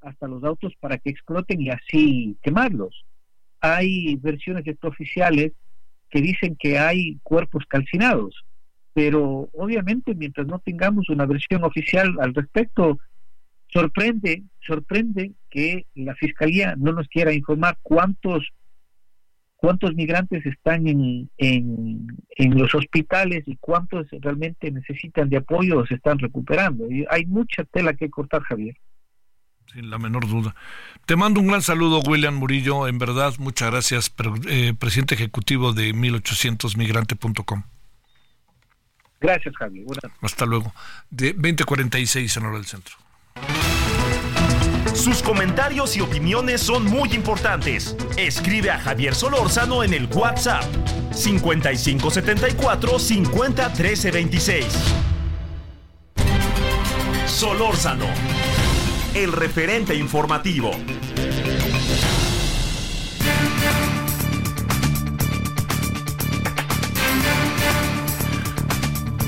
hasta 0.03 0.29
los 0.29 0.45
autos 0.45 0.73
para 0.79 0.99
que 0.99 1.11
exploten 1.11 1.61
y 1.61 1.71
así 1.71 2.37
quemarlos. 2.43 3.05
Hay 3.61 4.17
versiones 4.17 4.67
extraoficiales 4.67 5.53
que 6.11 6.21
dicen 6.21 6.57
que 6.59 6.79
hay 6.79 7.19
cuerpos 7.23 7.65
calcinados, 7.67 8.45
pero 8.99 9.49
obviamente 9.53 10.13
mientras 10.17 10.49
no 10.49 10.59
tengamos 10.59 11.09
una 11.09 11.25
versión 11.25 11.63
oficial 11.63 12.17
al 12.21 12.35
respecto, 12.35 12.99
sorprende, 13.69 14.43
sorprende 14.67 15.35
que 15.49 15.87
la 15.95 16.17
fiscalía 16.17 16.75
no 16.77 16.91
nos 16.91 17.07
quiera 17.07 17.33
informar 17.33 17.79
cuántos 17.81 18.49
cuántos 19.55 19.95
migrantes 19.95 20.45
están 20.45 20.89
en, 20.89 21.31
en, 21.37 22.59
los 22.59 22.75
hospitales 22.75 23.45
y 23.47 23.55
cuántos 23.61 24.09
realmente 24.21 24.69
necesitan 24.73 25.29
de 25.29 25.37
apoyo 25.37 25.79
o 25.79 25.87
se 25.87 25.95
están 25.95 26.19
recuperando. 26.19 26.85
Hay 27.09 27.25
mucha 27.27 27.63
tela 27.63 27.95
que 27.95 28.11
cortar, 28.11 28.43
Javier. 28.43 28.77
Sin 29.73 29.91
la 29.91 29.99
menor 29.99 30.27
duda. 30.27 30.57
Te 31.07 31.15
mando 31.15 31.41
un 31.41 31.47
gran 31.47 31.63
saludo, 31.63 32.01
William 32.01 32.35
Murillo. 32.35 32.89
En 32.89 32.99
verdad, 32.99 33.35
muchas 33.39 33.71
gracias, 33.71 34.13
eh, 34.49 34.75
presidente 34.77 35.15
ejecutivo 35.15 35.73
de 35.73 35.95
1800migrante.com. 35.95 37.63
Gracias, 39.21 39.55
Javier. 39.57 39.87
Hasta 40.23 40.47
luego. 40.47 40.73
De 41.11 41.33
2046 41.33 42.37
en 42.37 42.47
hora 42.47 42.57
del 42.57 42.67
centro. 42.67 42.97
Sus 44.95 45.23
comentarios 45.23 45.97
y 45.97 46.01
opiniones 46.01 46.61
son 46.61 46.85
muy 46.85 47.13
importantes. 47.15 47.97
Escribe 48.17 48.71
a 48.71 48.79
Javier 48.81 49.15
Solórzano 49.15 49.85
en 49.85 49.95
el 49.95 50.07
WhatsApp 50.07 50.65
5574 51.13 52.99
50 52.99 53.69
26. 54.13 54.67
Solórzano, 57.27 58.07
el 59.15 59.33
referente 59.33 59.95
informativo. 59.95 60.73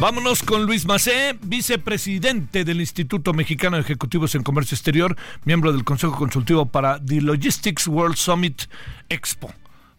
Vámonos 0.00 0.42
con 0.42 0.64
Luis 0.64 0.86
Macé, 0.86 1.36
vicepresidente 1.42 2.64
del 2.64 2.80
Instituto 2.80 3.34
Mexicano 3.34 3.76
de 3.76 3.82
Ejecutivos 3.82 4.34
en 4.34 4.42
Comercio 4.42 4.74
Exterior, 4.74 5.14
miembro 5.44 5.74
del 5.74 5.84
Consejo 5.84 6.16
Consultivo 6.16 6.64
para 6.64 7.04
The 7.04 7.20
Logistics 7.20 7.86
World 7.86 8.16
Summit 8.16 8.62
Expo. 9.10 9.52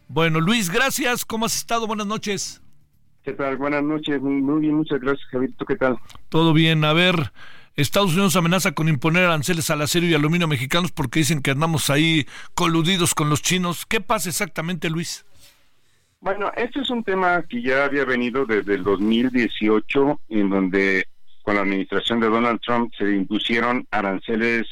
Bueno, 0.07 0.39
Luis, 0.39 0.71
gracias. 0.71 1.23
¿Cómo 1.23 1.45
has 1.45 1.55
estado? 1.55 1.85
Buenas 1.85 2.07
noches. 2.07 2.63
¿Qué 3.23 3.33
tal? 3.33 3.57
Buenas 3.57 3.83
noches. 3.83 4.19
Muy, 4.19 4.61
bien, 4.61 4.73
muchas 4.73 4.99
gracias, 4.99 5.23
Javier. 5.29 5.51
¿Tú 5.55 5.65
qué 5.65 5.75
tal? 5.75 5.99
Todo 6.29 6.51
bien. 6.51 6.83
A 6.83 6.93
ver, 6.93 7.31
Estados 7.75 8.13
Unidos 8.13 8.35
amenaza 8.35 8.71
con 8.71 8.89
imponer 8.89 9.25
aranceles 9.25 9.69
al 9.69 9.83
acero 9.83 10.07
y 10.07 10.15
aluminio 10.15 10.47
mexicanos 10.47 10.91
porque 10.91 11.19
dicen 11.19 11.43
que 11.43 11.51
andamos 11.51 11.91
ahí 11.91 12.25
coludidos 12.55 13.13
con 13.13 13.29
los 13.29 13.43
chinos. 13.43 13.85
¿Qué 13.85 14.01
pasa 14.01 14.29
exactamente, 14.29 14.89
Luis? 14.89 15.25
Bueno, 16.23 16.51
este 16.55 16.81
es 16.81 16.89
un 16.91 17.03
tema 17.03 17.41
que 17.49 17.63
ya 17.63 17.83
había 17.85 18.05
venido 18.05 18.45
desde 18.45 18.75
el 18.75 18.83
2018, 18.83 20.21
en 20.29 20.51
donde 20.51 21.07
con 21.41 21.55
la 21.55 21.61
administración 21.61 22.19
de 22.19 22.29
Donald 22.29 22.61
Trump 22.61 22.93
se 22.95 23.09
impusieron 23.09 23.87
aranceles 23.89 24.67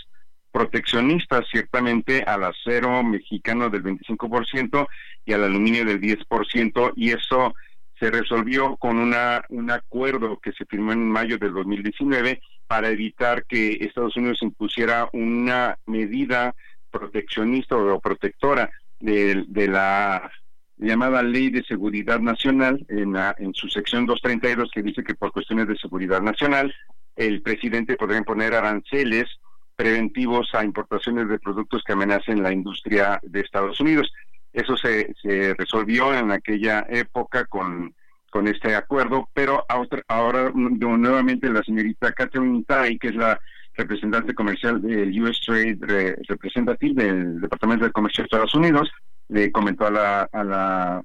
proteccionistas 0.51 1.47
ciertamente 1.49 2.21
al 2.21 2.43
acero 2.43 3.01
mexicano 3.03 3.67
del 3.71 3.81
25% 3.81 4.87
y 5.25 5.33
al 5.33 5.43
aluminio 5.43 5.85
del 5.85 5.99
10%, 5.99 6.93
y 6.95 7.13
eso 7.13 7.55
se 7.99 8.11
resolvió 8.11 8.77
con 8.77 8.99
una, 8.99 9.43
un 9.49 9.71
acuerdo 9.71 10.37
que 10.37 10.51
se 10.51 10.65
firmó 10.65 10.91
en 10.91 11.09
mayo 11.09 11.39
del 11.39 11.53
2019 11.53 12.43
para 12.67 12.89
evitar 12.89 13.43
que 13.45 13.71
Estados 13.81 14.15
Unidos 14.17 14.43
impusiera 14.43 15.09
una 15.13 15.79
medida 15.87 16.53
proteccionista 16.91 17.75
o 17.75 17.99
protectora 17.99 18.69
de, 18.99 19.45
de 19.47 19.67
la 19.67 20.31
llamada 20.79 21.21
Ley 21.21 21.49
de 21.49 21.63
Seguridad 21.63 22.19
Nacional, 22.19 22.85
en, 22.87 23.15
en 23.37 23.53
su 23.53 23.67
sección 23.67 24.05
232, 24.05 24.71
que 24.73 24.81
dice 24.81 25.03
que 25.03 25.15
por 25.15 25.31
cuestiones 25.31 25.67
de 25.67 25.77
seguridad 25.77 26.21
nacional, 26.21 26.73
el 27.15 27.41
presidente 27.41 27.97
podrá 27.97 28.17
imponer 28.17 28.53
aranceles 28.53 29.27
preventivos 29.75 30.49
a 30.53 30.63
importaciones 30.63 31.27
de 31.29 31.39
productos 31.39 31.83
que 31.85 31.93
amenacen 31.93 32.43
la 32.43 32.51
industria 32.51 33.19
de 33.23 33.41
Estados 33.41 33.79
Unidos. 33.79 34.11
Eso 34.51 34.75
se, 34.75 35.13
resolvió 35.57 36.13
en 36.13 36.31
aquella 36.31 36.85
época 36.89 37.45
con, 37.45 37.93
con 38.29 38.47
este 38.47 38.75
acuerdo, 38.75 39.29
pero 39.33 39.65
ahora 40.07 40.51
nuevamente 40.53 41.49
la 41.49 41.63
señorita 41.63 42.11
Catherine 42.13 42.63
Tai, 42.67 42.97
que 42.97 43.09
es 43.09 43.15
la 43.15 43.39
representante 43.75 44.33
comercial 44.33 44.81
del 44.81 45.21
US 45.21 45.39
Trade 45.45 46.17
Representative 46.27 47.03
del 47.03 47.41
Departamento 47.41 47.85
de 47.85 47.91
Comercio 47.91 48.23
de 48.23 48.25
Estados 48.25 48.55
Unidos, 48.55 48.89
le 49.29 49.51
comentó 49.51 49.87
a 49.87 49.91
la, 49.91 50.29
a 50.31 50.43
la 50.43 51.03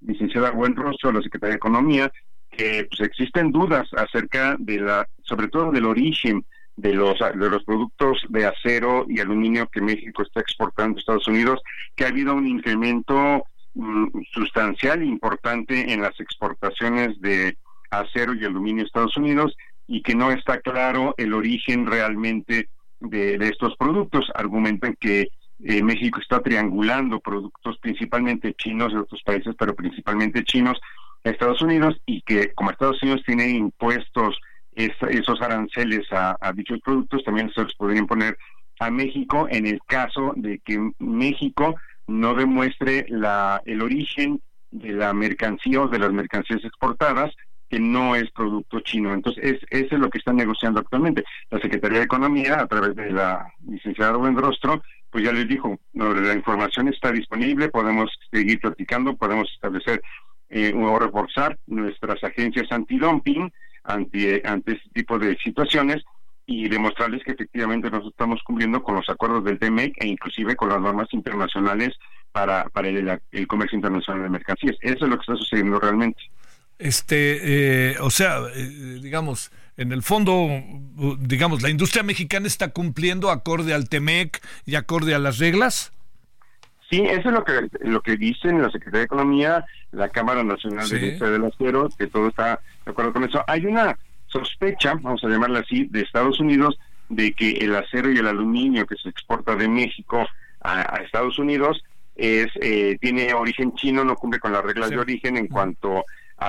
licenciada 0.00 0.50
Buenrostro, 0.50 1.10
a 1.10 1.14
la 1.14 1.22
Secretaría 1.22 1.52
de 1.52 1.58
Economía, 1.58 2.12
que 2.50 2.86
pues, 2.88 3.00
existen 3.00 3.50
dudas 3.50 3.88
acerca 3.96 4.56
de 4.58 4.80
la, 4.80 5.08
sobre 5.22 5.48
todo 5.48 5.70
del 5.72 5.84
origen 5.84 6.44
de 6.76 6.92
los, 6.94 7.18
de 7.18 7.50
los 7.50 7.64
productos 7.64 8.24
de 8.28 8.46
acero 8.46 9.06
y 9.08 9.20
aluminio 9.20 9.68
que 9.68 9.80
México 9.80 10.22
está 10.22 10.40
exportando 10.40 10.96
a 10.96 11.00
Estados 11.00 11.28
Unidos, 11.28 11.60
que 11.94 12.04
ha 12.04 12.08
habido 12.08 12.34
un 12.34 12.46
incremento 12.46 13.44
mm, 13.74 14.06
sustancial 14.32 15.02
importante 15.02 15.92
en 15.92 16.02
las 16.02 16.18
exportaciones 16.20 17.20
de 17.20 17.56
acero 17.90 18.34
y 18.34 18.44
aluminio 18.44 18.82
a 18.82 18.86
Estados 18.86 19.16
Unidos 19.16 19.56
y 19.86 20.02
que 20.02 20.14
no 20.14 20.30
está 20.30 20.60
claro 20.60 21.14
el 21.16 21.34
origen 21.34 21.86
realmente 21.86 22.68
de 23.00 23.36
estos 23.48 23.76
productos. 23.76 24.30
Argumentan 24.34 24.96
que 24.98 25.28
eh, 25.62 25.82
México 25.82 26.20
está 26.20 26.40
triangulando 26.40 27.20
productos 27.20 27.78
principalmente 27.78 28.54
chinos 28.54 28.92
de 28.92 29.00
otros 29.00 29.22
países, 29.22 29.54
pero 29.58 29.74
principalmente 29.74 30.44
chinos 30.44 30.80
a 31.24 31.30
Estados 31.30 31.62
Unidos 31.62 32.00
y 32.06 32.22
que 32.22 32.52
como 32.54 32.70
Estados 32.70 33.02
Unidos 33.02 33.22
tiene 33.24 33.48
impuestos 33.50 34.38
esos 34.76 35.40
aranceles 35.40 36.06
a, 36.10 36.52
dichos 36.52 36.80
productos, 36.80 37.22
también 37.22 37.50
se 37.54 37.62
los 37.62 37.74
podrían 37.74 38.08
poner 38.08 38.36
a 38.80 38.90
México 38.90 39.46
en 39.48 39.66
el 39.66 39.80
caso 39.86 40.32
de 40.34 40.58
que 40.58 40.90
México 40.98 41.76
no 42.08 42.34
demuestre 42.34 43.06
la, 43.08 43.62
el 43.66 43.82
origen 43.82 44.40
de 44.72 44.92
la 44.92 45.14
mercancía 45.14 45.82
o 45.82 45.88
de 45.88 46.00
las 46.00 46.12
mercancías 46.12 46.64
exportadas 46.64 47.32
que 47.70 47.78
no 47.78 48.14
es 48.14 48.30
producto 48.32 48.80
chino. 48.80 49.14
Entonces, 49.14 49.44
es, 49.44 49.58
eso 49.70 49.94
es 49.94 50.00
lo 50.00 50.10
que 50.10 50.18
están 50.18 50.36
negociando 50.36 50.80
actualmente. 50.80 51.24
La 51.50 51.60
Secretaría 51.60 51.98
de 51.98 52.04
Economía, 52.04 52.60
a 52.60 52.66
través 52.66 52.94
de 52.96 53.10
la 53.12 53.46
licenciada 53.66 54.12
Rostro, 54.12 54.82
pues 55.14 55.22
ya 55.22 55.32
les 55.32 55.46
dijo, 55.46 55.78
la 55.92 56.34
información 56.34 56.88
está 56.88 57.12
disponible, 57.12 57.68
podemos 57.68 58.10
seguir 58.32 58.58
platicando, 58.58 59.14
podemos 59.14 59.48
establecer 59.54 60.02
eh, 60.48 60.72
o 60.74 60.98
reforzar 60.98 61.56
nuestras 61.68 62.24
agencias 62.24 62.66
antidumping 62.72 63.52
ante, 63.84 64.42
ante 64.44 64.72
este 64.72 64.88
tipo 64.92 65.16
de 65.20 65.36
situaciones 65.36 66.02
y 66.46 66.68
demostrarles 66.68 67.22
que 67.22 67.30
efectivamente 67.30 67.90
nosotros 67.90 68.10
estamos 68.10 68.42
cumpliendo 68.42 68.82
con 68.82 68.96
los 68.96 69.08
acuerdos 69.08 69.44
del 69.44 69.60
TMEC 69.60 69.94
e 69.98 70.08
inclusive 70.08 70.56
con 70.56 70.70
las 70.70 70.80
normas 70.80 71.06
internacionales 71.12 71.96
para, 72.32 72.64
para 72.70 72.88
el, 72.88 73.46
comercio 73.46 73.76
internacional 73.76 74.24
de 74.24 74.30
mercancías. 74.30 74.76
Eso 74.80 75.04
es 75.04 75.10
lo 75.10 75.16
que 75.16 75.22
está 75.22 75.36
sucediendo 75.36 75.78
realmente. 75.78 76.20
Este, 76.76 77.92
eh, 77.92 77.96
o 78.00 78.10
sea, 78.10 78.38
eh, 78.52 78.98
digamos, 79.00 79.52
en 79.76 79.92
el 79.92 80.02
fondo, 80.02 80.48
digamos, 81.18 81.62
la 81.62 81.70
industria 81.70 82.02
mexicana 82.02 82.46
está 82.46 82.70
cumpliendo 82.70 83.30
acorde 83.30 83.74
al 83.74 83.88
TEMEC 83.88 84.40
y 84.66 84.76
acorde 84.76 85.14
a 85.14 85.18
las 85.18 85.38
reglas. 85.38 85.92
Sí, 86.90 87.00
eso 87.00 87.28
es 87.28 87.34
lo 87.34 87.44
que 87.44 87.68
lo 87.80 88.02
que 88.02 88.16
dicen 88.16 88.62
la 88.62 88.70
Secretaría 88.70 89.00
de 89.00 89.06
Economía, 89.06 89.64
la 89.90 90.10
Cámara 90.10 90.44
Nacional 90.44 90.88
de 90.88 90.96
Industria 90.96 91.30
del 91.30 91.44
Acero, 91.46 91.88
que 91.98 92.06
todo 92.06 92.28
está 92.28 92.60
de 92.84 92.90
acuerdo 92.92 93.12
con 93.12 93.24
eso. 93.24 93.42
Hay 93.46 93.66
una 93.66 93.98
sospecha, 94.26 94.94
vamos 95.00 95.24
a 95.24 95.28
llamarla 95.28 95.60
así, 95.60 95.86
de 95.86 96.02
Estados 96.02 96.38
Unidos 96.40 96.78
de 97.08 97.32
que 97.32 97.52
el 97.52 97.74
acero 97.76 98.10
y 98.10 98.18
el 98.18 98.26
aluminio 98.26 98.86
que 98.86 98.96
se 98.96 99.08
exporta 99.08 99.54
de 99.56 99.68
México 99.68 100.26
a, 100.60 101.00
Estados 101.04 101.38
Unidos 101.38 101.82
es 102.16 102.48
eh, 102.60 102.96
tiene 103.00 103.34
origen 103.34 103.74
chino, 103.74 104.04
no 104.04 104.16
cumple 104.16 104.40
con 104.40 104.52
las 104.52 104.64
reglas 104.64 104.90
de 104.90 104.98
origen 104.98 105.36
en 105.36 105.48
cuanto 105.48 105.98
a 105.98 106.04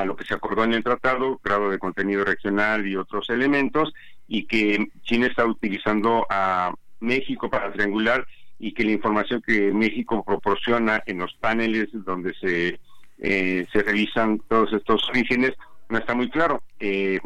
lo 0.06 0.16
que 0.16 0.26
se 0.26 0.34
acordó 0.34 0.64
en 0.64 0.74
el 0.74 0.84
tratado, 0.84 1.40
grado 1.44 1.70
de 1.70 1.80
contenido 1.80 2.26
regional 2.26 2.88
y 2.88 2.96
otros 2.96 3.30
elementos, 3.30 3.94
y 4.28 4.46
que 4.46 4.88
China 5.04 5.28
está 5.28 5.46
utilizando 5.46 6.26
a 6.30 6.74
México 7.00 7.50
para 7.50 7.72
triangular 7.72 8.26
y 8.60 8.74
que 8.74 8.84
la 8.84 8.92
información 8.92 9.42
que 9.46 9.72
México 9.72 10.24
proporciona 10.24 11.04
en 11.06 11.20
los 11.20 11.34
paneles 11.36 11.90
donde 11.92 12.34
se, 12.36 12.80
eh, 13.20 13.68
se 13.72 13.84
revisan 13.84 14.40
todos 14.48 14.74
estos 14.74 15.08
orígenes 15.10 15.54
no 15.90 15.98
está 15.98 16.16
muy 16.16 16.30
claro. 16.30 16.64
Eh, 16.80 17.20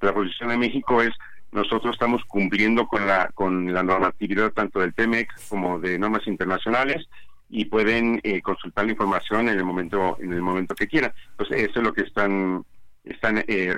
la, 0.00 0.14
posición 0.14 0.48
de 0.48 0.56
México 0.56 1.02
es 1.02 1.10
nosotros 1.50 1.92
estamos 1.92 2.22
cumpliendo 2.24 2.86
con 2.86 3.06
la 3.06 3.28
con 3.34 3.72
la 3.72 3.82
normatividad 3.82 4.52
tanto 4.52 4.80
del 4.80 4.94
TEMEC 4.94 5.28
como 5.50 5.78
de 5.78 5.98
normas 5.98 6.26
internacionales 6.26 7.06
y 7.52 7.66
pueden 7.66 8.18
eh, 8.24 8.40
consultar 8.40 8.86
la 8.86 8.92
información 8.92 9.48
en 9.48 9.58
el 9.58 9.64
momento 9.64 10.16
en 10.20 10.32
el 10.32 10.40
momento 10.40 10.74
que 10.74 10.88
quieran. 10.88 11.12
Entonces 11.32 11.68
eso 11.68 11.80
es 11.80 11.84
lo 11.84 11.92
que 11.92 12.02
están 12.02 12.64
están 13.04 13.44
eh, 13.46 13.76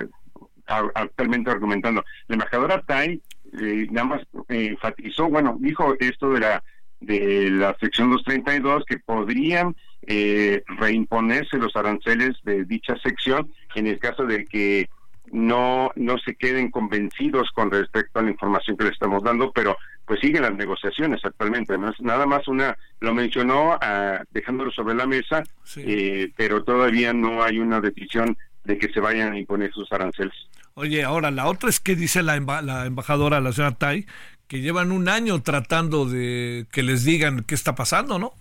actualmente 0.65 1.51
argumentando. 1.51 2.03
La 2.27 2.35
embajadora 2.35 2.81
Tai 2.81 3.21
eh, 3.61 3.87
nada 3.91 4.07
más 4.07 4.21
enfatizó, 4.47 5.29
bueno, 5.29 5.57
dijo 5.59 5.93
esto 5.99 6.31
de 6.31 6.39
la 6.39 6.63
de 7.01 7.49
la 7.51 7.75
sección 7.79 8.09
232 8.11 8.85
que 8.85 8.97
podrían 8.99 9.75
eh, 10.07 10.63
reimponerse 10.79 11.57
los 11.57 11.75
aranceles 11.75 12.37
de 12.43 12.63
dicha 12.63 12.95
sección 13.03 13.51
en 13.75 13.87
el 13.87 13.99
caso 13.99 14.23
de 14.23 14.45
que 14.45 14.89
no 15.31 15.91
no 15.95 16.17
se 16.19 16.35
queden 16.35 16.71
convencidos 16.71 17.51
con 17.51 17.71
respecto 17.71 18.19
a 18.19 18.23
la 18.23 18.31
información 18.31 18.77
que 18.77 18.85
le 18.85 18.91
estamos 18.91 19.21
dando, 19.21 19.51
pero 19.51 19.75
pues 20.05 20.19
siguen 20.19 20.43
las 20.43 20.53
negociaciones 20.53 21.23
actualmente. 21.23 21.75
nada 21.99 22.25
más 22.25 22.47
una 22.47 22.77
lo 22.99 23.13
mencionó 23.13 23.77
ah, 23.81 24.21
dejándolo 24.31 24.71
sobre 24.71 24.95
la 24.95 25.05
mesa, 25.05 25.43
eh, 25.77 26.31
pero 26.35 26.63
todavía 26.63 27.13
no 27.13 27.43
hay 27.43 27.59
una 27.59 27.81
decisión 27.81 28.37
de 28.63 28.77
que 28.77 28.91
se 28.91 28.99
vayan 28.99 29.33
a 29.33 29.39
imponer 29.39 29.71
sus 29.71 29.91
aranceles. 29.91 30.33
Oye, 30.73 31.03
ahora 31.03 31.31
la 31.31 31.47
otra 31.47 31.69
es 31.69 31.79
que 31.79 31.95
dice 31.95 32.21
la, 32.21 32.39
la 32.61 32.85
embajadora, 32.85 33.39
la 33.39 33.53
señora 33.53 33.75
Tai, 33.75 34.05
que 34.47 34.61
llevan 34.61 34.91
un 34.91 35.09
año 35.09 35.41
tratando 35.41 36.05
de 36.05 36.67
que 36.71 36.83
les 36.83 37.03
digan 37.03 37.43
qué 37.43 37.55
está 37.55 37.75
pasando, 37.75 38.19
¿no? 38.19 38.33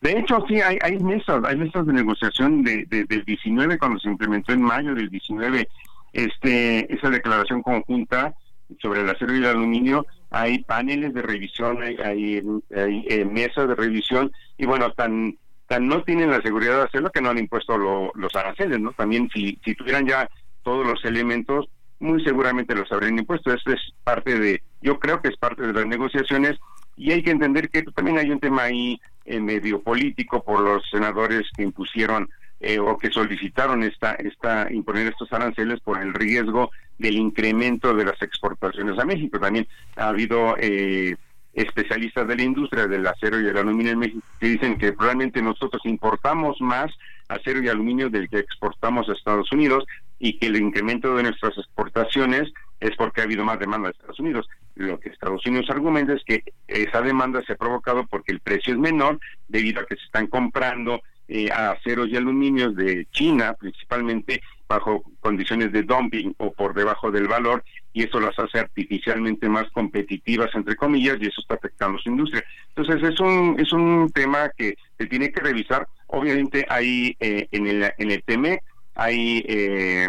De 0.00 0.12
hecho, 0.12 0.44
sí, 0.46 0.60
hay, 0.60 0.78
hay 0.80 0.98
mesas, 0.98 1.42
hay 1.44 1.56
mesas 1.56 1.84
de 1.86 1.92
negociación 1.92 2.62
de, 2.62 2.86
del 2.86 3.24
19, 3.24 3.78
cuando 3.78 3.98
se 3.98 4.08
implementó 4.08 4.52
en 4.52 4.62
mayo 4.62 4.94
del 4.94 5.08
19, 5.08 5.68
este, 6.12 6.94
esa 6.94 7.10
declaración 7.10 7.62
conjunta 7.62 8.32
sobre 8.80 9.00
el 9.00 9.10
acero 9.10 9.34
y 9.34 9.38
el 9.38 9.46
aluminio, 9.46 10.06
hay 10.30 10.62
paneles 10.64 11.14
de 11.14 11.22
revisión, 11.22 11.82
hay, 11.82 11.96
hay, 11.96 12.42
eh, 12.70 13.24
mesas 13.24 13.68
de 13.68 13.74
revisión, 13.74 14.30
y 14.56 14.66
bueno, 14.66 14.92
tan 14.92 15.36
tan 15.66 15.86
no 15.86 16.02
tienen 16.02 16.30
la 16.30 16.40
seguridad 16.40 16.78
de 16.78 16.84
hacerlo 16.84 17.10
que 17.10 17.20
no 17.20 17.28
han 17.28 17.38
impuesto 17.38 17.76
los 17.76 18.34
aranceles, 18.34 18.80
¿no? 18.80 18.92
También 18.92 19.28
si, 19.32 19.58
si 19.62 19.74
tuvieran 19.74 20.06
ya 20.06 20.26
todos 20.62 20.86
los 20.86 21.04
elementos, 21.04 21.68
muy 22.00 22.24
seguramente 22.24 22.74
los 22.74 22.90
habrían 22.90 23.18
impuesto. 23.18 23.52
Eso 23.52 23.72
es 23.72 23.80
parte 24.02 24.38
de, 24.38 24.62
yo 24.80 24.98
creo 24.98 25.20
que 25.20 25.28
es 25.28 25.36
parte 25.36 25.66
de 25.66 25.72
las 25.72 25.86
negociaciones 25.86 26.56
y 26.96 27.12
hay 27.12 27.22
que 27.22 27.30
entender 27.30 27.68
que 27.68 27.82
también 27.82 28.18
hay 28.18 28.30
un 28.30 28.40
tema 28.40 28.64
ahí 28.64 29.00
en 29.24 29.44
medio 29.44 29.80
político 29.82 30.42
por 30.42 30.60
los 30.60 30.82
senadores 30.90 31.42
que 31.56 31.62
impusieron 31.62 32.28
eh, 32.60 32.78
o 32.78 32.98
que 32.98 33.10
solicitaron 33.10 33.84
esta, 33.84 34.14
esta 34.14 34.72
imponer 34.72 35.06
estos 35.08 35.32
aranceles 35.32 35.80
por 35.80 36.00
el 36.02 36.12
riesgo 36.14 36.70
del 36.98 37.16
incremento 37.16 37.94
de 37.94 38.04
las 38.04 38.20
exportaciones 38.22 38.98
a 38.98 39.04
México. 39.04 39.38
También 39.38 39.66
ha 39.96 40.08
habido 40.08 40.56
eh, 40.58 41.16
especialistas 41.52 42.26
de 42.28 42.36
la 42.36 42.42
industria 42.42 42.86
del 42.86 43.06
acero 43.06 43.40
y 43.40 43.46
el 43.46 43.56
aluminio 43.56 43.92
en 43.92 43.98
México 43.98 44.26
que 44.38 44.46
dicen 44.46 44.78
que 44.78 44.92
probablemente 44.92 45.42
nosotros 45.42 45.82
importamos 45.86 46.60
más 46.60 46.92
acero 47.28 47.62
y 47.62 47.68
aluminio 47.68 48.10
del 48.10 48.28
que 48.28 48.38
exportamos 48.38 49.08
a 49.08 49.12
Estados 49.12 49.50
Unidos 49.52 49.84
y 50.18 50.38
que 50.38 50.46
el 50.46 50.56
incremento 50.56 51.14
de 51.14 51.24
nuestras 51.24 51.56
exportaciones 51.58 52.52
es 52.80 52.94
porque 52.96 53.20
ha 53.20 53.24
habido 53.24 53.44
más 53.44 53.58
demanda 53.58 53.88
de 53.88 53.92
Estados 53.92 54.20
Unidos. 54.20 54.48
Lo 54.74 54.98
que 55.00 55.08
Estados 55.10 55.44
Unidos 55.46 55.68
argumenta 55.70 56.14
es 56.14 56.22
que 56.24 56.44
esa 56.66 57.02
demanda 57.02 57.42
se 57.46 57.52
ha 57.52 57.56
provocado 57.56 58.06
porque 58.06 58.32
el 58.32 58.40
precio 58.40 58.72
es 58.72 58.78
menor 58.78 59.18
debido 59.48 59.80
a 59.80 59.86
que 59.86 59.96
se 59.96 60.04
están 60.04 60.28
comprando 60.28 61.02
eh, 61.26 61.50
aceros 61.50 62.08
y 62.08 62.16
aluminios 62.16 62.74
de 62.74 63.06
China 63.10 63.54
principalmente 63.54 64.40
bajo 64.68 65.02
condiciones 65.20 65.72
de 65.72 65.82
dumping 65.82 66.34
o 66.38 66.52
por 66.52 66.74
debajo 66.74 67.10
del 67.10 67.26
valor 67.26 67.64
y 67.92 68.04
eso 68.04 68.20
las 68.20 68.38
hace 68.38 68.58
artificialmente 68.58 69.48
más 69.48 69.68
competitivas 69.70 70.54
entre 70.54 70.76
comillas 70.76 71.16
y 71.20 71.26
eso 71.26 71.40
está 71.40 71.54
afectando 71.54 71.98
a 71.98 72.02
su 72.02 72.10
industria. 72.10 72.44
Entonces 72.74 73.02
es 73.10 73.18
un 73.20 73.56
es 73.58 73.72
un 73.72 74.10
tema 74.12 74.50
que 74.56 74.76
se 74.98 75.06
tiene 75.06 75.32
que 75.32 75.40
revisar. 75.40 75.88
Obviamente 76.06 76.66
hay 76.68 77.16
eh, 77.20 77.48
en 77.50 77.66
el 77.66 77.92
en 77.96 78.10
el 78.10 78.22
TME 78.22 78.62
hay 78.94 79.44
eh, 79.48 80.08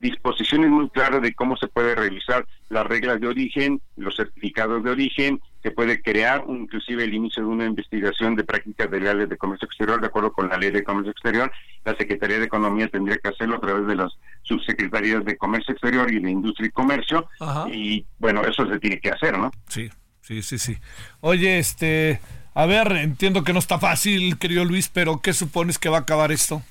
disposiciones 0.00 0.70
muy 0.70 0.88
claras 0.90 1.22
de 1.22 1.34
cómo 1.34 1.56
se 1.56 1.66
puede 1.66 1.94
revisar 1.94 2.46
las 2.68 2.86
reglas 2.86 3.20
de 3.20 3.26
origen, 3.26 3.80
los 3.96 4.16
certificados 4.16 4.84
de 4.84 4.90
origen, 4.90 5.40
se 5.62 5.70
puede 5.72 6.00
crear 6.00 6.44
inclusive 6.48 7.04
el 7.04 7.14
inicio 7.14 7.42
de 7.42 7.48
una 7.48 7.66
investigación 7.66 8.36
de 8.36 8.44
prácticas 8.44 8.90
legales 8.90 9.28
de 9.28 9.36
comercio 9.36 9.66
exterior 9.66 10.00
de 10.00 10.06
acuerdo 10.06 10.32
con 10.32 10.48
la 10.48 10.56
ley 10.56 10.70
de 10.70 10.84
comercio 10.84 11.10
exterior. 11.10 11.50
La 11.84 11.96
Secretaría 11.96 12.38
de 12.38 12.44
Economía 12.44 12.88
tendría 12.88 13.18
que 13.18 13.28
hacerlo 13.28 13.56
a 13.56 13.60
través 13.60 13.86
de 13.86 13.96
las 13.96 14.12
subsecretarías 14.42 15.24
de 15.24 15.36
comercio 15.36 15.72
exterior 15.72 16.12
y 16.12 16.20
de 16.20 16.30
industria 16.30 16.68
y 16.68 16.70
comercio. 16.70 17.28
Y 17.72 18.06
bueno, 18.18 18.42
eso 18.44 18.66
se 18.68 18.78
tiene 18.78 19.00
que 19.00 19.10
hacer, 19.10 19.36
¿no? 19.36 19.50
Sí, 19.66 19.90
sí, 20.20 20.42
sí, 20.42 20.58
sí. 20.58 20.76
Oye, 21.20 21.58
este, 21.58 22.20
a 22.54 22.66
ver, 22.66 22.92
entiendo 22.92 23.42
que 23.42 23.52
no 23.52 23.58
está 23.58 23.78
fácil, 23.78 24.38
querido 24.38 24.64
Luis, 24.64 24.88
pero 24.88 25.20
¿qué 25.20 25.32
supones 25.32 25.78
que 25.78 25.88
va 25.88 25.98
a 25.98 26.00
acabar 26.00 26.30
esto? 26.30 26.62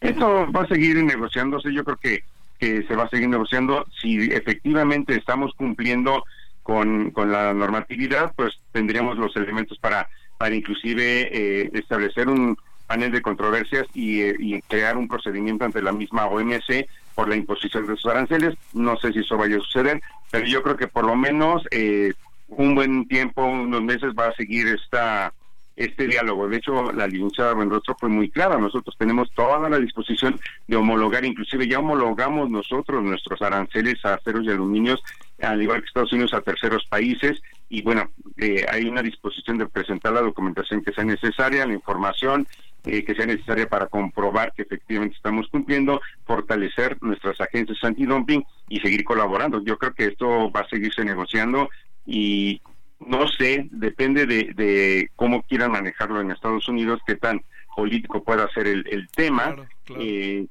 Esto 0.00 0.50
va 0.52 0.62
a 0.62 0.66
seguir 0.66 0.96
negociándose, 1.02 1.72
yo 1.72 1.84
creo 1.84 1.96
que, 1.96 2.24
que 2.62 2.84
se 2.86 2.94
va 2.94 3.02
a 3.02 3.08
seguir 3.08 3.28
negociando. 3.28 3.84
Si 4.00 4.30
efectivamente 4.30 5.16
estamos 5.16 5.52
cumpliendo 5.56 6.22
con, 6.62 7.10
con 7.10 7.32
la 7.32 7.52
normatividad, 7.52 8.32
pues 8.36 8.60
tendríamos 8.70 9.18
los 9.18 9.34
elementos 9.34 9.78
para, 9.78 10.08
para 10.38 10.54
inclusive 10.54 11.28
eh, 11.32 11.70
establecer 11.74 12.28
un 12.28 12.56
panel 12.86 13.10
de 13.10 13.20
controversias 13.20 13.84
y, 13.94 14.20
eh, 14.20 14.62
crear 14.68 14.96
un 14.96 15.08
procedimiento 15.08 15.64
ante 15.64 15.82
la 15.82 15.90
misma 15.90 16.26
OMC 16.26 16.86
por 17.16 17.28
la 17.28 17.34
imposición 17.34 17.84
de 17.88 17.94
esos 17.94 18.08
aranceles. 18.12 18.54
No 18.72 18.96
sé 18.96 19.12
si 19.12 19.18
eso 19.18 19.36
vaya 19.36 19.56
a 19.56 19.60
suceder, 19.60 20.00
pero 20.30 20.46
yo 20.46 20.62
creo 20.62 20.76
que 20.76 20.86
por 20.86 21.04
lo 21.04 21.16
menos 21.16 21.66
eh, 21.72 22.12
un 22.46 22.76
buen 22.76 23.08
tiempo, 23.08 23.44
unos 23.44 23.82
meses, 23.82 24.12
va 24.16 24.28
a 24.28 24.34
seguir 24.34 24.68
esta 24.68 25.32
este 25.76 26.06
diálogo. 26.06 26.48
De 26.48 26.58
hecho, 26.58 26.92
la 26.92 27.06
licenciada 27.06 27.54
Buenrostro 27.54 27.96
fue 27.98 28.08
muy 28.08 28.30
clara. 28.30 28.58
Nosotros 28.58 28.94
tenemos 28.98 29.30
toda 29.32 29.68
la 29.68 29.78
disposición 29.78 30.38
de 30.66 30.76
homologar, 30.76 31.24
inclusive 31.24 31.68
ya 31.68 31.78
homologamos 31.78 32.50
nosotros 32.50 33.02
nuestros 33.02 33.40
aranceles 33.42 34.04
a 34.04 34.14
aceros 34.14 34.44
y 34.44 34.50
aluminios, 34.50 35.02
al 35.40 35.62
igual 35.62 35.80
que 35.80 35.86
Estados 35.86 36.12
Unidos, 36.12 36.34
a 36.34 36.40
terceros 36.40 36.84
países. 36.86 37.40
Y 37.68 37.82
bueno, 37.82 38.10
eh, 38.36 38.66
hay 38.70 38.84
una 38.84 39.02
disposición 39.02 39.58
de 39.58 39.66
presentar 39.66 40.12
la 40.12 40.20
documentación 40.20 40.82
que 40.82 40.92
sea 40.92 41.04
necesaria, 41.04 41.66
la 41.66 41.74
información 41.74 42.46
eh, 42.84 43.04
que 43.04 43.14
sea 43.14 43.26
necesaria 43.26 43.68
para 43.68 43.86
comprobar 43.86 44.52
que 44.54 44.62
efectivamente 44.62 45.14
estamos 45.14 45.46
cumpliendo, 45.48 46.00
fortalecer 46.24 46.98
nuestras 47.00 47.40
agencias 47.40 47.78
antidumping 47.82 48.44
y 48.68 48.80
seguir 48.80 49.04
colaborando. 49.04 49.62
Yo 49.64 49.78
creo 49.78 49.94
que 49.94 50.06
esto 50.06 50.50
va 50.50 50.60
a 50.60 50.68
seguirse 50.68 51.04
negociando 51.04 51.70
y 52.04 52.60
no 53.06 53.28
sé, 53.28 53.68
depende 53.70 54.26
de, 54.26 55.10
cómo 55.16 55.42
quieran 55.42 55.72
manejarlo 55.72 56.20
en 56.20 56.30
Estados 56.30 56.68
Unidos, 56.68 57.00
qué 57.06 57.16
tan 57.16 57.42
político 57.74 58.22
pueda 58.22 58.48
ser 58.52 58.66
el, 58.66 59.08
tema. 59.14 59.56
Eh, 59.98 60.46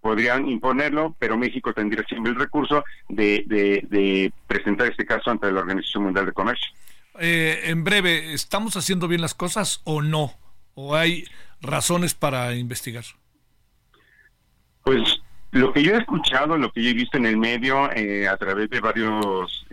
podrían 0.00 0.48
imponerlo, 0.48 1.14
pero 1.18 1.36
México 1.36 1.72
tendría 1.72 2.04
siempre 2.04 2.32
el 2.32 2.38
recurso 2.38 2.84
de, 3.08 4.32
presentar 4.46 4.88
este 4.88 5.06
caso 5.06 5.30
ante 5.30 5.50
la 5.50 5.60
Organización 5.60 6.04
Mundial 6.04 6.26
de 6.26 6.32
Comercio. 6.32 6.68
Eh, 7.18 7.60
en 7.64 7.84
breve, 7.84 8.32
¿estamos 8.32 8.76
haciendo 8.76 9.06
bien 9.06 9.20
las 9.20 9.34
cosas 9.34 9.80
o 9.84 10.02
no? 10.02 10.32
¿O 10.74 10.96
hay 10.96 11.24
razones 11.60 12.14
para 12.14 12.54
investigar? 12.54 13.04
Pues 14.82 15.20
lo 15.52 15.72
que 15.72 15.82
yo 15.82 15.94
he 15.94 15.98
escuchado, 15.98 16.56
lo 16.56 16.72
que 16.72 16.82
yo 16.82 16.90
he 16.90 16.94
visto 16.94 17.18
en 17.18 17.26
el 17.26 17.36
medio, 17.36 17.92
eh, 17.92 18.26
a 18.26 18.36
través 18.36 18.70
de 18.70 18.80
varios 18.80 19.66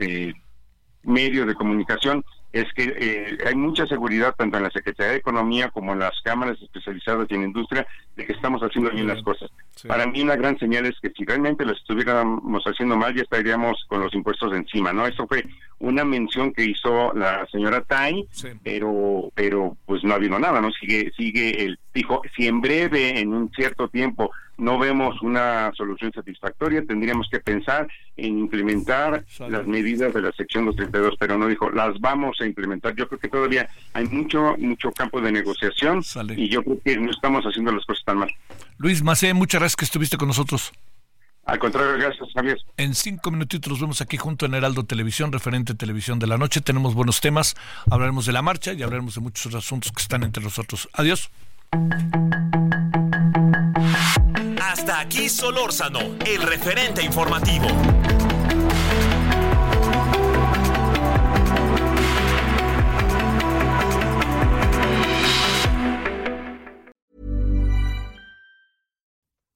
medios 1.04 1.48
de 1.48 1.56
comunicación 1.56 2.24
es 2.52 2.66
que 2.74 2.96
eh, 2.98 3.38
hay 3.46 3.56
mucha 3.56 3.86
seguridad 3.86 4.34
tanto 4.36 4.58
en 4.58 4.64
la 4.64 4.72
Secretaría 4.72 5.12
de 5.12 5.20
Economía 5.20 5.70
como 5.70 5.94
en 5.94 6.00
las 6.00 6.20
cámaras 6.24 6.60
especializadas 6.60 7.30
en 7.30 7.44
industria 7.44 7.86
de 8.16 8.26
que 8.26 8.34
estamos 8.34 8.62
haciendo 8.62 8.90
bien 8.90 9.06
las 9.06 9.22
cosas. 9.22 9.52
Para 9.88 10.08
mí 10.08 10.22
una 10.22 10.36
gran 10.36 10.58
señal 10.58 10.88
es 10.88 11.00
que 11.00 11.12
si 11.12 11.26
realmente 11.26 11.64
lo 11.64 11.74
estuviéramos 11.74 12.64
haciendo 12.64 12.98
mal 12.98 13.14
ya 13.14 13.22
estaríamos 13.22 13.86
con 13.88 14.02
los 14.02 14.14
impuestos 14.16 14.52
encima, 14.54 14.92
¿no? 14.92 15.06
Eso 15.06 15.28
fue 15.28 15.46
una 15.78 16.04
mención 16.04 16.52
que 16.52 16.66
hizo 16.66 17.14
la 17.14 17.46
señora 17.52 17.82
Tai, 17.82 18.28
pero 18.64 19.32
pero 19.36 19.78
pues 19.86 20.04
no 20.04 20.14
ha 20.14 20.18
habido 20.18 20.40
nada, 20.40 20.60
¿no? 20.60 20.72
Sigue 20.72 21.12
sigue 21.16 21.64
el 21.64 21.80
dijo 21.94 22.22
si 22.36 22.48
en 22.48 22.62
breve 22.62 23.20
en 23.20 23.32
un 23.32 23.52
cierto 23.52 23.90
tiempo 23.90 24.32
no 24.60 24.78
vemos 24.78 25.22
una 25.22 25.72
solución 25.76 26.12
satisfactoria, 26.14 26.84
tendríamos 26.86 27.28
que 27.30 27.40
pensar 27.40 27.88
en 28.18 28.40
implementar 28.40 29.24
las 29.48 29.66
medidas 29.66 30.14
de 30.14 30.22
la 30.22 30.32
sección 30.34 30.66
232, 30.66 31.16
pero 31.20 31.38
no 31.38 31.48
dijo, 31.48 31.70
las 31.70 32.00
vamos 32.00 32.38
a 32.42 32.46
implementar. 32.46 32.96
Yo 32.96 33.08
creo 33.08 33.20
que 33.20 33.30
todavía 33.30 33.70
hay 33.94 34.06
mucho 34.08 34.56
mucho 34.58 34.92
campo 34.92 35.22
de 35.22 35.32
negociación 35.32 36.04
y 36.36 36.50
yo 36.50 36.64
creo 36.64 36.80
que 36.84 36.98
no 36.98 37.12
estamos 37.12 37.44
haciendo 37.46 37.72
las 37.72 37.86
cosas 37.86 38.04
tan 38.06 38.18
mal. 38.20 38.30
Luis 38.78 39.04
Macé, 39.04 39.34
muchas 39.34 39.62
gracias 39.62 39.76
que 39.76 39.86
estuviste 39.86 40.18
con 40.18 40.28
nosotros. 40.28 40.72
Al 41.46 41.58
contrario, 41.58 41.98
gracias, 41.98 42.30
Javier. 42.34 42.60
En 42.78 42.94
cinco 42.94 43.32
minutitos 43.32 43.72
nos 43.72 43.82
vemos 43.82 44.02
aquí 44.02 44.18
junto 44.18 44.46
en 44.46 44.54
Heraldo 44.54 44.86
Televisión, 44.86 45.32
referente 45.32 45.74
Televisión 45.74 46.20
de 46.20 46.28
la 46.28 46.38
Noche. 46.38 46.62
Tenemos 46.62 46.94
buenos 46.94 47.22
temas, 47.22 47.56
hablaremos 47.90 48.28
de 48.28 48.34
la 48.34 48.44
marcha 48.44 48.74
y 48.74 48.84
hablaremos 48.84 49.16
de 49.16 49.22
muchos 49.22 49.48
otros 49.48 49.66
asuntos 49.66 49.92
que 49.92 50.02
están 50.02 50.22
entre 50.24 50.44
nosotros. 50.44 50.88
Adiós. 50.94 51.32
Hasta 54.70 55.00
aquí 55.00 55.30
Solórzano, 55.30 56.00
el 56.28 56.44
referente 56.44 57.02
informativo. 57.02 57.68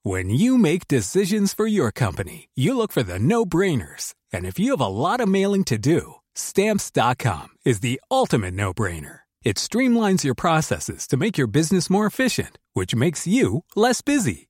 When 0.02 0.32
you 0.32 0.58
make 0.58 0.88
decisions 0.88 1.54
for 1.54 1.68
your 1.68 1.92
company, 1.92 2.50
you 2.56 2.76
look 2.76 2.92
for 2.92 3.04
the 3.04 3.20
no-brainers. 3.20 4.16
And 4.32 4.48
if 4.48 4.58
you 4.58 4.72
have 4.72 4.82
a 4.82 4.88
lot 4.88 5.22
of 5.22 5.30
mailing 5.30 5.64
to 5.66 5.78
do, 5.78 6.16
stamps.com 6.34 7.50
is 7.64 7.82
the 7.82 8.02
ultimate 8.10 8.56
no-brainer. 8.56 9.20
It 9.44 9.58
streamlines 9.58 10.24
your 10.24 10.34
processes 10.34 11.06
to 11.10 11.18
make 11.18 11.38
your 11.38 11.46
business 11.46 11.88
more 11.88 12.08
efficient, 12.08 12.58
which 12.74 12.96
makes 12.96 13.28
you 13.28 13.64
less 13.76 14.02
busy. 14.02 14.50